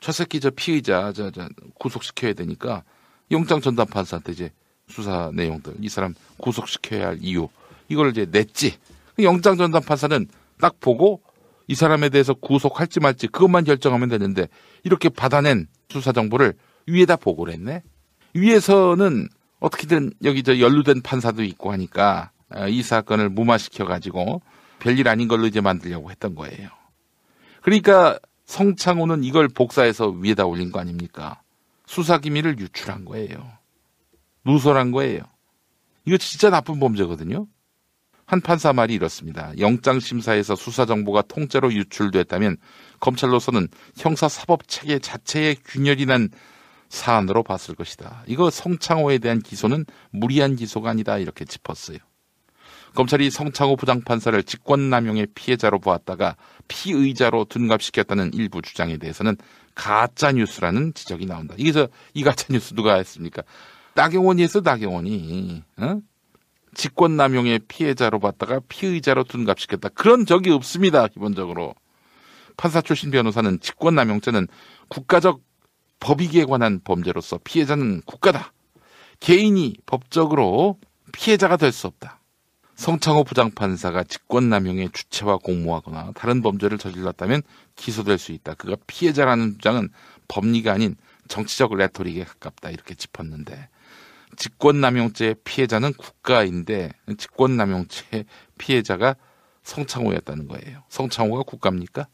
저 0.01 0.13
새끼 0.13 0.41
저 0.41 0.51
피의자 0.51 1.13
저, 1.13 1.31
저 1.31 1.49
구속시켜야 1.79 2.35
되니까 2.35 2.85
영장 3.31 3.61
전담 3.61 3.87
판사한테 3.87 4.33
이제 4.33 4.51
수사 4.89 5.31
내용들 5.33 5.75
이 5.81 5.89
사람 5.89 6.15
구속시켜야 6.37 7.09
할 7.09 7.19
이유 7.21 7.49
이걸 7.89 8.11
이제 8.11 8.27
냈지. 8.31 8.77
영장 9.21 9.57
전담 9.57 9.83
판사는 9.83 10.27
딱 10.61 10.81
보고 10.81 11.23
이 11.67 11.75
사람에 11.75 12.09
대해서 12.11 12.35
구속할지 12.35 13.01
말지 13.01 13.29
그것만 13.29 13.65
결정하면 13.65 14.09
되는데 14.09 14.49
이렇게 14.83 15.09
받아낸 15.09 15.67
수사 15.89 16.13
정보를 16.13 16.55
위에다 16.87 17.17
보고를 17.17 17.55
했네. 17.55 17.83
위에서는 18.35 19.29
어떻게든 19.61 20.13
여기 20.25 20.43
저 20.43 20.59
연루된 20.59 21.01
판사도 21.03 21.43
있고 21.45 21.73
하니까 21.73 22.13
아, 22.13 22.31
이 22.69 22.83
사건을 22.83 23.31
무마시켜 23.31 23.85
가지고 23.85 24.43
별일 24.79 25.09
아닌 25.09 25.29
걸로 25.29 25.47
이제 25.47 25.61
만들려고 25.61 26.11
했던 26.11 26.35
거예요. 26.35 26.69
그러니까 27.63 28.19
성창호는 28.47 29.25
이걸 29.25 29.49
복사해서 29.49 30.09
위에다 30.09 30.45
올린 30.45 30.71
거 30.71 30.81
아닙니까? 30.81 31.41
수사 31.87 32.19
기밀을 32.19 32.59
유출한 32.59 33.05
거예요. 33.05 33.51
누설한 34.45 34.91
거예요. 34.91 35.23
이거 36.05 36.19
진짜 36.19 36.51
나쁜 36.51 36.79
범죄거든요. 36.79 37.47
한 38.27 38.41
판사 38.41 38.73
말이 38.73 38.95
이렇습니다. 38.95 39.53
영장 39.59 40.01
심사에서 40.01 40.57
수사 40.57 40.87
정보가 40.87 41.23
통째로 41.23 41.73
유출됐다면 41.73 42.57
검찰로서는 43.01 43.69
형사 43.97 44.29
사법 44.29 44.67
체계 44.67 44.99
자체에 44.99 45.57
균열이 45.65 46.07
난 46.07 46.31
사안으로 46.89 47.43
봤을 47.43 47.75
것이다. 47.75 48.25
이거 48.27 48.51
성창호에 48.51 49.19
대한 49.19 49.41
기소는 49.41 49.85
무리한 50.11 50.57
기소가 50.57 50.91
아니다 50.91 51.19
이렇게 51.19 51.45
짚었어요. 51.45 51.99
검찰이 52.95 53.31
성창호 53.31 53.77
부장판사를 53.77 54.41
직권남용의 54.45 55.29
피해자로 55.35 55.81
보았다가 55.81 56.37
피의자로 56.69 57.45
둔갑시켰다는 57.47 58.33
일부 58.35 58.63
주장에 58.63 58.97
대해서는 58.99 59.37
가짜 59.75 60.33
뉴스라는 60.33 60.95
지적이 60.95 61.27
나온다. 61.27 61.55
이게 61.59 61.73
저 61.73 61.89
이 62.15 62.23
가짜 62.23 62.47
뉴스 62.53 62.75
누가 62.75 62.95
했습니까? 62.95 63.43
나경원이 63.95 64.43
했어 64.43 64.61
나경원이. 64.61 65.63
어? 65.79 66.01
직권남용의 66.75 67.61
피해자로 67.69 68.19
봤다가 68.21 68.61
피의자로 68.69 69.25
둔갑시켰다. 69.25 69.91
그런 69.91 70.27
적이 70.27 70.51
없습니다. 70.51 71.07
기본적으로. 71.09 71.75
판사 72.57 72.81
출신 72.81 73.11
변호사는 73.11 73.59
직권남용죄는 73.61 74.47
국가적 74.89 75.41
법익에 76.01 76.45
관한 76.45 76.81
범죄로서 76.85 77.39
피해자는 77.43 78.03
국가다. 78.07 78.53
개인이 79.21 79.75
법적으로 79.87 80.79
피해자가 81.13 81.57
될 81.57 81.73
수 81.73 81.87
없다. 81.87 82.21
성창호 82.77 83.25
부장판사가 83.25 84.05
직권남용의 84.05 84.91
주체와 84.93 85.39
공모하거나 85.39 86.13
다른 86.15 86.43
범죄를 86.43 86.77
저질렀다면 86.79 87.43
기소될 87.77 88.19
수 88.19 88.33
있다. 88.33 88.55
그가 88.55 88.77
피해자라는 88.87 89.55
주장은 89.55 89.91
법리가 90.29 90.73
아닌 90.73 90.97
정치적 91.29 91.75
레토릭에 91.77 92.25
가깝다. 92.25 92.71
이렇게 92.71 92.95
짚었는데 92.95 93.69
직권남용죄의 94.37 95.37
피해자는 95.45 95.93
국가인데 95.95 96.91
직권남용죄의 97.17 98.25
피해자가 98.59 99.15
성창호였다는 99.63 100.49
거예요. 100.49 100.83
성창호가 100.89 101.45
국가입니까? 101.45 102.07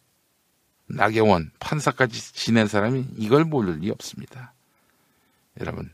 나경원 0.87 1.53
판사까지 1.59 2.35
지낸 2.35 2.67
사람이 2.67 3.07
이걸 3.17 3.45
모를 3.45 3.79
리 3.79 3.91
없습니다. 3.91 4.53
여러분 5.61 5.91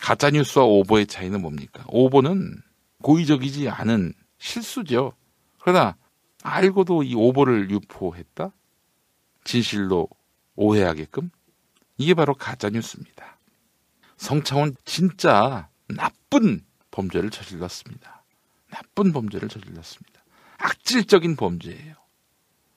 가짜뉴스와 0.00 0.64
오보의 0.64 1.06
차이는 1.06 1.40
뭡니까? 1.40 1.84
오보는 1.88 2.62
고의적이지 3.02 3.68
않은 3.68 4.12
실수죠. 4.38 5.12
그러나 5.60 5.96
알고도 6.42 7.02
이 7.02 7.14
오보를 7.14 7.70
유포했다? 7.70 8.52
진실로 9.44 10.08
오해하게끔? 10.56 11.30
이게 11.96 12.14
바로 12.14 12.34
가짜뉴스입니다. 12.34 13.38
성창은 14.16 14.76
진짜 14.84 15.68
나쁜 15.88 16.64
범죄를 16.90 17.30
저질렀습니다. 17.30 18.24
나쁜 18.70 19.12
범죄를 19.12 19.48
저질렀습니다. 19.48 20.22
악질적인 20.58 21.36
범죄예요. 21.36 21.94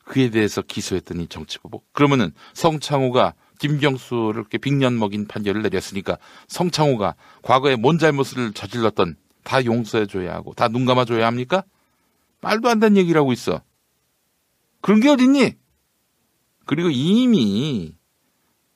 그에 0.05 0.29
대해서 0.29 0.61
기소했더니 0.61 1.27
정치보복. 1.27 1.93
그러면은 1.93 2.31
성창호가 2.53 3.33
김경수를 3.59 4.41
이렇게 4.41 4.57
빅년 4.57 4.97
먹인 4.97 5.27
판결을 5.27 5.61
내렸으니까 5.61 6.17
성창호가 6.47 7.15
과거에 7.43 7.75
뭔 7.75 7.97
잘못을 7.97 8.53
저질렀던 8.53 9.15
다 9.43 9.63
용서해줘야 9.63 10.33
하고 10.33 10.53
다 10.53 10.67
눈 10.69 10.85
감아줘야 10.85 11.25
합니까? 11.27 11.63
말도 12.41 12.69
안 12.69 12.79
되는 12.79 12.97
얘기를 12.97 13.19
하고 13.19 13.31
있어. 13.33 13.61
그런 14.81 14.99
게 14.99 15.09
어딨니? 15.09 15.55
그리고 16.65 16.89
이미 16.89 17.95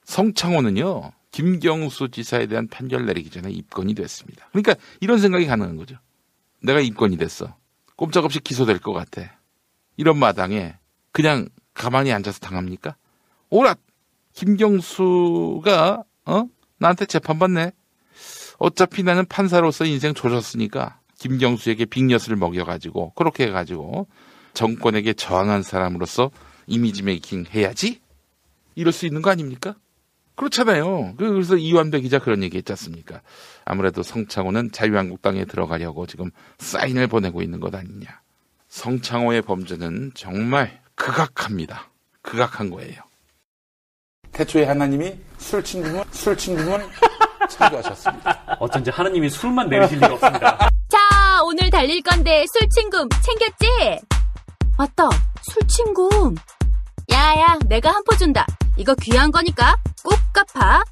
성창호는요, 0.03 1.11
김경수 1.32 2.09
지사에 2.11 2.45
대한 2.47 2.68
판결 2.68 3.05
내리기 3.05 3.30
전에 3.30 3.49
입건이 3.51 3.93
됐습니다. 3.95 4.47
그러니까 4.51 4.76
이런 5.01 5.20
생각이 5.20 5.45
가능한 5.47 5.76
거죠. 5.78 5.97
내가 6.61 6.80
입건이 6.80 7.18
됐어. 7.18 7.55
꼼짝없이 7.95 8.39
기소될 8.39 8.80
것 8.80 8.93
같아. 8.93 9.39
이런 9.97 10.18
마당에 10.18 10.76
그냥 11.11 11.47
가만히 11.74 12.11
앉아서 12.11 12.39
당합니까? 12.39 12.95
오라! 13.49 13.76
김경수가, 14.34 16.03
어? 16.26 16.43
나한테 16.78 17.05
재판받네. 17.05 17.72
어차피 18.58 19.03
나는 19.03 19.26
판사로서 19.26 19.86
인생 19.86 20.14
조졌으니까 20.14 20.99
김경수에게 21.20 21.86
빅엿을 21.86 22.36
먹여가지고 22.36 23.14
그렇게 23.16 23.47
해가지고 23.47 24.08
정권에게 24.53 25.14
저항한 25.14 25.64
사람으로서 25.64 26.32
이미지 26.68 27.03
메이킹 27.03 27.45
해야지? 27.53 28.01
이럴 28.76 28.91
수 28.91 29.06
있는 29.06 29.22
거 29.22 29.30
아닙니까? 29.30 29.76
그렇잖아요. 30.36 31.16
그, 31.18 31.32
그래서 31.32 31.56
이완배 31.56 32.01
기자 32.01 32.20
그런 32.20 32.43
얘기 32.43 32.58
했지 32.58 32.72
않습니까? 32.74 33.22
아무래도 33.64 34.03
성창호는 34.03 34.72
자유한국당에 34.72 35.45
들어가려고 35.45 36.06
지금 36.06 36.32
사인을 36.58 37.08
보내고 37.08 37.41
있는 37.41 37.60
것 37.60 37.74
아니냐. 37.74 38.22
성창호의 38.68 39.43
범죄는 39.43 40.12
정말 40.14 40.82
극악합니다. 40.95 41.89
극악한 42.22 42.70
거예요. 42.70 43.01
태초에 44.34 44.66
하나님이 44.66 45.18
술 45.38 45.64
친구는, 45.64 46.03
술 46.12 46.36
친구는 46.36 46.86
창조하셨습니다. 47.49 48.57
어쩐지 48.59 48.89
하나님이 48.89 49.29
술만 49.29 49.69
내리실 49.69 49.97
리가 49.97 50.13
없습니다. 50.13 50.57
자, 50.89 51.41
오늘 51.43 51.69
달릴 51.69 52.01
건데 52.01 52.45
술친굼 52.51 53.09
챙겼지? 53.21 53.99
맞다, 54.77 55.09
술친굼. 55.51 56.35
야야, 57.11 57.57
내가 57.67 57.89
한 57.91 58.03
포 58.05 58.15
준다. 58.17 58.45
이거 58.77 58.93
귀한 59.01 59.31
거니까 59.31 59.75
꼭 60.03 60.17
갚아. 60.33 60.83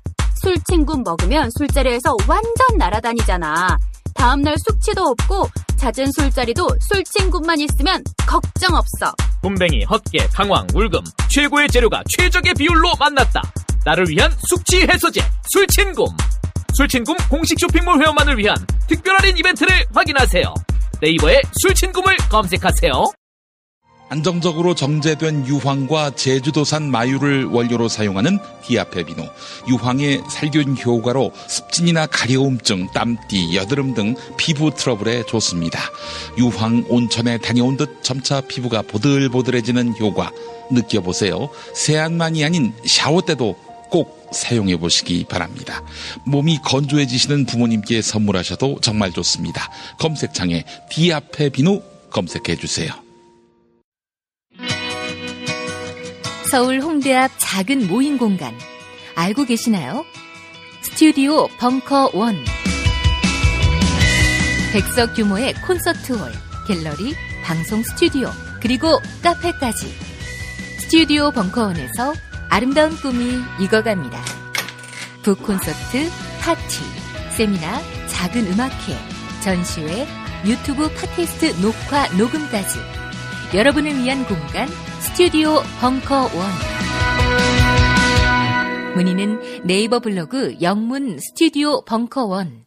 술친굼 0.42 1.04
먹으면 1.04 1.50
술자리에서 1.58 2.16
완전 2.28 2.78
날아다니잖아. 2.78 3.78
다음날 4.16 4.56
숙취도 4.66 5.02
없고 5.04 5.48
잦은 5.78 6.12
술자리도 6.12 6.68
술친굼만 6.82 7.60
있으면 7.62 8.04
걱정 8.28 8.74
없어. 8.76 9.14
굼벵이, 9.42 9.84
헛개, 9.86 10.28
강황, 10.34 10.66
울금 10.74 11.02
최고의 11.30 11.68
재료가 11.70 12.04
최적의 12.18 12.54
비율로 12.54 12.94
만났다. 13.00 13.42
나를 13.86 14.08
위한 14.08 14.32
숙취 14.48 14.82
해소제 14.88 15.22
술친굼. 15.52 16.08
술친굼 16.76 17.16
공식 17.30 17.60
쇼핑몰 17.60 18.02
회원만을 18.02 18.38
위한 18.38 18.58
특별 18.88 19.16
할인 19.20 19.38
이벤트를 19.38 19.86
확인하세요. 19.94 20.54
네이버에 21.02 21.42
술친굼을 21.62 22.18
검색하세요. 22.30 23.12
안정적으로 24.10 24.76
정제된 24.76 25.48
유황과 25.48 26.12
제주도산 26.12 26.90
마유를 26.92 27.46
원료로 27.46 27.88
사용하는 27.88 28.38
디아페비노. 28.64 29.24
유황의 29.68 30.24
살균 30.30 30.78
효과로 30.78 31.32
습진이나 31.48 32.06
가려움증, 32.06 32.88
땀띠, 32.94 33.56
여드름 33.56 33.94
등 33.94 34.16
피부 34.38 34.72
트러블에 34.72 35.26
좋습니다. 35.26 35.80
유황 36.38 36.86
온천에 36.90 37.40
다녀온 37.40 37.76
듯 37.76 38.04
점차 38.04 38.42
피부가 38.42 38.84
보들보들해지는 38.84 39.96
효과 40.00 40.32
느껴보세요. 40.72 41.50
세안만이 41.74 42.46
아닌 42.46 42.74
샤워 42.86 43.22
때도 43.22 43.56
꼭 43.94 44.32
사용해 44.34 44.78
보시기 44.78 45.24
바랍니다. 45.30 45.84
몸이 46.26 46.58
건조해지시는 46.64 47.46
부모님께 47.46 48.02
선물하셔도 48.02 48.80
정말 48.82 49.12
좋습니다. 49.12 49.70
검색창에 50.00 50.66
디아페 50.90 51.56
비누 51.56 52.10
검색해 52.10 52.56
주세요. 52.56 52.92
서울 56.50 56.82
홍대 56.82 57.14
앞 57.14 57.30
작은 57.38 57.88
모임 57.88 58.18
공간. 58.18 58.58
알고 59.14 59.46
계시나요? 59.46 60.04
스튜디오 60.82 61.48
벙커 61.60 62.10
원. 62.16 62.44
백석 64.74 65.16
규모의 65.16 65.54
콘서트 65.68 66.14
홀, 66.14 66.32
갤러리, 66.68 67.14
방송 67.44 67.84
스튜디오, 67.84 68.32
그리고 68.60 69.00
카페까지. 69.22 69.86
스튜디오 70.80 71.30
벙커원에서 71.30 72.16
아름다운 72.54 72.96
꿈이 72.98 73.42
익어갑니다. 73.60 74.22
북콘서트, 75.24 76.08
파티, 76.40 76.84
세미나, 77.36 77.82
작은 78.06 78.46
음악회, 78.46 78.96
전시회, 79.44 80.06
유튜브 80.46 80.88
팟캐스트 80.94 81.60
녹화, 81.64 82.08
녹음까지. 82.16 82.78
여러분을 83.56 83.98
위한 83.98 84.24
공간, 84.28 84.68
스튜디오 85.00 85.64
벙커원. 85.82 86.30
문의는 88.94 89.64
네이버 89.64 90.00
블로그 90.00 90.56
영문 90.62 91.18
스튜디오 91.18 91.84
벙커원. 91.86 92.63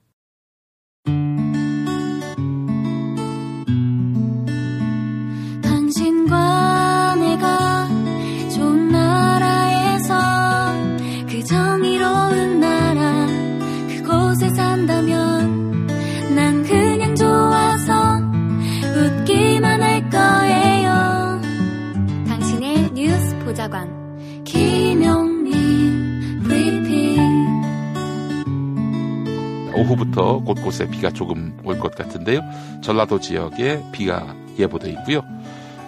오후부터 29.86 30.40
곳곳에 30.40 30.88
비가 30.88 31.10
조금 31.10 31.56
올 31.64 31.78
것 31.78 31.94
같은데요. 31.94 32.40
전라도 32.82 33.20
지역에 33.20 33.82
비가 33.92 34.34
예보돼 34.58 34.90
있고요. 34.90 35.22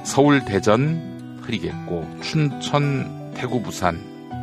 서울, 0.05 0.45
대전 0.45 1.39
흐리겠고 1.43 2.07
춘천, 2.23 3.33
대구, 3.35 3.63
부산 3.63 3.99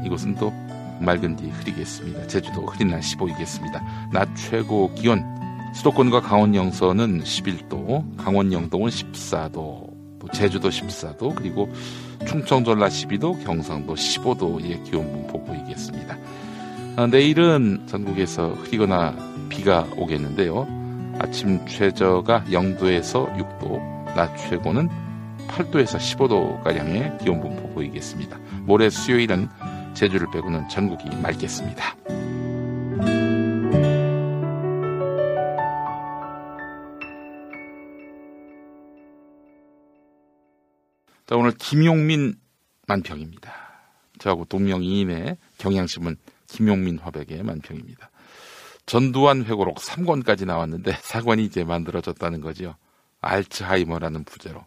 이곳은 0.06 0.36
또 0.36 0.52
맑은 1.00 1.36
뒤 1.36 1.50
흐리겠습니다. 1.50 2.28
제주도 2.28 2.66
흐린 2.66 2.90
날씨 2.90 3.16
보이겠습니다. 3.16 3.82
낮 4.12 4.28
최고 4.36 4.94
기온 4.96 5.24
수도권과 5.74 6.22
강원 6.22 6.56
영서는 6.56 7.22
11도, 7.24 8.16
강원 8.18 8.54
영동은 8.54 8.90
14도, 8.90 9.52
또 9.52 10.28
제주도 10.34 10.70
14도, 10.70 11.36
그리고 11.36 11.70
충청 12.26 12.64
전라 12.64 12.88
12도, 12.88 13.44
경상도 13.44 13.94
15도의 13.94 14.84
기온 14.86 15.12
분포 15.12 15.44
보이겠습니다. 15.44 16.18
아, 16.98 17.08
내일은 17.08 17.86
전국에서 17.88 18.54
흐리거나 18.54 19.18
비가 19.50 19.86
오겠는데요. 19.98 20.66
아침 21.20 21.66
최저가 21.68 22.46
0도에서 22.46 23.36
6도, 23.36 24.16
낮 24.16 24.34
최고는 24.38 24.88
8도에서 25.50 25.98
15도가량의 25.98 27.22
기온 27.22 27.42
분포 27.42 27.68
보이겠습니다. 27.74 28.38
모레 28.62 28.90
수요일은 28.90 29.50
제주를 29.94 30.28
빼고는 30.32 30.70
전국이 30.70 31.10
맑겠습니다. 31.18 31.98
자, 41.26 41.36
오늘 41.36 41.52
김용민 41.58 42.36
만평입니다. 42.88 43.52
저하고 44.18 44.46
동명이인의 44.46 45.36
경향신문 45.58 46.16
김용민 46.56 46.98
화백의 47.00 47.44
만평입니다. 47.44 48.10
전두환 48.86 49.44
회고록 49.44 49.78
3권까지 49.78 50.46
나왔는데 50.46 50.94
4권이 50.94 51.42
이제 51.44 51.66
만들어졌다는 51.66 52.40
거죠. 52.40 52.76
알츠하이머라는 53.20 54.24
부제로. 54.24 54.64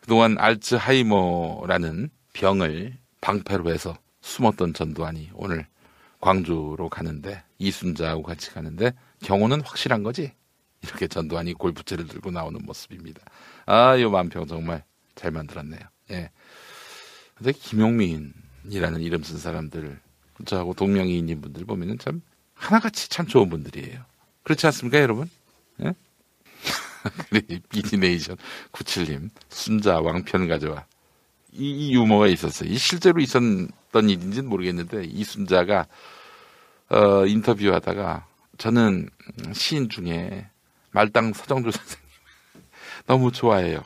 그동안 0.00 0.38
알츠하이머라는 0.38 2.08
병을 2.32 2.96
방패로 3.20 3.70
해서 3.70 3.98
숨었던 4.22 4.72
전두환이 4.72 5.30
오늘 5.34 5.66
광주로 6.20 6.88
가는데 6.88 7.42
이순자하고 7.58 8.22
같이 8.22 8.50
가는데 8.50 8.92
경호는 9.22 9.60
확실한 9.60 10.02
거지? 10.02 10.32
이렇게 10.82 11.06
전두환이 11.06 11.52
골프채를 11.52 12.06
들고 12.06 12.30
나오는 12.30 12.60
모습입니다. 12.64 13.20
아, 13.66 13.96
이 13.96 14.04
만평 14.04 14.46
정말 14.46 14.84
잘 15.14 15.32
만들었네요. 15.32 15.80
예. 16.12 16.30
근데 17.34 17.52
김용민이라는 17.52 19.00
이름 19.00 19.22
쓴 19.22 19.38
사람들, 19.38 20.00
저하고 20.44 20.74
동명이인인 20.74 21.40
분들 21.40 21.64
보면은 21.64 21.98
참 21.98 22.22
하나같이 22.54 23.08
참 23.08 23.26
좋은 23.26 23.48
분들이에요. 23.48 24.00
그렇지 24.42 24.66
않습니까, 24.66 25.00
여러분? 25.00 25.28
예? 25.82 25.94
비디네이션 27.68 28.36
97님, 28.72 29.30
순자 29.48 30.00
왕편 30.00 30.48
가져와. 30.48 30.84
이, 31.52 31.70
이 31.70 31.94
유머가 31.94 32.26
있었어요. 32.26 32.70
이 32.70 32.76
실제로 32.76 33.20
있었던 33.20 33.70
일인지는 33.92 34.48
모르겠는데, 34.48 35.04
이 35.04 35.24
순자가, 35.24 35.86
어, 36.90 37.26
인터뷰하다가, 37.26 38.26
저는 38.58 39.08
시인 39.52 39.88
중에 39.88 40.48
말당 40.90 41.32
서정주 41.32 41.70
선생님 41.70 42.06
너무 43.06 43.32
좋아해요. 43.32 43.82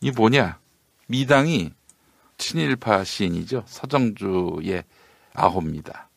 이 0.00 0.10
뭐냐? 0.10 0.58
미당이 1.06 1.72
친일파 2.38 3.04
시인이죠. 3.04 3.64
서정주의 3.66 4.84
아호입니다. 5.34 6.08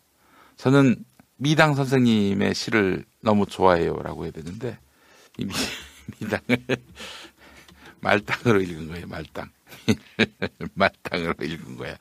저는 0.57 1.03
미당 1.37 1.75
선생님의 1.75 2.55
시를 2.55 3.05
너무 3.21 3.45
좋아해요라고 3.45 4.23
해야 4.23 4.31
되는데 4.31 4.79
이 5.37 5.45
미, 5.45 5.53
미당을 6.19 6.77
말당으로 7.99 8.61
읽은 8.61 8.87
거예요. 8.87 9.07
말당. 9.07 9.49
말당으로 10.75 11.33
읽은 11.41 11.77
거야. 11.77 11.97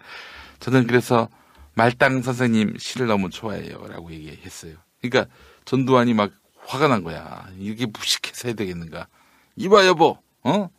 저는 0.61 0.87
그래서 0.87 1.29
말당 1.75 2.23
선생님 2.23 2.77
시를 2.79 3.07
너무 3.07 3.31
좋아해요라고 3.31 4.12
얘기했어요. 4.12 4.77
그러니까 5.01 5.33
전두환이 5.65 6.15
막 6.15 6.33
화가 6.67 6.89
난 6.89 7.03
거야. 7.03 7.49
이렇게 7.59 7.87
무식해서 7.87 8.49
해야 8.49 8.55
되겠는가? 8.55 9.09
이봐 9.57 9.87
여보, 9.87 10.19
어? 10.43 10.71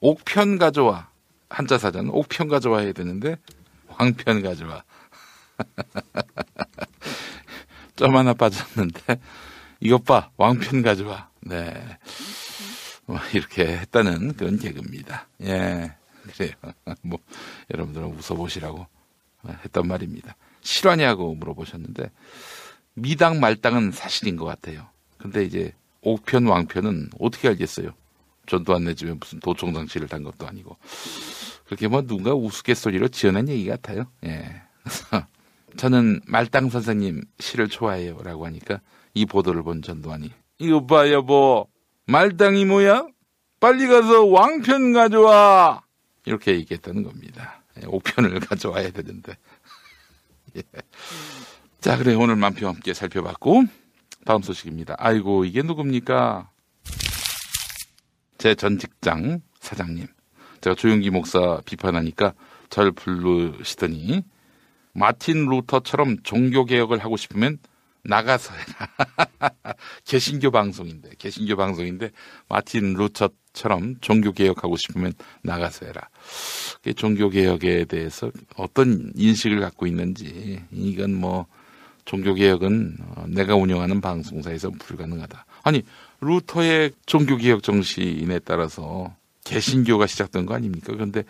옥편 0.00 0.58
가져와. 0.58 1.10
한자 1.48 1.76
사전 1.76 2.08
옥편 2.08 2.48
가져와 2.48 2.80
해야 2.80 2.92
되는데 2.92 3.36
왕편 3.88 4.42
가져와. 4.42 4.84
점 7.96 8.16
하나 8.16 8.34
빠졌는데 8.34 9.20
이것 9.80 10.04
봐 10.04 10.30
왕편 10.36 10.82
가져와. 10.82 11.30
네. 11.40 11.98
뭐 13.06 13.18
이렇게 13.34 13.66
했다는 13.66 14.34
그런 14.34 14.58
개그입니다. 14.58 15.28
예. 15.42 15.94
그래요. 16.22 16.52
뭐 17.02 17.18
여러분들은 17.72 18.16
웃어보시라고 18.16 18.86
했단 19.64 19.88
말입니다. 19.88 20.36
실화냐고 20.60 21.34
물어보셨는데 21.34 22.10
미당 22.94 23.40
말당은 23.40 23.92
사실인 23.92 24.36
것 24.36 24.44
같아요. 24.44 24.88
근데 25.18 25.44
이제 25.44 25.72
옥편 26.02 26.46
왕편은 26.46 27.10
어떻게 27.18 27.48
알겠어요? 27.48 27.90
전두환 28.46 28.84
내 28.84 28.94
집에 28.94 29.12
무슨 29.12 29.40
도청장치를 29.40 30.08
단 30.08 30.22
것도 30.22 30.46
아니고 30.46 30.76
그렇게 31.64 31.88
뭐 31.88 32.02
누군가 32.02 32.34
우스갯소리로 32.34 33.08
지어낸 33.08 33.48
얘기 33.48 33.66
같아요. 33.66 34.06
예. 34.24 34.62
저는 35.76 36.20
말당 36.26 36.68
선생님 36.70 37.22
시를 37.38 37.68
좋아해요 37.68 38.18
라고 38.22 38.46
하니까 38.46 38.80
이 39.14 39.26
보도를 39.26 39.62
본 39.62 39.82
전두환이 39.82 40.30
이거 40.58 40.84
봐 40.86 41.10
여보 41.10 41.66
말당이 42.06 42.64
뭐야? 42.64 43.06
빨리 43.60 43.86
가서 43.86 44.24
왕편 44.24 44.92
가져와 44.92 45.82
이렇게 46.24 46.54
얘기했다는 46.54 47.02
겁니다. 47.04 47.62
예, 47.80 47.86
옥편을 47.86 48.38
가져와야 48.46 48.90
되는데. 48.90 49.36
예. 50.56 50.62
자 51.80 51.96
그래 51.96 52.14
오늘 52.14 52.36
만평 52.36 52.68
함께 52.68 52.92
살펴봤고 52.92 53.64
다음 54.24 54.42
소식입니다. 54.42 54.96
아이고 54.98 55.44
이게 55.44 55.62
누굽니까? 55.62 56.50
제 58.38 58.54
전 58.56 58.78
직장 58.78 59.40
사장님 59.60 60.06
제가 60.60 60.74
조용기 60.74 61.10
목사 61.10 61.60
비판하니까 61.64 62.34
절 62.70 62.90
부르시더니 62.92 64.22
마틴 64.92 65.46
루터처럼 65.46 66.22
종교 66.22 66.64
개혁을 66.64 66.98
하고 66.98 67.16
싶으면 67.16 67.58
나가서 68.04 68.52
해라. 68.54 69.14
개신교 70.04 70.50
방송인데 70.50 71.10
개신교 71.18 71.56
방송인데 71.56 72.10
마틴 72.48 72.94
루터처럼 72.94 73.96
종교 74.00 74.32
개혁하고 74.32 74.76
싶으면 74.76 75.12
나가서 75.42 75.86
해라. 75.86 76.08
종교 76.96 77.30
개혁에 77.30 77.84
대해서 77.84 78.30
어떤 78.56 79.12
인식을 79.14 79.60
갖고 79.60 79.86
있는지 79.86 80.60
이건 80.72 81.14
뭐 81.14 81.46
종교 82.04 82.34
개혁은 82.34 82.96
어, 83.00 83.24
내가 83.28 83.54
운영하는 83.54 84.00
방송사에서 84.00 84.70
불가능하다. 84.70 85.46
아니 85.62 85.82
루터의 86.20 86.92
종교 87.06 87.36
개혁 87.36 87.62
정신에 87.62 88.40
따라서 88.40 89.14
개신교가 89.44 90.06
시작된 90.06 90.46
거 90.46 90.54
아닙니까? 90.54 90.92
그런데 90.92 91.22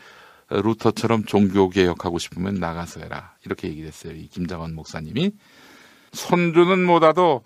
루터처럼 0.48 1.24
종교 1.24 1.68
개혁하고 1.68 2.18
싶으면 2.18 2.54
나가서 2.54 3.00
해라. 3.00 3.34
이렇게 3.44 3.68
얘기를 3.68 3.88
했어요. 3.88 4.14
이 4.14 4.28
김장원 4.28 4.74
목사님이. 4.74 5.32
손주는 6.12 6.84
못와도 6.84 7.42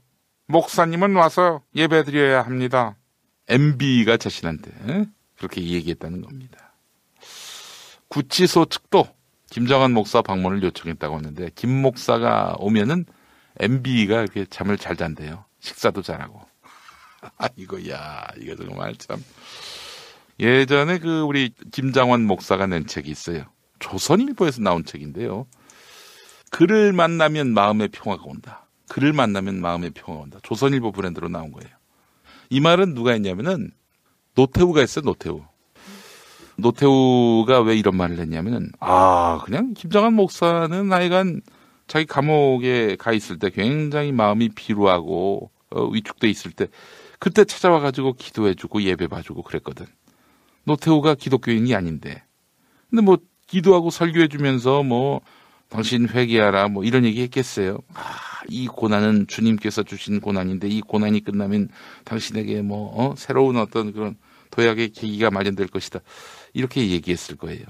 목사님은 0.49 1.15
와서 1.15 1.63
예배 1.75 2.05
드려야 2.05 2.43
합니다. 2.43 2.97
MB가 3.49 4.17
자신한테 4.17 5.07
그렇게 5.37 5.63
얘기했다는 5.63 6.23
겁니다. 6.23 6.73
구치소 8.09 8.67
측도 8.67 9.09
김정한 9.51 9.93
목사 9.93 10.23
방문을 10.23 10.63
요청했다고 10.63 11.17
하는데 11.17 11.51
김 11.55 11.71
목사가 11.71 12.55
오면은 12.59 13.05
MB가 13.61 14.21
이렇게 14.21 14.45
잠을 14.47 14.77
잘 14.79 14.97
잔대요. 14.97 15.45
식사도 15.61 16.03
잘하고. 16.03 16.41
아 17.39 17.49
이거 17.57 17.89
야 17.89 18.27
이거 18.39 18.55
정말 18.57 18.95
참 18.97 19.23
예전에 20.39 20.99
그 20.99 21.23
우리 21.23 21.53
김장원 21.73 22.27
목사가 22.27 22.67
낸 22.67 22.87
책이 22.87 23.11
있어요. 23.11 23.45
조선일보에서 23.79 24.63
나온 24.63 24.85
책인데요. 24.85 25.47
그를 26.51 26.93
만나면 26.93 27.53
마음의 27.55 27.89
평화가 27.89 28.23
온다. 28.25 28.67
그를 28.89 29.13
만나면 29.13 29.61
마음의 29.61 29.91
평화가 29.91 30.23
온다. 30.25 30.39
조선일보 30.43 30.93
브랜드로 30.93 31.29
나온 31.29 31.53
거예요. 31.53 31.75
이 32.51 32.61
말은 32.61 32.95
누가 32.95 33.13
했냐면은 33.13 33.71
노태우가 34.35 34.81
했어요. 34.81 35.05
노태우. 35.05 35.43
노태우가 36.57 37.61
왜 37.63 37.77
이런 37.77 37.97
말을 37.97 38.19
했냐면은 38.19 38.71
아 38.81 39.41
그냥 39.45 39.75
김장한 39.75 40.15
목사는 40.15 40.91
하여간 40.91 41.43
자기 41.87 42.07
감옥에 42.07 42.97
가 42.97 43.13
있을 43.13 43.39
때 43.39 43.51
굉장히 43.51 44.11
마음이 44.13 44.49
비루하고 44.51 45.51
어, 45.71 45.85
위축돼 45.85 46.29
있을 46.29 46.53
때 46.53 46.69
그때 47.19 47.45
찾아와 47.45 47.81
가지고 47.81 48.15
기도해주고 48.15 48.83
예배 48.83 49.09
봐주고 49.09 49.43
그랬거든. 49.43 49.87
노태우가 50.67 51.15
기독교인이 51.15 51.75
아닌데. 51.75 52.23
근데 52.91 53.03
뭐 53.03 53.19
기도하고 53.47 53.91
설교해 53.91 54.29
주면서 54.29 54.83
뭐 54.83 55.21
당신 55.69 56.09
회개하라 56.09 56.69
뭐 56.69 56.85
이런 56.85 57.05
얘기 57.05 57.23
했겠어요. 57.23 57.79
아, 57.95 58.03
이 58.49 58.67
고난은 58.67 59.27
주님께서 59.27 59.83
주신 59.83 60.21
고난인데 60.21 60.69
이 60.69 60.81
고난이 60.81 61.21
끝나면 61.25 61.69
당신에게 62.05 62.63
뭐 62.63 62.93
어? 62.95 63.15
새로운 63.17 63.57
어떤 63.57 63.93
그런 63.93 64.17
도약의 64.51 64.91
계기가 64.91 65.31
마련될 65.31 65.69
것이다. 65.69 66.01
이렇게 66.53 66.89
얘기했을 66.91 67.37
거예요. 67.37 67.65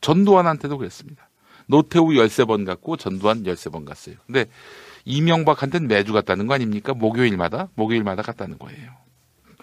전두환한테도 0.00 0.78
그랬습니다. 0.78 1.28
노태우 1.66 2.08
13번 2.08 2.66
갔고 2.66 2.96
전두환 2.96 3.44
13번 3.44 3.84
갔어요. 3.84 4.16
근데 4.26 4.46
이명박한테는 5.04 5.88
매주 5.88 6.12
갔다는 6.12 6.46
거 6.46 6.54
아닙니까? 6.54 6.94
목요일마다 6.94 7.68
목요일마다 7.74 8.22
갔다는 8.22 8.58
거예요. 8.58 9.03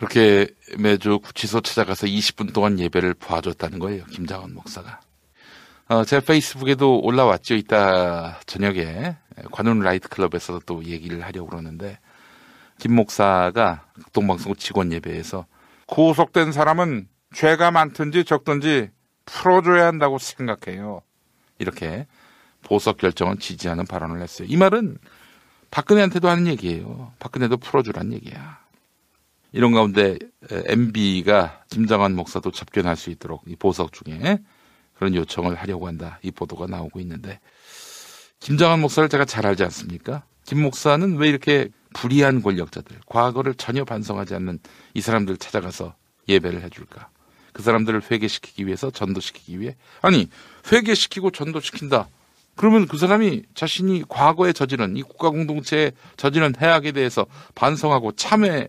그렇게 0.02 0.48
매주 0.80 1.20
구치소 1.20 1.62
찾아가서 1.62 2.08
20분 2.08 2.54
동안 2.54 2.80
예배를 2.80 3.14
봐줬다는 3.14 3.78
거예요. 3.78 4.04
김장원 4.06 4.56
목사가. 4.56 5.00
어, 5.90 6.04
제 6.06 6.20
페이스북에도 6.20 7.00
올라왔죠. 7.02 7.54
이따 7.54 8.40
저녁에 8.48 9.16
관훈 9.52 9.80
라이트 9.82 10.10
클럽에서 10.10 10.60
또 10.66 10.84
얘기를 10.86 11.24
하려고 11.24 11.50
그러는데 11.50 12.00
김 12.80 12.96
목사가 12.96 13.86
극동방송 13.94 14.56
직원 14.56 14.92
예배에서 14.92 15.46
구속된 15.86 16.52
사람은 16.52 17.08
죄가 17.36 17.70
많든지 17.70 18.24
적든지 18.24 18.90
풀어줘야 19.26 19.86
한다고 19.86 20.18
생각해요. 20.18 21.04
이렇게 21.60 22.08
보석 22.64 22.98
결정을 22.98 23.38
지지하는 23.38 23.86
발언을 23.86 24.20
했어요. 24.20 24.48
이 24.50 24.58
말은 24.58 24.98
박근혜한테도 25.70 26.28
하는 26.28 26.48
얘기예요. 26.48 27.14
박근혜도 27.20 27.58
풀어주란 27.58 28.14
얘기야. 28.14 28.61
이런 29.54 29.74
가운데 29.74 30.18
MB가 30.50 31.64
김장환 31.70 32.16
목사도 32.16 32.52
접견할 32.52 32.96
수 32.96 33.10
있도록 33.10 33.44
이 33.48 33.56
보석 33.56 33.92
중에 33.92 34.40
그런 34.94 35.16
요청을 35.16 35.56
하려고 35.56 35.88
한다. 35.88 36.20
이 36.22 36.32
보도가 36.32 36.68
나오고 36.68 37.00
있는데 37.00 37.40
김장환 38.40 38.80
목사를 38.80 39.08
제가 39.10 39.26
잘 39.26 39.46
알지 39.46 39.64
않습니까? 39.64 40.24
김 40.46 40.62
목사는 40.62 41.18
왜 41.18 41.30
이렇게 41.30 41.70
불의한 41.94 42.42
권력자들, 42.42 43.00
과거를 43.06 43.54
전혀 43.56 43.84
반성하지 43.84 44.34
않는 44.36 44.60
이 44.94 45.02
사람들 45.02 45.38
찾아가서 45.38 45.96
예배를 46.30 46.64
해줄까? 46.64 47.10
그 47.54 47.62
사람들을 47.62 48.04
회개시키기 48.10 48.66
위해서 48.66 48.90
전도시키기 48.90 49.60
위해 49.60 49.76
아니 50.02 50.30
회개시키고 50.72 51.32
전도시킨다. 51.32 52.08
그러면 52.56 52.88
그 52.88 52.98
사람이 52.98 53.44
자신이 53.56 54.04
과거에 54.08 54.54
저지른 54.54 54.98
이 54.98 55.04
국가 55.04 55.30
공동체에 55.30 55.92
저지른 56.18 56.54
해악에 56.60 56.92
대해서 56.92 57.26
반성하고 57.56 58.14
참회 58.14 58.68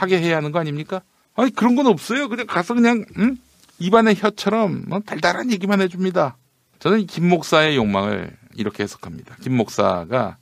하게 0.00 0.20
해야 0.20 0.36
하는 0.36 0.52
거 0.52 0.58
아닙니까? 0.58 1.02
아니 1.34 1.50
그런 1.50 1.76
건 1.76 1.86
없어요. 1.86 2.28
그냥 2.28 2.46
가서 2.46 2.74
그냥 2.74 3.04
응? 3.18 3.36
입안의 3.78 4.16
혀처럼 4.16 4.84
뭐 4.88 5.00
달달한 5.00 5.50
얘기만 5.50 5.80
해줍니다. 5.80 6.36
저는 6.78 7.06
김 7.06 7.28
목사의 7.28 7.76
욕망을 7.76 8.36
이렇게 8.54 8.82
해석합니다. 8.82 9.36
김 9.42 9.56
목사가 9.56 10.36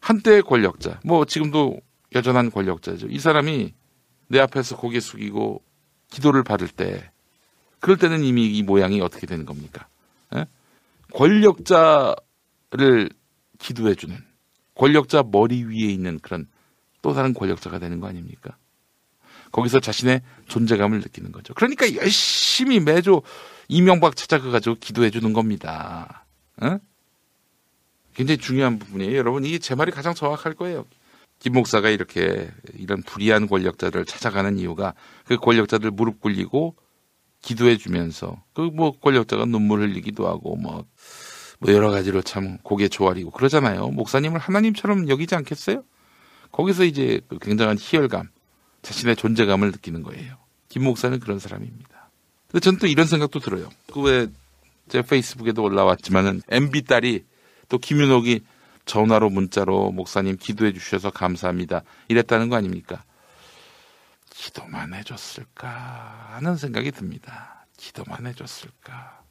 한때의 0.00 0.42
권력자, 0.42 1.00
뭐 1.04 1.24
지금도 1.24 1.80
여전한 2.14 2.50
권력자죠. 2.50 3.08
이 3.08 3.18
사람이 3.18 3.74
내 4.28 4.38
앞에서 4.40 4.76
고개 4.76 5.00
숙이고 5.00 5.62
기도를 6.10 6.42
받을 6.42 6.68
때, 6.68 7.10
그럴 7.80 7.96
때는 7.96 8.22
이미 8.24 8.56
이 8.56 8.62
모양이 8.62 9.00
어떻게 9.00 9.26
되는 9.26 9.44
겁니까? 9.44 9.86
에? 10.34 10.46
권력자를 11.14 12.18
기도해주는 13.58 14.16
권력자 14.74 15.24
머리 15.30 15.64
위에 15.64 15.92
있는 15.92 16.18
그런 16.20 16.46
또 17.02 17.12
다른 17.12 17.34
권력자가 17.34 17.78
되는 17.78 18.00
거 18.00 18.06
아닙니까? 18.06 18.56
거기서 19.52 19.80
자신의 19.80 20.22
존재감을 20.46 21.00
느끼는 21.00 21.32
거죠. 21.32 21.54
그러니까 21.54 21.94
열심히 21.94 22.80
매주 22.80 23.22
이명박 23.68 24.16
찾아가가지고 24.16 24.76
기도해 24.80 25.10
주는 25.10 25.32
겁니다. 25.32 26.26
어? 26.60 26.78
굉장히 28.14 28.38
중요한 28.38 28.78
부분이에요. 28.78 29.16
여러분, 29.16 29.44
이게 29.44 29.58
제 29.58 29.74
말이 29.74 29.92
가장 29.92 30.14
정확할 30.14 30.54
거예요. 30.54 30.84
김 31.38 31.52
목사가 31.52 31.88
이렇게 31.88 32.50
이런 32.74 33.02
불의한 33.02 33.46
권력자를 33.46 34.04
찾아가는 34.04 34.58
이유가 34.58 34.94
그 35.24 35.36
권력자들 35.36 35.90
무릎 35.92 36.20
꿇리고 36.20 36.74
기도해 37.42 37.76
주면서 37.76 38.42
그 38.54 38.62
뭐 38.62 38.98
권력자가 38.98 39.44
눈물 39.44 39.80
흘리기도 39.80 40.26
하고 40.26 40.56
뭐, 40.56 40.84
뭐 41.60 41.72
여러 41.72 41.90
가지로 41.90 42.22
참 42.22 42.58
고개 42.62 42.88
조아리고 42.88 43.30
그러잖아요. 43.30 43.88
목사님을 43.90 44.38
하나님처럼 44.40 45.08
여기지 45.08 45.36
않겠어요? 45.36 45.84
거기서 46.50 46.84
이제 46.84 47.20
그 47.28 47.38
굉장한 47.38 47.76
희열감, 47.78 48.30
자신의 48.82 49.16
존재감을 49.16 49.70
느끼는 49.72 50.02
거예요. 50.02 50.36
김 50.68 50.84
목사는 50.84 51.18
그런 51.20 51.38
사람입니다. 51.38 52.10
근데 52.48 52.60
저는 52.60 52.78
또 52.78 52.86
이런 52.86 53.06
생각도 53.06 53.40
들어요. 53.40 53.68
그 53.92 54.00
왜 54.02 54.28
제 54.88 55.02
페이스북에도 55.02 55.62
올라왔지만은 55.62 56.40
MB 56.48 56.84
딸이 56.84 57.24
또 57.68 57.76
김윤옥이 57.76 58.40
전화로 58.86 59.28
문자로 59.28 59.90
목사님 59.92 60.38
기도해 60.38 60.72
주셔서 60.72 61.10
감사합니다. 61.10 61.82
이랬다는 62.08 62.48
거 62.48 62.56
아닙니까? 62.56 63.04
기도만 64.30 64.94
해줬을까 64.94 65.68
하는 66.32 66.56
생각이 66.56 66.90
듭니다. 66.92 67.66
기도만 67.76 68.26
해줬을까. 68.28 69.22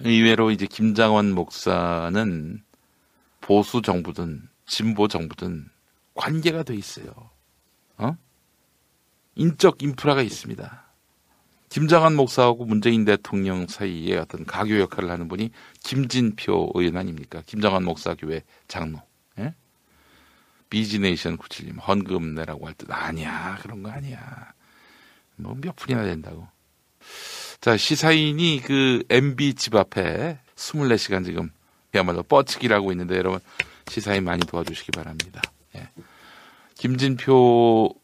의외로 0.00 0.52
이제 0.52 0.66
김장원 0.66 1.32
목사는 1.32 2.62
보수 3.40 3.82
정부든 3.82 4.48
진보 4.66 5.08
정부든 5.08 5.68
관계가 6.14 6.62
돼 6.62 6.74
있어요. 6.76 7.06
어? 7.98 8.16
인적 9.36 9.82
인프라가 9.82 10.22
있습니다. 10.22 10.82
김장한 11.68 12.16
목사하고 12.16 12.64
문재인 12.64 13.04
대통령 13.04 13.66
사이에 13.66 14.16
어떤 14.16 14.44
가교 14.46 14.78
역할을 14.80 15.10
하는 15.10 15.28
분이 15.28 15.50
김진표 15.84 16.72
의원 16.74 16.96
아닙니까? 16.96 17.42
김장한 17.44 17.84
목사 17.84 18.14
교회 18.14 18.42
장로. 18.66 19.02
예? 19.38 19.54
비지네이션 20.70 21.36
97님 21.38 21.76
헌금 21.86 22.34
내라고 22.34 22.66
할 22.66 22.74
때 22.74 22.86
아니야 22.88 23.58
그런 23.62 23.82
거 23.82 23.90
아니야. 23.90 24.52
뭐몇 25.36 25.76
푼이나 25.76 26.02
된다고. 26.04 26.48
자 27.60 27.76
시사인이 27.76 28.62
그 28.64 29.02
MB 29.10 29.54
집 29.54 29.74
앞에 29.74 30.38
24시간 30.54 31.24
지금 31.24 31.50
그야말로 31.92 32.22
뻗치기라고 32.22 32.90
있는데 32.92 33.16
여러분 33.16 33.40
시사인 33.88 34.24
많이 34.24 34.46
도와주시기 34.46 34.92
바랍니다. 34.92 35.42
예. 35.74 35.88
김진표 36.76 37.94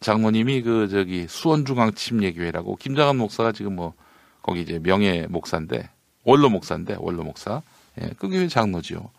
장모님이 0.00 0.62
그 0.62 0.88
저기 0.88 1.26
수원중앙 1.28 1.92
침례교회라고 1.92 2.76
김장한 2.76 3.16
목사가 3.16 3.52
지금 3.52 3.76
뭐 3.76 3.94
거기 4.42 4.62
이제 4.62 4.78
명예 4.78 5.26
목사인데 5.28 5.90
원로 6.24 6.48
목사인데 6.48 6.96
원로 6.98 7.22
목사. 7.22 7.62
예, 8.00 8.10
그 8.18 8.28
교회 8.28 8.48
장로지요. 8.48 9.10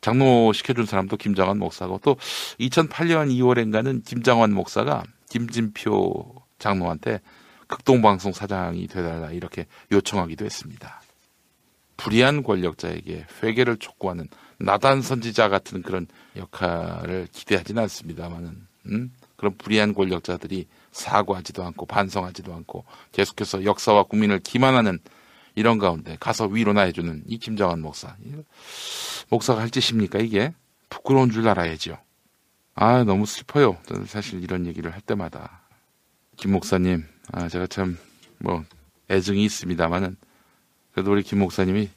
장로 0.00 0.52
시켜준 0.52 0.86
사람도 0.86 1.16
김장환 1.16 1.58
목사고 1.58 2.00
또 2.02 2.16
2008년 2.58 3.30
2월엔가는 3.30 4.04
김장환 4.04 4.52
목사가 4.52 5.02
김진표 5.28 6.42
장로한테 6.58 7.20
극동방송 7.66 8.32
사장이 8.32 8.86
되달라 8.86 9.30
이렇게 9.30 9.66
요청하기도 9.92 10.44
했습니다. 10.44 11.02
불의한 11.96 12.42
권력자에게 12.42 13.26
회개를 13.42 13.76
촉구하는 13.76 14.28
나단 14.58 15.02
선지자 15.02 15.48
같은 15.48 15.82
그런 15.82 16.06
역할을 16.36 17.28
기대하지는 17.32 17.82
않습니다만은 17.82 18.66
음? 18.86 19.12
그런 19.40 19.56
불의한 19.56 19.94
권력자들이 19.94 20.66
사과하지도 20.92 21.64
않고 21.64 21.86
반성하지도 21.86 22.52
않고 22.52 22.84
계속해서 23.12 23.64
역사와 23.64 24.02
국민을 24.02 24.40
기만하는 24.40 24.98
이런 25.54 25.78
가운데 25.78 26.18
가서 26.20 26.44
위로나 26.46 26.82
해주는 26.82 27.24
이 27.26 27.38
김정환 27.38 27.80
목사. 27.80 28.14
목사가 29.30 29.62
할 29.62 29.70
짓입니까 29.70 30.18
이게? 30.18 30.52
부끄러운 30.90 31.30
줄 31.30 31.48
알아야죠. 31.48 31.96
아 32.74 33.04
너무 33.04 33.24
슬퍼요. 33.24 33.78
사실 34.06 34.42
이런 34.42 34.66
얘기를 34.66 34.92
할 34.92 35.00
때마다 35.00 35.62
김 36.36 36.52
목사님, 36.52 37.06
아 37.32 37.48
제가 37.48 37.66
참 37.66 37.96
뭐 38.40 38.64
애증이 39.10 39.44
있습니다만은 39.44 40.16
그래도 40.92 41.12
우리 41.12 41.22
김 41.22 41.38
목사님이 41.38 41.90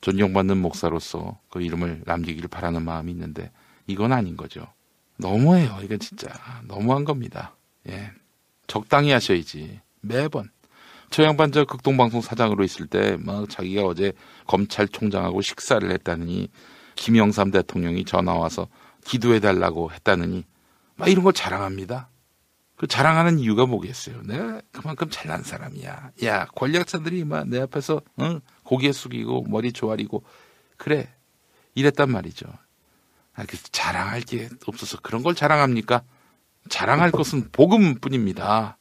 존경받는 0.00 0.56
목사로서 0.58 1.38
그 1.50 1.60
이름을 1.60 2.02
남기기를 2.06 2.48
바라는 2.48 2.82
마음이 2.84 3.12
있는데 3.12 3.50
이건 3.86 4.12
아닌 4.12 4.36
거죠. 4.36 4.66
너무해요. 5.20 5.78
이건 5.82 5.98
진짜 5.98 6.28
너무한 6.66 7.04
겁니다. 7.04 7.56
예. 7.88 8.10
적당히 8.66 9.10
하셔야지. 9.10 9.80
매번. 10.00 10.50
저 11.10 11.24
양반 11.24 11.50
저 11.52 11.64
극동방송 11.64 12.20
사장으로 12.20 12.62
있을 12.64 12.86
때 12.86 13.16
막 13.18 13.48
자기가 13.50 13.82
어제 13.82 14.12
검찰총장하고 14.46 15.40
식사를 15.42 15.90
했다느니 15.90 16.48
김영삼 16.94 17.50
대통령이 17.50 18.04
전화 18.04 18.34
와서 18.34 18.68
기도해 19.04 19.40
달라고 19.40 19.90
했다느니 19.92 20.44
막 20.96 21.08
이런 21.08 21.24
걸 21.24 21.32
자랑합니다. 21.32 22.10
그 22.76 22.86
자랑하는 22.86 23.38
이유가 23.40 23.66
뭐겠어요? 23.66 24.22
내가 24.22 24.62
그만큼 24.72 25.08
잘난 25.10 25.42
사람이야. 25.42 26.12
야 26.24 26.46
권력자들이 26.54 27.24
막 27.24 27.44
내 27.46 27.60
앞에서 27.60 28.00
응? 28.20 28.40
고개 28.62 28.92
숙이고 28.92 29.44
머리 29.48 29.72
조아리고 29.72 30.22
그래 30.76 31.12
이랬단 31.74 32.10
말이죠. 32.10 32.46
아, 33.34 33.44
그 33.46 33.56
자랑할 33.72 34.20
게 34.22 34.48
없어서 34.66 34.98
그런 35.00 35.22
걸 35.22 35.34
자랑합니까? 35.34 36.02
자랑할 36.68 37.10
것은 37.10 37.50
복음뿐입니다. 37.52 38.76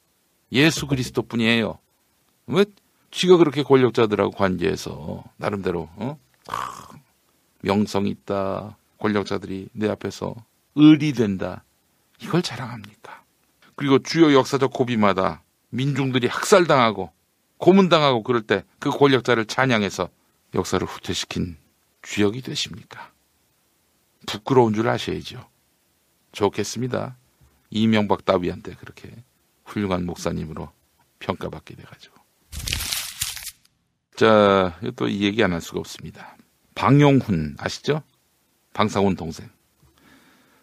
예수 0.52 0.88
그리스도뿐이에요. 0.88 1.80
왜 2.47 2.66
쥐가 3.12 3.38
그렇게 3.38 3.64
권력자들하고 3.64 4.32
관계해서 4.32 5.24
나름대로 5.38 5.89
어? 5.95 6.18
명성 7.62 8.08
있다 8.08 8.78
권력자들이 9.00 9.70
내 9.74 9.89
앞에서 9.89 10.36
을이 10.78 11.14
된다 11.14 11.64
이걸 12.20 12.41
자랑합니까? 12.41 13.24
그리고 13.76 14.00
주요 14.00 14.34
역사적 14.34 14.74
고비마다 14.74 15.41
민중들이 15.70 16.28
학살당하고 16.28 17.12
고문당하고 17.58 18.24
그럴 18.24 18.41
때 18.41 18.64
그 18.80 18.89
권력자를 18.89 19.45
찬양해서 19.45 20.10
역사를 20.56 20.86
후퇴시킨 20.86 21.58
주역이 22.02 22.41
되십니까? 22.41 23.12
부끄러운 24.28 24.74
줄 24.74 24.88
아셔야죠. 24.89 25.47
좋겠습니다. 26.32 27.17
이명박 27.72 28.26
따위한테 28.26 28.76
그렇게 28.76 29.09
훌륭한 29.65 30.05
목사님으로 30.05 30.70
평가받게 31.20 31.76
돼가지고. 31.76 32.15
자, 34.15 34.78
또 34.95 35.07
이 35.07 35.24
얘기 35.24 35.43
안 35.43 35.53
할 35.53 35.61
수가 35.61 35.80
없습니다. 35.80 36.38
방용훈 36.76 37.55
아시죠? 37.57 38.03
방상훈 38.74 39.15
동생. 39.15 39.49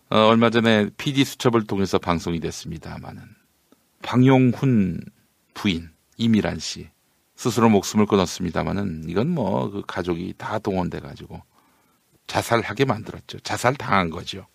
어, 0.08 0.18
얼마 0.28 0.50
전에 0.50 0.88
PD 0.96 1.24
수첩을 1.24 1.66
통해서 1.66 1.98
방송이 1.98 2.38
됐습니다만은 2.40 3.22
방용훈 4.02 5.00
부인 5.54 5.90
이미란 6.16 6.58
씨 6.60 6.88
스스로 7.34 7.68
목숨을 7.70 8.06
끊었습니다만은 8.06 9.06
이건 9.08 9.28
뭐 9.30 9.70
그 9.70 9.82
가족이 9.86 10.34
다 10.38 10.58
동원돼 10.58 11.00
가지고 11.00 11.42
자살하게 12.26 12.84
만들었죠. 12.84 13.40
자살 13.40 13.74
당한 13.74 14.10
거죠. 14.10 14.46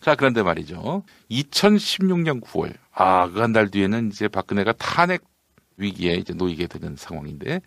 자, 0.00 0.14
그런데 0.14 0.42
말이죠. 0.42 1.04
2016년 1.30 2.40
9월, 2.42 2.74
아, 2.92 3.28
그 3.28 3.40
한 3.40 3.52
달 3.52 3.70
뒤에는 3.70 4.08
이제 4.10 4.28
박근혜가 4.28 4.72
탄핵 4.72 5.22
위기에 5.76 6.14
이제 6.14 6.32
놓이게 6.32 6.66
되는 6.68 6.96
상황인데, 6.96 7.60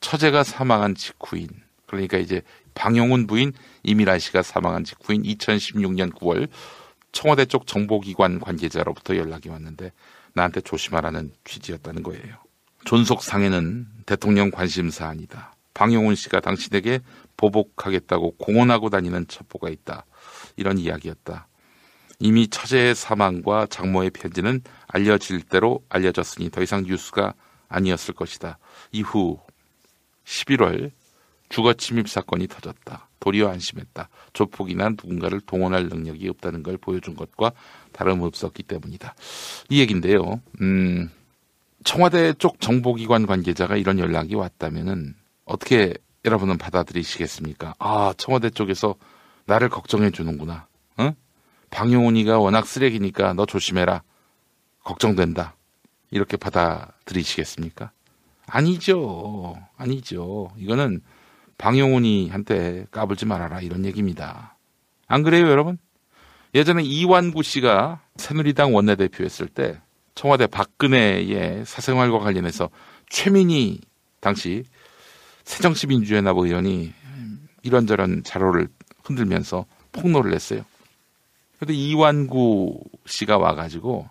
처제가 0.00 0.42
사망한 0.44 0.94
직후인, 0.96 1.48
그러니까 1.86 2.18
이제 2.18 2.42
방용훈 2.74 3.26
부인 3.26 3.52
이미란 3.82 4.18
씨가 4.18 4.42
사망한 4.42 4.84
직후인 4.84 5.22
2016년 5.22 6.12
9월, 6.12 6.48
청와대 7.12 7.44
쪽 7.44 7.66
정보기관 7.66 8.40
관계자로부터 8.40 9.16
연락이 9.16 9.48
왔는데, 9.48 9.92
나한테 10.34 10.60
조심하라는 10.60 11.32
취지였다는 11.44 12.02
거예요. 12.02 12.36
존속 12.84 13.22
상해는 13.22 13.86
대통령 14.06 14.50
관심사 14.50 15.06
아니다. 15.08 15.54
방용훈 15.74 16.14
씨가 16.14 16.40
당신에게 16.40 17.00
보복하겠다고 17.40 18.32
공언하고 18.32 18.90
다니는 18.90 19.26
첩보가 19.26 19.70
있다. 19.70 20.04
이런 20.56 20.76
이야기였다. 20.78 21.48
이미 22.18 22.48
처제의 22.48 22.94
사망과 22.94 23.66
장모의 23.66 24.10
편지는 24.10 24.60
알려질 24.88 25.42
대로 25.44 25.82
알려졌으니 25.88 26.50
더 26.50 26.62
이상 26.62 26.82
뉴스가 26.82 27.32
아니었을 27.68 28.12
것이다. 28.12 28.58
이후 28.92 29.38
11월 30.26 30.90
주거 31.48 31.72
침입 31.72 32.10
사건이 32.10 32.46
터졌다. 32.46 33.08
도리어 33.20 33.48
안심했다. 33.48 34.10
조폭이나 34.34 34.90
누군가를 34.90 35.40
동원할 35.40 35.88
능력이 35.88 36.28
없다는 36.28 36.62
걸 36.62 36.76
보여준 36.76 37.16
것과 37.16 37.52
다름없었기 37.92 38.64
때문이다. 38.64 39.14
이 39.70 39.80
얘긴데요. 39.80 40.40
음, 40.60 41.10
청와대 41.84 42.34
쪽 42.34 42.60
정보기관 42.60 43.26
관계자가 43.26 43.76
이런 43.76 43.98
연락이 43.98 44.34
왔다면은 44.34 45.14
어떻게 45.44 45.94
여러분은 46.24 46.58
받아들이시겠습니까? 46.58 47.74
아, 47.78 48.12
청와대 48.16 48.50
쪽에서 48.50 48.94
나를 49.46 49.68
걱정해 49.68 50.10
주는구나. 50.10 50.66
응? 50.98 51.14
방용훈이가 51.70 52.38
워낙 52.38 52.66
쓰레기니까 52.66 53.32
너 53.34 53.46
조심해라. 53.46 54.02
걱정된다. 54.84 55.54
이렇게 56.10 56.36
받아들이시겠습니까? 56.36 57.90
아니죠. 58.46 59.56
아니죠. 59.76 60.50
이거는 60.58 61.00
방용훈이한테 61.58 62.86
까불지 62.90 63.26
말아라 63.26 63.60
이런 63.60 63.84
얘기입니다. 63.84 64.56
안 65.06 65.22
그래요, 65.22 65.48
여러분? 65.48 65.78
예전에 66.54 66.82
이완구 66.82 67.42
씨가 67.42 68.00
새누리당 68.16 68.74
원내대표였을 68.74 69.46
때 69.46 69.80
청와대 70.14 70.46
박근혜의 70.46 71.64
사생활과 71.64 72.18
관련해서 72.18 72.70
최민희 73.08 73.80
당시 74.20 74.64
새정치민주연합 75.50 76.36
의원이 76.38 76.92
이런저런 77.62 78.22
자료를 78.22 78.68
흔들면서 79.02 79.66
폭로를 79.92 80.32
했어요. 80.32 80.62
그런데 81.56 81.74
이완구 81.74 82.80
씨가 83.06 83.36
와가지고 83.36 84.08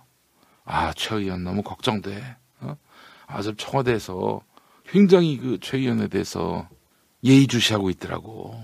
아, 0.66 0.94
최 0.96 1.16
의원 1.16 1.44
너무 1.46 1.64
걱정돼. 1.64 2.22
어? 2.60 2.76
아, 3.26 3.42
저 3.42 3.56
청와대에서 3.56 4.42
굉장히 4.88 5.38
그 5.38 5.58
최 5.62 5.78
의원에 5.78 6.08
대해서 6.08 6.68
예의주시하고 7.24 7.90
있더라고. 7.92 8.62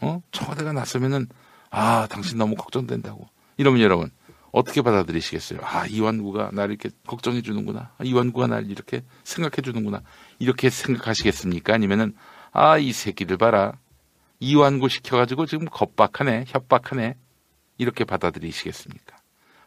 어? 0.00 0.22
청와대가 0.30 0.72
나서면은 0.72 1.26
아, 1.70 2.06
당신 2.10 2.36
너무 2.38 2.54
걱정된다고. 2.56 3.26
이러면 3.56 3.80
여러분 3.80 4.10
어떻게 4.52 4.82
받아들이시겠어요? 4.82 5.60
아, 5.62 5.86
이완구가 5.86 6.50
나를 6.52 6.74
이렇게 6.74 6.90
걱정해 7.06 7.42
주는구나. 7.42 7.92
아, 7.98 8.04
이완구가 8.04 8.46
나를 8.46 8.70
이렇게 8.70 9.02
생각해 9.24 9.62
주는구나. 9.62 10.02
이렇게 10.38 10.70
생각하시겠습니까? 10.70 11.74
아니면은 11.74 12.14
아, 12.52 12.78
이 12.78 12.92
새끼들 12.92 13.36
봐라. 13.36 13.72
이완구 14.40 14.88
시켜가지고 14.88 15.46
지금 15.46 15.66
겁박하네, 15.66 16.44
협박하네. 16.48 17.16
이렇게 17.78 18.04
받아들이시겠습니까? 18.04 19.16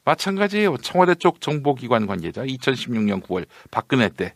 마찬가지예요. 0.04 0.78
청와대 0.78 1.16
쪽 1.16 1.42
정보기관 1.42 2.08
관계자 2.08 2.44
2016년 2.44 3.22
9월 3.22 3.46
박근혜 3.70 4.10
때 4.10 4.34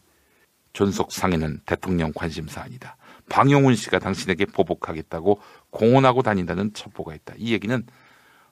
존속 0.74 1.12
상해는 1.12 1.62
대통령 1.66 2.12
관심사 2.14 2.62
아니다. 2.62 2.98
방용훈 3.30 3.76
씨가 3.76 4.00
당신에게 4.00 4.46
보복하겠다고 4.46 5.40
공언하고 5.72 6.22
다닌다는 6.22 6.74
첩보가 6.74 7.16
있다. 7.16 7.34
이 7.38 7.54
얘기는 7.54 7.84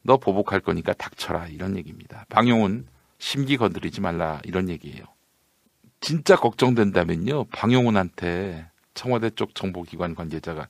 너 0.04 0.18
보복할 0.18 0.60
거니까 0.60 0.94
닥쳐라 0.94 1.48
이런 1.48 1.78
얘기입니다. 1.78 2.26
방용훈 2.30 2.86
심기 3.18 3.58
건드리지 3.58 4.02
말라 4.02 4.42
이런 4.44 4.70
얘기예요. 4.70 5.04
진짜 6.02 6.36
걱정된다면요. 6.36 7.46
방용훈한테 7.46 8.70
청와대 8.94 9.30
쪽 9.30 9.56
정보기관 9.56 10.16
관계자가 10.16 10.68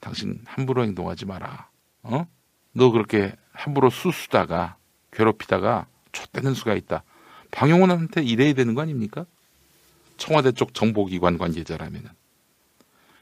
당신 0.00 0.40
함부로 0.44 0.84
행동하지 0.84 1.24
마라. 1.24 1.68
어? 2.02 2.26
너 2.72 2.90
그렇게 2.90 3.34
함부로 3.52 3.88
수수다가 3.88 4.76
괴롭히다가 5.12 5.86
좆되는 6.12 6.52
수가 6.52 6.74
있다. 6.74 7.02
방용훈한테 7.50 8.22
이래야 8.22 8.52
되는 8.52 8.74
거 8.74 8.82
아닙니까? 8.82 9.24
청와대 10.18 10.52
쪽 10.52 10.74
정보기관 10.74 11.38
관계자라면 11.38 12.02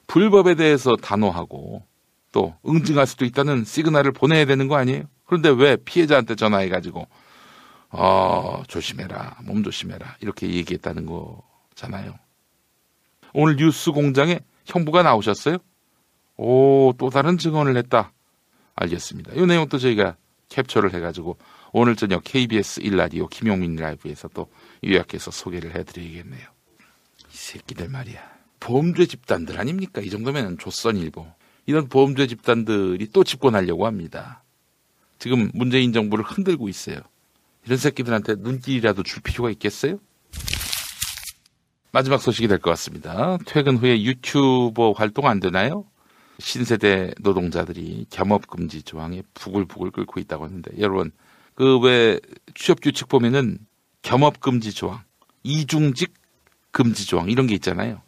불법에 0.08 0.56
대해서 0.56 0.96
단호하고 0.96 1.84
또 2.32 2.56
응징할 2.66 3.06
수도 3.06 3.24
있다는 3.24 3.64
시그널을 3.64 4.12
보내야 4.12 4.46
되는 4.46 4.68
거 4.68 4.76
아니에요? 4.76 5.04
그런데 5.32 5.48
왜 5.48 5.76
피해자한테 5.76 6.34
전화해가지고 6.34 7.08
어 7.88 8.62
조심해라 8.68 9.38
몸 9.44 9.64
조심해라 9.64 10.18
이렇게 10.20 10.46
얘기했다는 10.46 11.06
거잖아요. 11.06 12.18
오늘 13.32 13.56
뉴스 13.56 13.92
공장에 13.92 14.40
형부가 14.66 15.02
나오셨어요? 15.02 15.56
오 16.36 16.92
또 16.98 17.08
다른 17.08 17.38
증언을 17.38 17.78
했다. 17.78 18.12
알겠습니다. 18.74 19.32
이 19.32 19.46
내용도 19.46 19.78
저희가 19.78 20.16
캡처를 20.50 20.92
해가지고 20.92 21.38
오늘 21.72 21.96
저녁 21.96 22.24
KBS 22.24 22.82
1라디오 22.82 23.30
김용민 23.30 23.76
라이브에서 23.76 24.28
또 24.34 24.50
요약해서 24.84 25.30
소개를 25.30 25.74
해드리겠네요. 25.74 26.46
이 27.32 27.34
새끼들 27.34 27.88
말이야. 27.88 28.20
범죄 28.60 29.06
집단들 29.06 29.58
아닙니까? 29.58 30.02
이 30.02 30.10
정도면 30.10 30.58
조선일보. 30.58 31.26
이런 31.64 31.88
범죄 31.88 32.26
집단들이 32.26 33.08
또 33.14 33.24
집권하려고 33.24 33.86
합니다. 33.86 34.41
지금 35.22 35.52
문재인 35.54 35.92
정부를 35.92 36.24
흔들고 36.24 36.68
있어요. 36.68 36.96
이런 37.64 37.78
새끼들한테 37.78 38.34
눈길이라도 38.40 39.04
줄 39.04 39.22
필요가 39.22 39.50
있겠어요? 39.52 40.00
마지막 41.92 42.20
소식이 42.20 42.48
될 42.48 42.58
것 42.58 42.70
같습니다. 42.70 43.38
퇴근 43.46 43.76
후에 43.76 44.02
유튜버 44.02 44.90
활동 44.96 45.28
안 45.28 45.38
되나요? 45.38 45.84
신세대 46.40 47.12
노동자들이 47.20 48.06
겸업금지 48.10 48.82
조항에 48.82 49.22
부글부글 49.34 49.92
끓고 49.92 50.18
있다고 50.18 50.44
하는데 50.44 50.72
여러분 50.80 51.12
그 51.54 51.78
왜 51.78 52.18
취업 52.56 52.80
규칙 52.80 53.06
보면은 53.06 53.58
겸업금지 54.02 54.72
조항, 54.72 55.04
이중직 55.44 56.14
금지 56.72 57.06
조항 57.06 57.30
이런 57.30 57.46
게 57.46 57.54
있잖아요. 57.54 58.02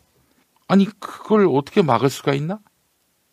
아니 0.67 0.87
그걸 0.99 1.47
어떻게 1.49 1.81
막을 1.81 2.11
수가 2.11 2.35
있나? 2.35 2.59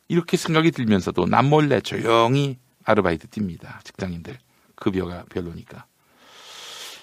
이렇게 0.07 0.37
생각이 0.37 0.69
들면서도 0.69 1.25
남몰래 1.25 1.81
조용히 1.81 2.59
아르바이트 2.83 3.27
뜁니다. 3.27 3.83
직장인들 3.83 4.37
급여가 4.75 5.25
별로니까. 5.29 5.85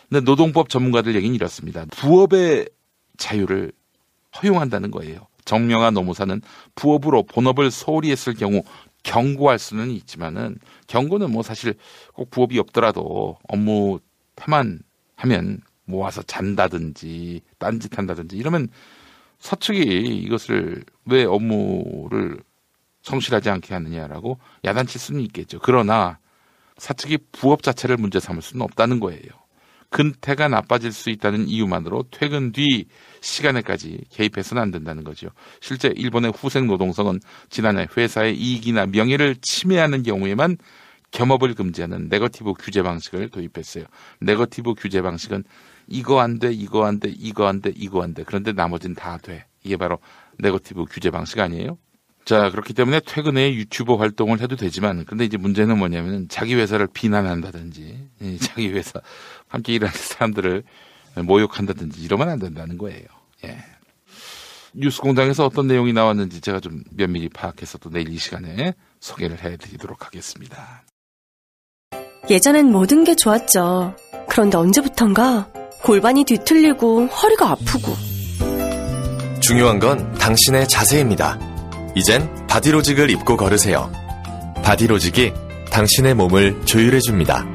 근데 0.09 0.25
노동법 0.25 0.69
전문가들 0.69 1.15
얘기는 1.15 1.35
이렇습니다. 1.35 1.85
부업의 1.91 2.69
자유를 3.19 3.73
허용한다는 4.43 4.91
거예요. 4.91 5.27
정명화 5.45 5.91
노무사는 5.91 6.41
부업으로 6.75 7.23
본업을 7.25 7.71
소홀히 7.71 8.11
했을 8.11 8.35
경우 8.35 8.63
경고할 9.03 9.59
수는 9.59 9.91
있지만은 9.91 10.59
경고는 10.87 11.31
뭐 11.31 11.43
사실 11.43 11.75
꼭 12.13 12.31
부업이 12.31 12.59
없더라도 12.59 13.39
업무 13.49 14.01
태만 14.37 14.81
하면 15.17 15.61
모아서 15.85 16.23
잔다든지 16.23 17.41
딴짓한다든지 17.59 18.37
이러면 18.37 18.69
서측이 19.39 19.81
이것을 20.25 20.85
왜 21.07 21.25
업무를 21.25 22.43
성실하지 23.09 23.51
않게 23.51 23.75
하느냐라고 23.75 24.39
야단칠 24.65 25.01
수는 25.01 25.21
있겠죠. 25.23 25.59
그러나 25.63 26.19
사측이 26.77 27.19
부업 27.33 27.63
자체를 27.63 27.97
문제 27.97 28.21
삼을 28.21 28.43
수는 28.43 28.63
없다는 28.63 29.01
거예요. 29.01 29.23
근태가 29.91 30.49
나빠질 30.49 30.93
수 30.93 31.09
있다는 31.09 31.49
이유만으로 31.49 32.05
퇴근 32.11 32.53
뒤 32.53 32.87
시간에까지 33.23 34.01
개입해서는 34.11 34.63
안 34.63 34.71
된다는 34.71 35.03
거죠. 35.03 35.29
실제 35.63 35.89
일본의 35.97 36.35
후생 36.37 36.67
노동성은 36.67 37.21
지난해 37.49 37.87
회사의 37.97 38.37
이익이나 38.37 38.87
명예를 38.87 39.37
침해하는 39.41 40.03
경우에만 40.03 40.59
겸업을 41.11 41.55
금지하는 41.55 42.09
네거티브 42.11 42.53
규제 42.59 42.83
방식을 42.83 43.31
도입했어요. 43.31 43.87
네거티브 44.21 44.75
규제 44.75 45.01
방식은 45.01 45.45
이거 45.87 46.21
안 46.21 46.39
돼, 46.39 46.53
이거 46.53 46.85
안 46.85 47.01
돼, 47.01 47.09
이거 47.17 47.47
안 47.47 47.63
돼, 47.63 47.73
이거 47.75 48.03
안 48.03 48.13
돼. 48.13 48.25
그런데 48.25 48.53
나머지는 48.53 48.95
다 48.95 49.17
돼. 49.17 49.47
이게 49.65 49.79
바로 49.79 49.99
네거티브 50.39 50.85
규제 50.91 51.11
방식 51.11 51.41
아니에요? 51.41 51.79
자, 52.29 52.51
그렇기 52.51 52.75
때문에 52.75 53.01
퇴근 53.07 53.39
후에 53.39 53.55
유튜버 53.55 53.97
활동을 53.97 54.43
해도 54.43 54.55
되지만, 54.55 55.07
근데 55.07 55.25
이제 55.25 55.39
문제는 55.39 55.79
뭐냐면 55.79 56.29
자기 56.29 56.57
회사를 56.57 56.87
비난한다든지, 56.93 58.11
자기 58.43 58.69
회사 58.69 59.01
함께 59.49 59.73
일하는 59.73 59.95
사람들을 59.97 60.63
모욕한다든지 61.25 62.03
이러면 62.03 62.29
안 62.29 62.39
된다는 62.39 62.77
거예요. 62.77 63.07
예. 63.45 63.57
뉴스 64.75 65.01
공장에서 65.01 65.47
어떤 65.47 65.69
내용이 65.69 65.95
나왔는지 65.95 66.43
제가 66.43 66.61
좀 66.61 66.83
면밀히 66.91 67.31
파악해서 67.31 67.79
또 67.79 67.89
내일 67.89 68.11
이 68.11 68.19
시간에 68.19 68.75
소개를 69.01 69.43
해드리도록 69.43 70.05
하겠습니다. 70.05 70.85
예전엔 72.29 72.71
모든 72.71 73.05
게 73.05 73.17
좋았죠. 73.17 73.97
그런데 74.29 74.59
언제부턴가 74.59 75.51
골반이 75.83 76.25
뒤틀리고 76.25 77.07
허리가 77.07 77.53
아프고. 77.53 77.97
중요한 79.41 79.79
건 79.79 80.13
당신의 80.19 80.69
자세입니다. 80.69 81.57
이젠 81.95 82.47
바디로직을 82.47 83.11
입고 83.11 83.37
걸으세요. 83.37 83.91
바디로직이 84.63 85.33
당신의 85.71 86.15
몸을 86.15 86.65
조율해줍니다. 86.65 87.47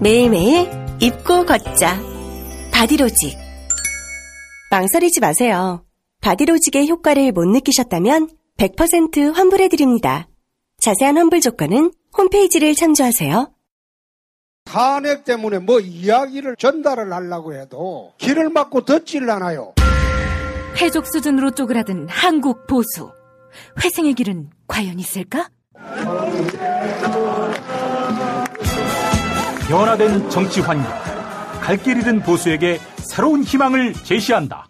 매일매일 0.00 0.70
입고 1.00 1.46
걷자. 1.46 2.00
바디로직. 2.72 3.36
망설이지 4.70 5.20
마세요. 5.20 5.84
바디로직의 6.20 6.88
효과를 6.88 7.32
못 7.32 7.46
느끼셨다면 7.46 8.28
100% 8.58 9.32
환불해드립니다. 9.32 10.28
자세한 10.80 11.16
환불 11.16 11.40
조건은 11.40 11.92
홈페이지를 12.16 12.74
참조하세요. 12.74 13.52
탄핵 14.64 15.24
때문에 15.24 15.58
뭐 15.58 15.80
이야기를 15.80 16.56
전달을 16.56 17.12
하려고 17.12 17.54
해도 17.54 18.12
길을 18.18 18.50
막고 18.50 18.84
듣질 18.84 19.28
않아요. 19.30 19.74
해족 20.80 21.06
수준으로 21.06 21.50
쪼그라든 21.52 22.08
한국 22.08 22.66
보수. 22.66 23.10
회생의 23.82 24.14
길은 24.14 24.50
과연 24.66 24.98
있을까? 24.98 25.48
변화된 29.68 30.28
정치 30.30 30.60
환경. 30.60 30.90
갈 31.60 31.76
길 31.76 31.98
잃은 31.98 32.20
보수에게 32.22 32.80
새로운 32.98 33.42
희망을 33.44 33.92
제시한다. 33.94 34.66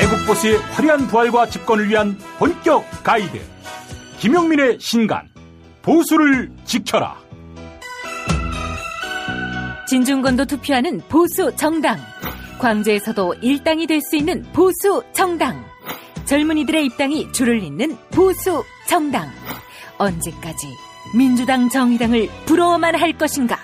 애국 0.00 0.26
보수의 0.26 0.56
화려한 0.56 1.08
부활과 1.08 1.46
집권을 1.48 1.88
위한 1.88 2.16
본격 2.38 2.84
가이드. 3.02 3.38
김용민의 4.20 4.78
신간. 4.80 5.28
보수를 5.82 6.50
지켜라. 6.64 7.16
진중권도 9.88 10.44
투표하는 10.46 11.00
보수 11.08 11.54
정당. 11.56 11.98
광주에서도 12.58 13.34
일당이 13.42 13.86
될 13.86 14.00
수 14.02 14.16
있는 14.16 14.42
보수 14.52 15.02
정당. 15.12 15.67
젊은이들의 16.28 16.84
입당이 16.84 17.32
줄을 17.32 17.62
잇는 17.62 17.96
보수 18.10 18.62
정당. 18.86 19.30
언제까지 19.96 20.66
민주당 21.16 21.70
정의당을 21.70 22.28
부러워만 22.44 22.94
할 22.96 23.16
것인가? 23.16 23.56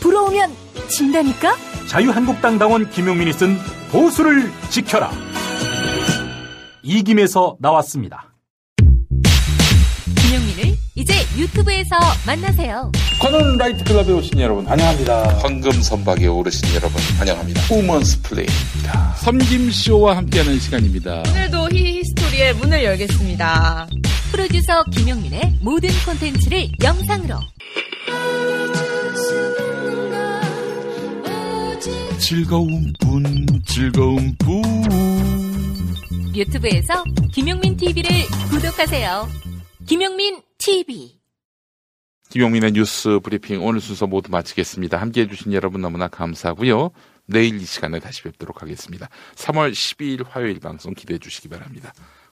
부러우면 0.00 0.50
진다니까? 0.88 1.54
자유한국당 1.88 2.58
당원 2.58 2.90
김용민이 2.90 3.32
쓴 3.32 3.56
보수를 3.92 4.50
지켜라. 4.70 5.12
이김에서 6.82 7.56
나왔습니다. 7.60 8.34
김용민을 10.16 10.76
이제 10.96 11.14
유튜브에서 11.38 11.96
만나세요. 12.26 12.90
관훈 13.20 13.56
라이트 13.56 13.84
클럽에 13.84 14.10
오신 14.12 14.40
여러분 14.40 14.66
환영합니다. 14.66 15.38
황금 15.38 15.70
선박에 15.72 16.26
오르신 16.26 16.74
여러분 16.74 17.00
환영합니다. 17.18 17.60
우먼스 17.72 18.20
플레이입니다. 18.22 19.14
섬김쇼와 19.18 20.16
함께하는 20.16 20.58
시간입니다. 20.58 21.22
오늘도 21.28 21.68
히 21.72 21.99
히스토리의 22.40 22.54
문을 22.54 22.84
열겠습니다. 22.84 23.86
프로듀서 24.32 24.82
김용민의 24.84 25.58
모든 25.60 25.90
콘텐츠를 26.06 26.68
영상으로 26.82 27.38
즐거운 32.18 32.92
분, 33.00 33.24
즐거운 33.66 34.34
분. 34.38 34.62
유튜브에서 36.34 37.04
김용민 37.32 37.76
TV를 37.76 38.10
구독하세요. 38.50 39.28
김용민 39.86 40.40
TV. 40.58 41.20
김용민의 42.30 42.72
뉴스 42.72 43.18
브리핑 43.22 43.62
오늘 43.64 43.80
순서 43.80 44.06
모두 44.06 44.30
마치겠습니다. 44.30 44.98
함께 44.98 45.22
해주신 45.22 45.52
여러분 45.52 45.80
너무나 45.80 46.08
감사하고요. 46.08 46.90
내일 47.26 47.60
이 47.60 47.64
시간에 47.64 47.98
다시 48.00 48.22
뵙도록 48.22 48.62
하겠습니다. 48.62 49.08
3월 49.34 49.72
12일 49.72 50.26
화요일 50.28 50.58
방송 50.58 50.94
기대해 50.94 51.18
주시기 51.18 51.48
바랍니다. 51.48 51.92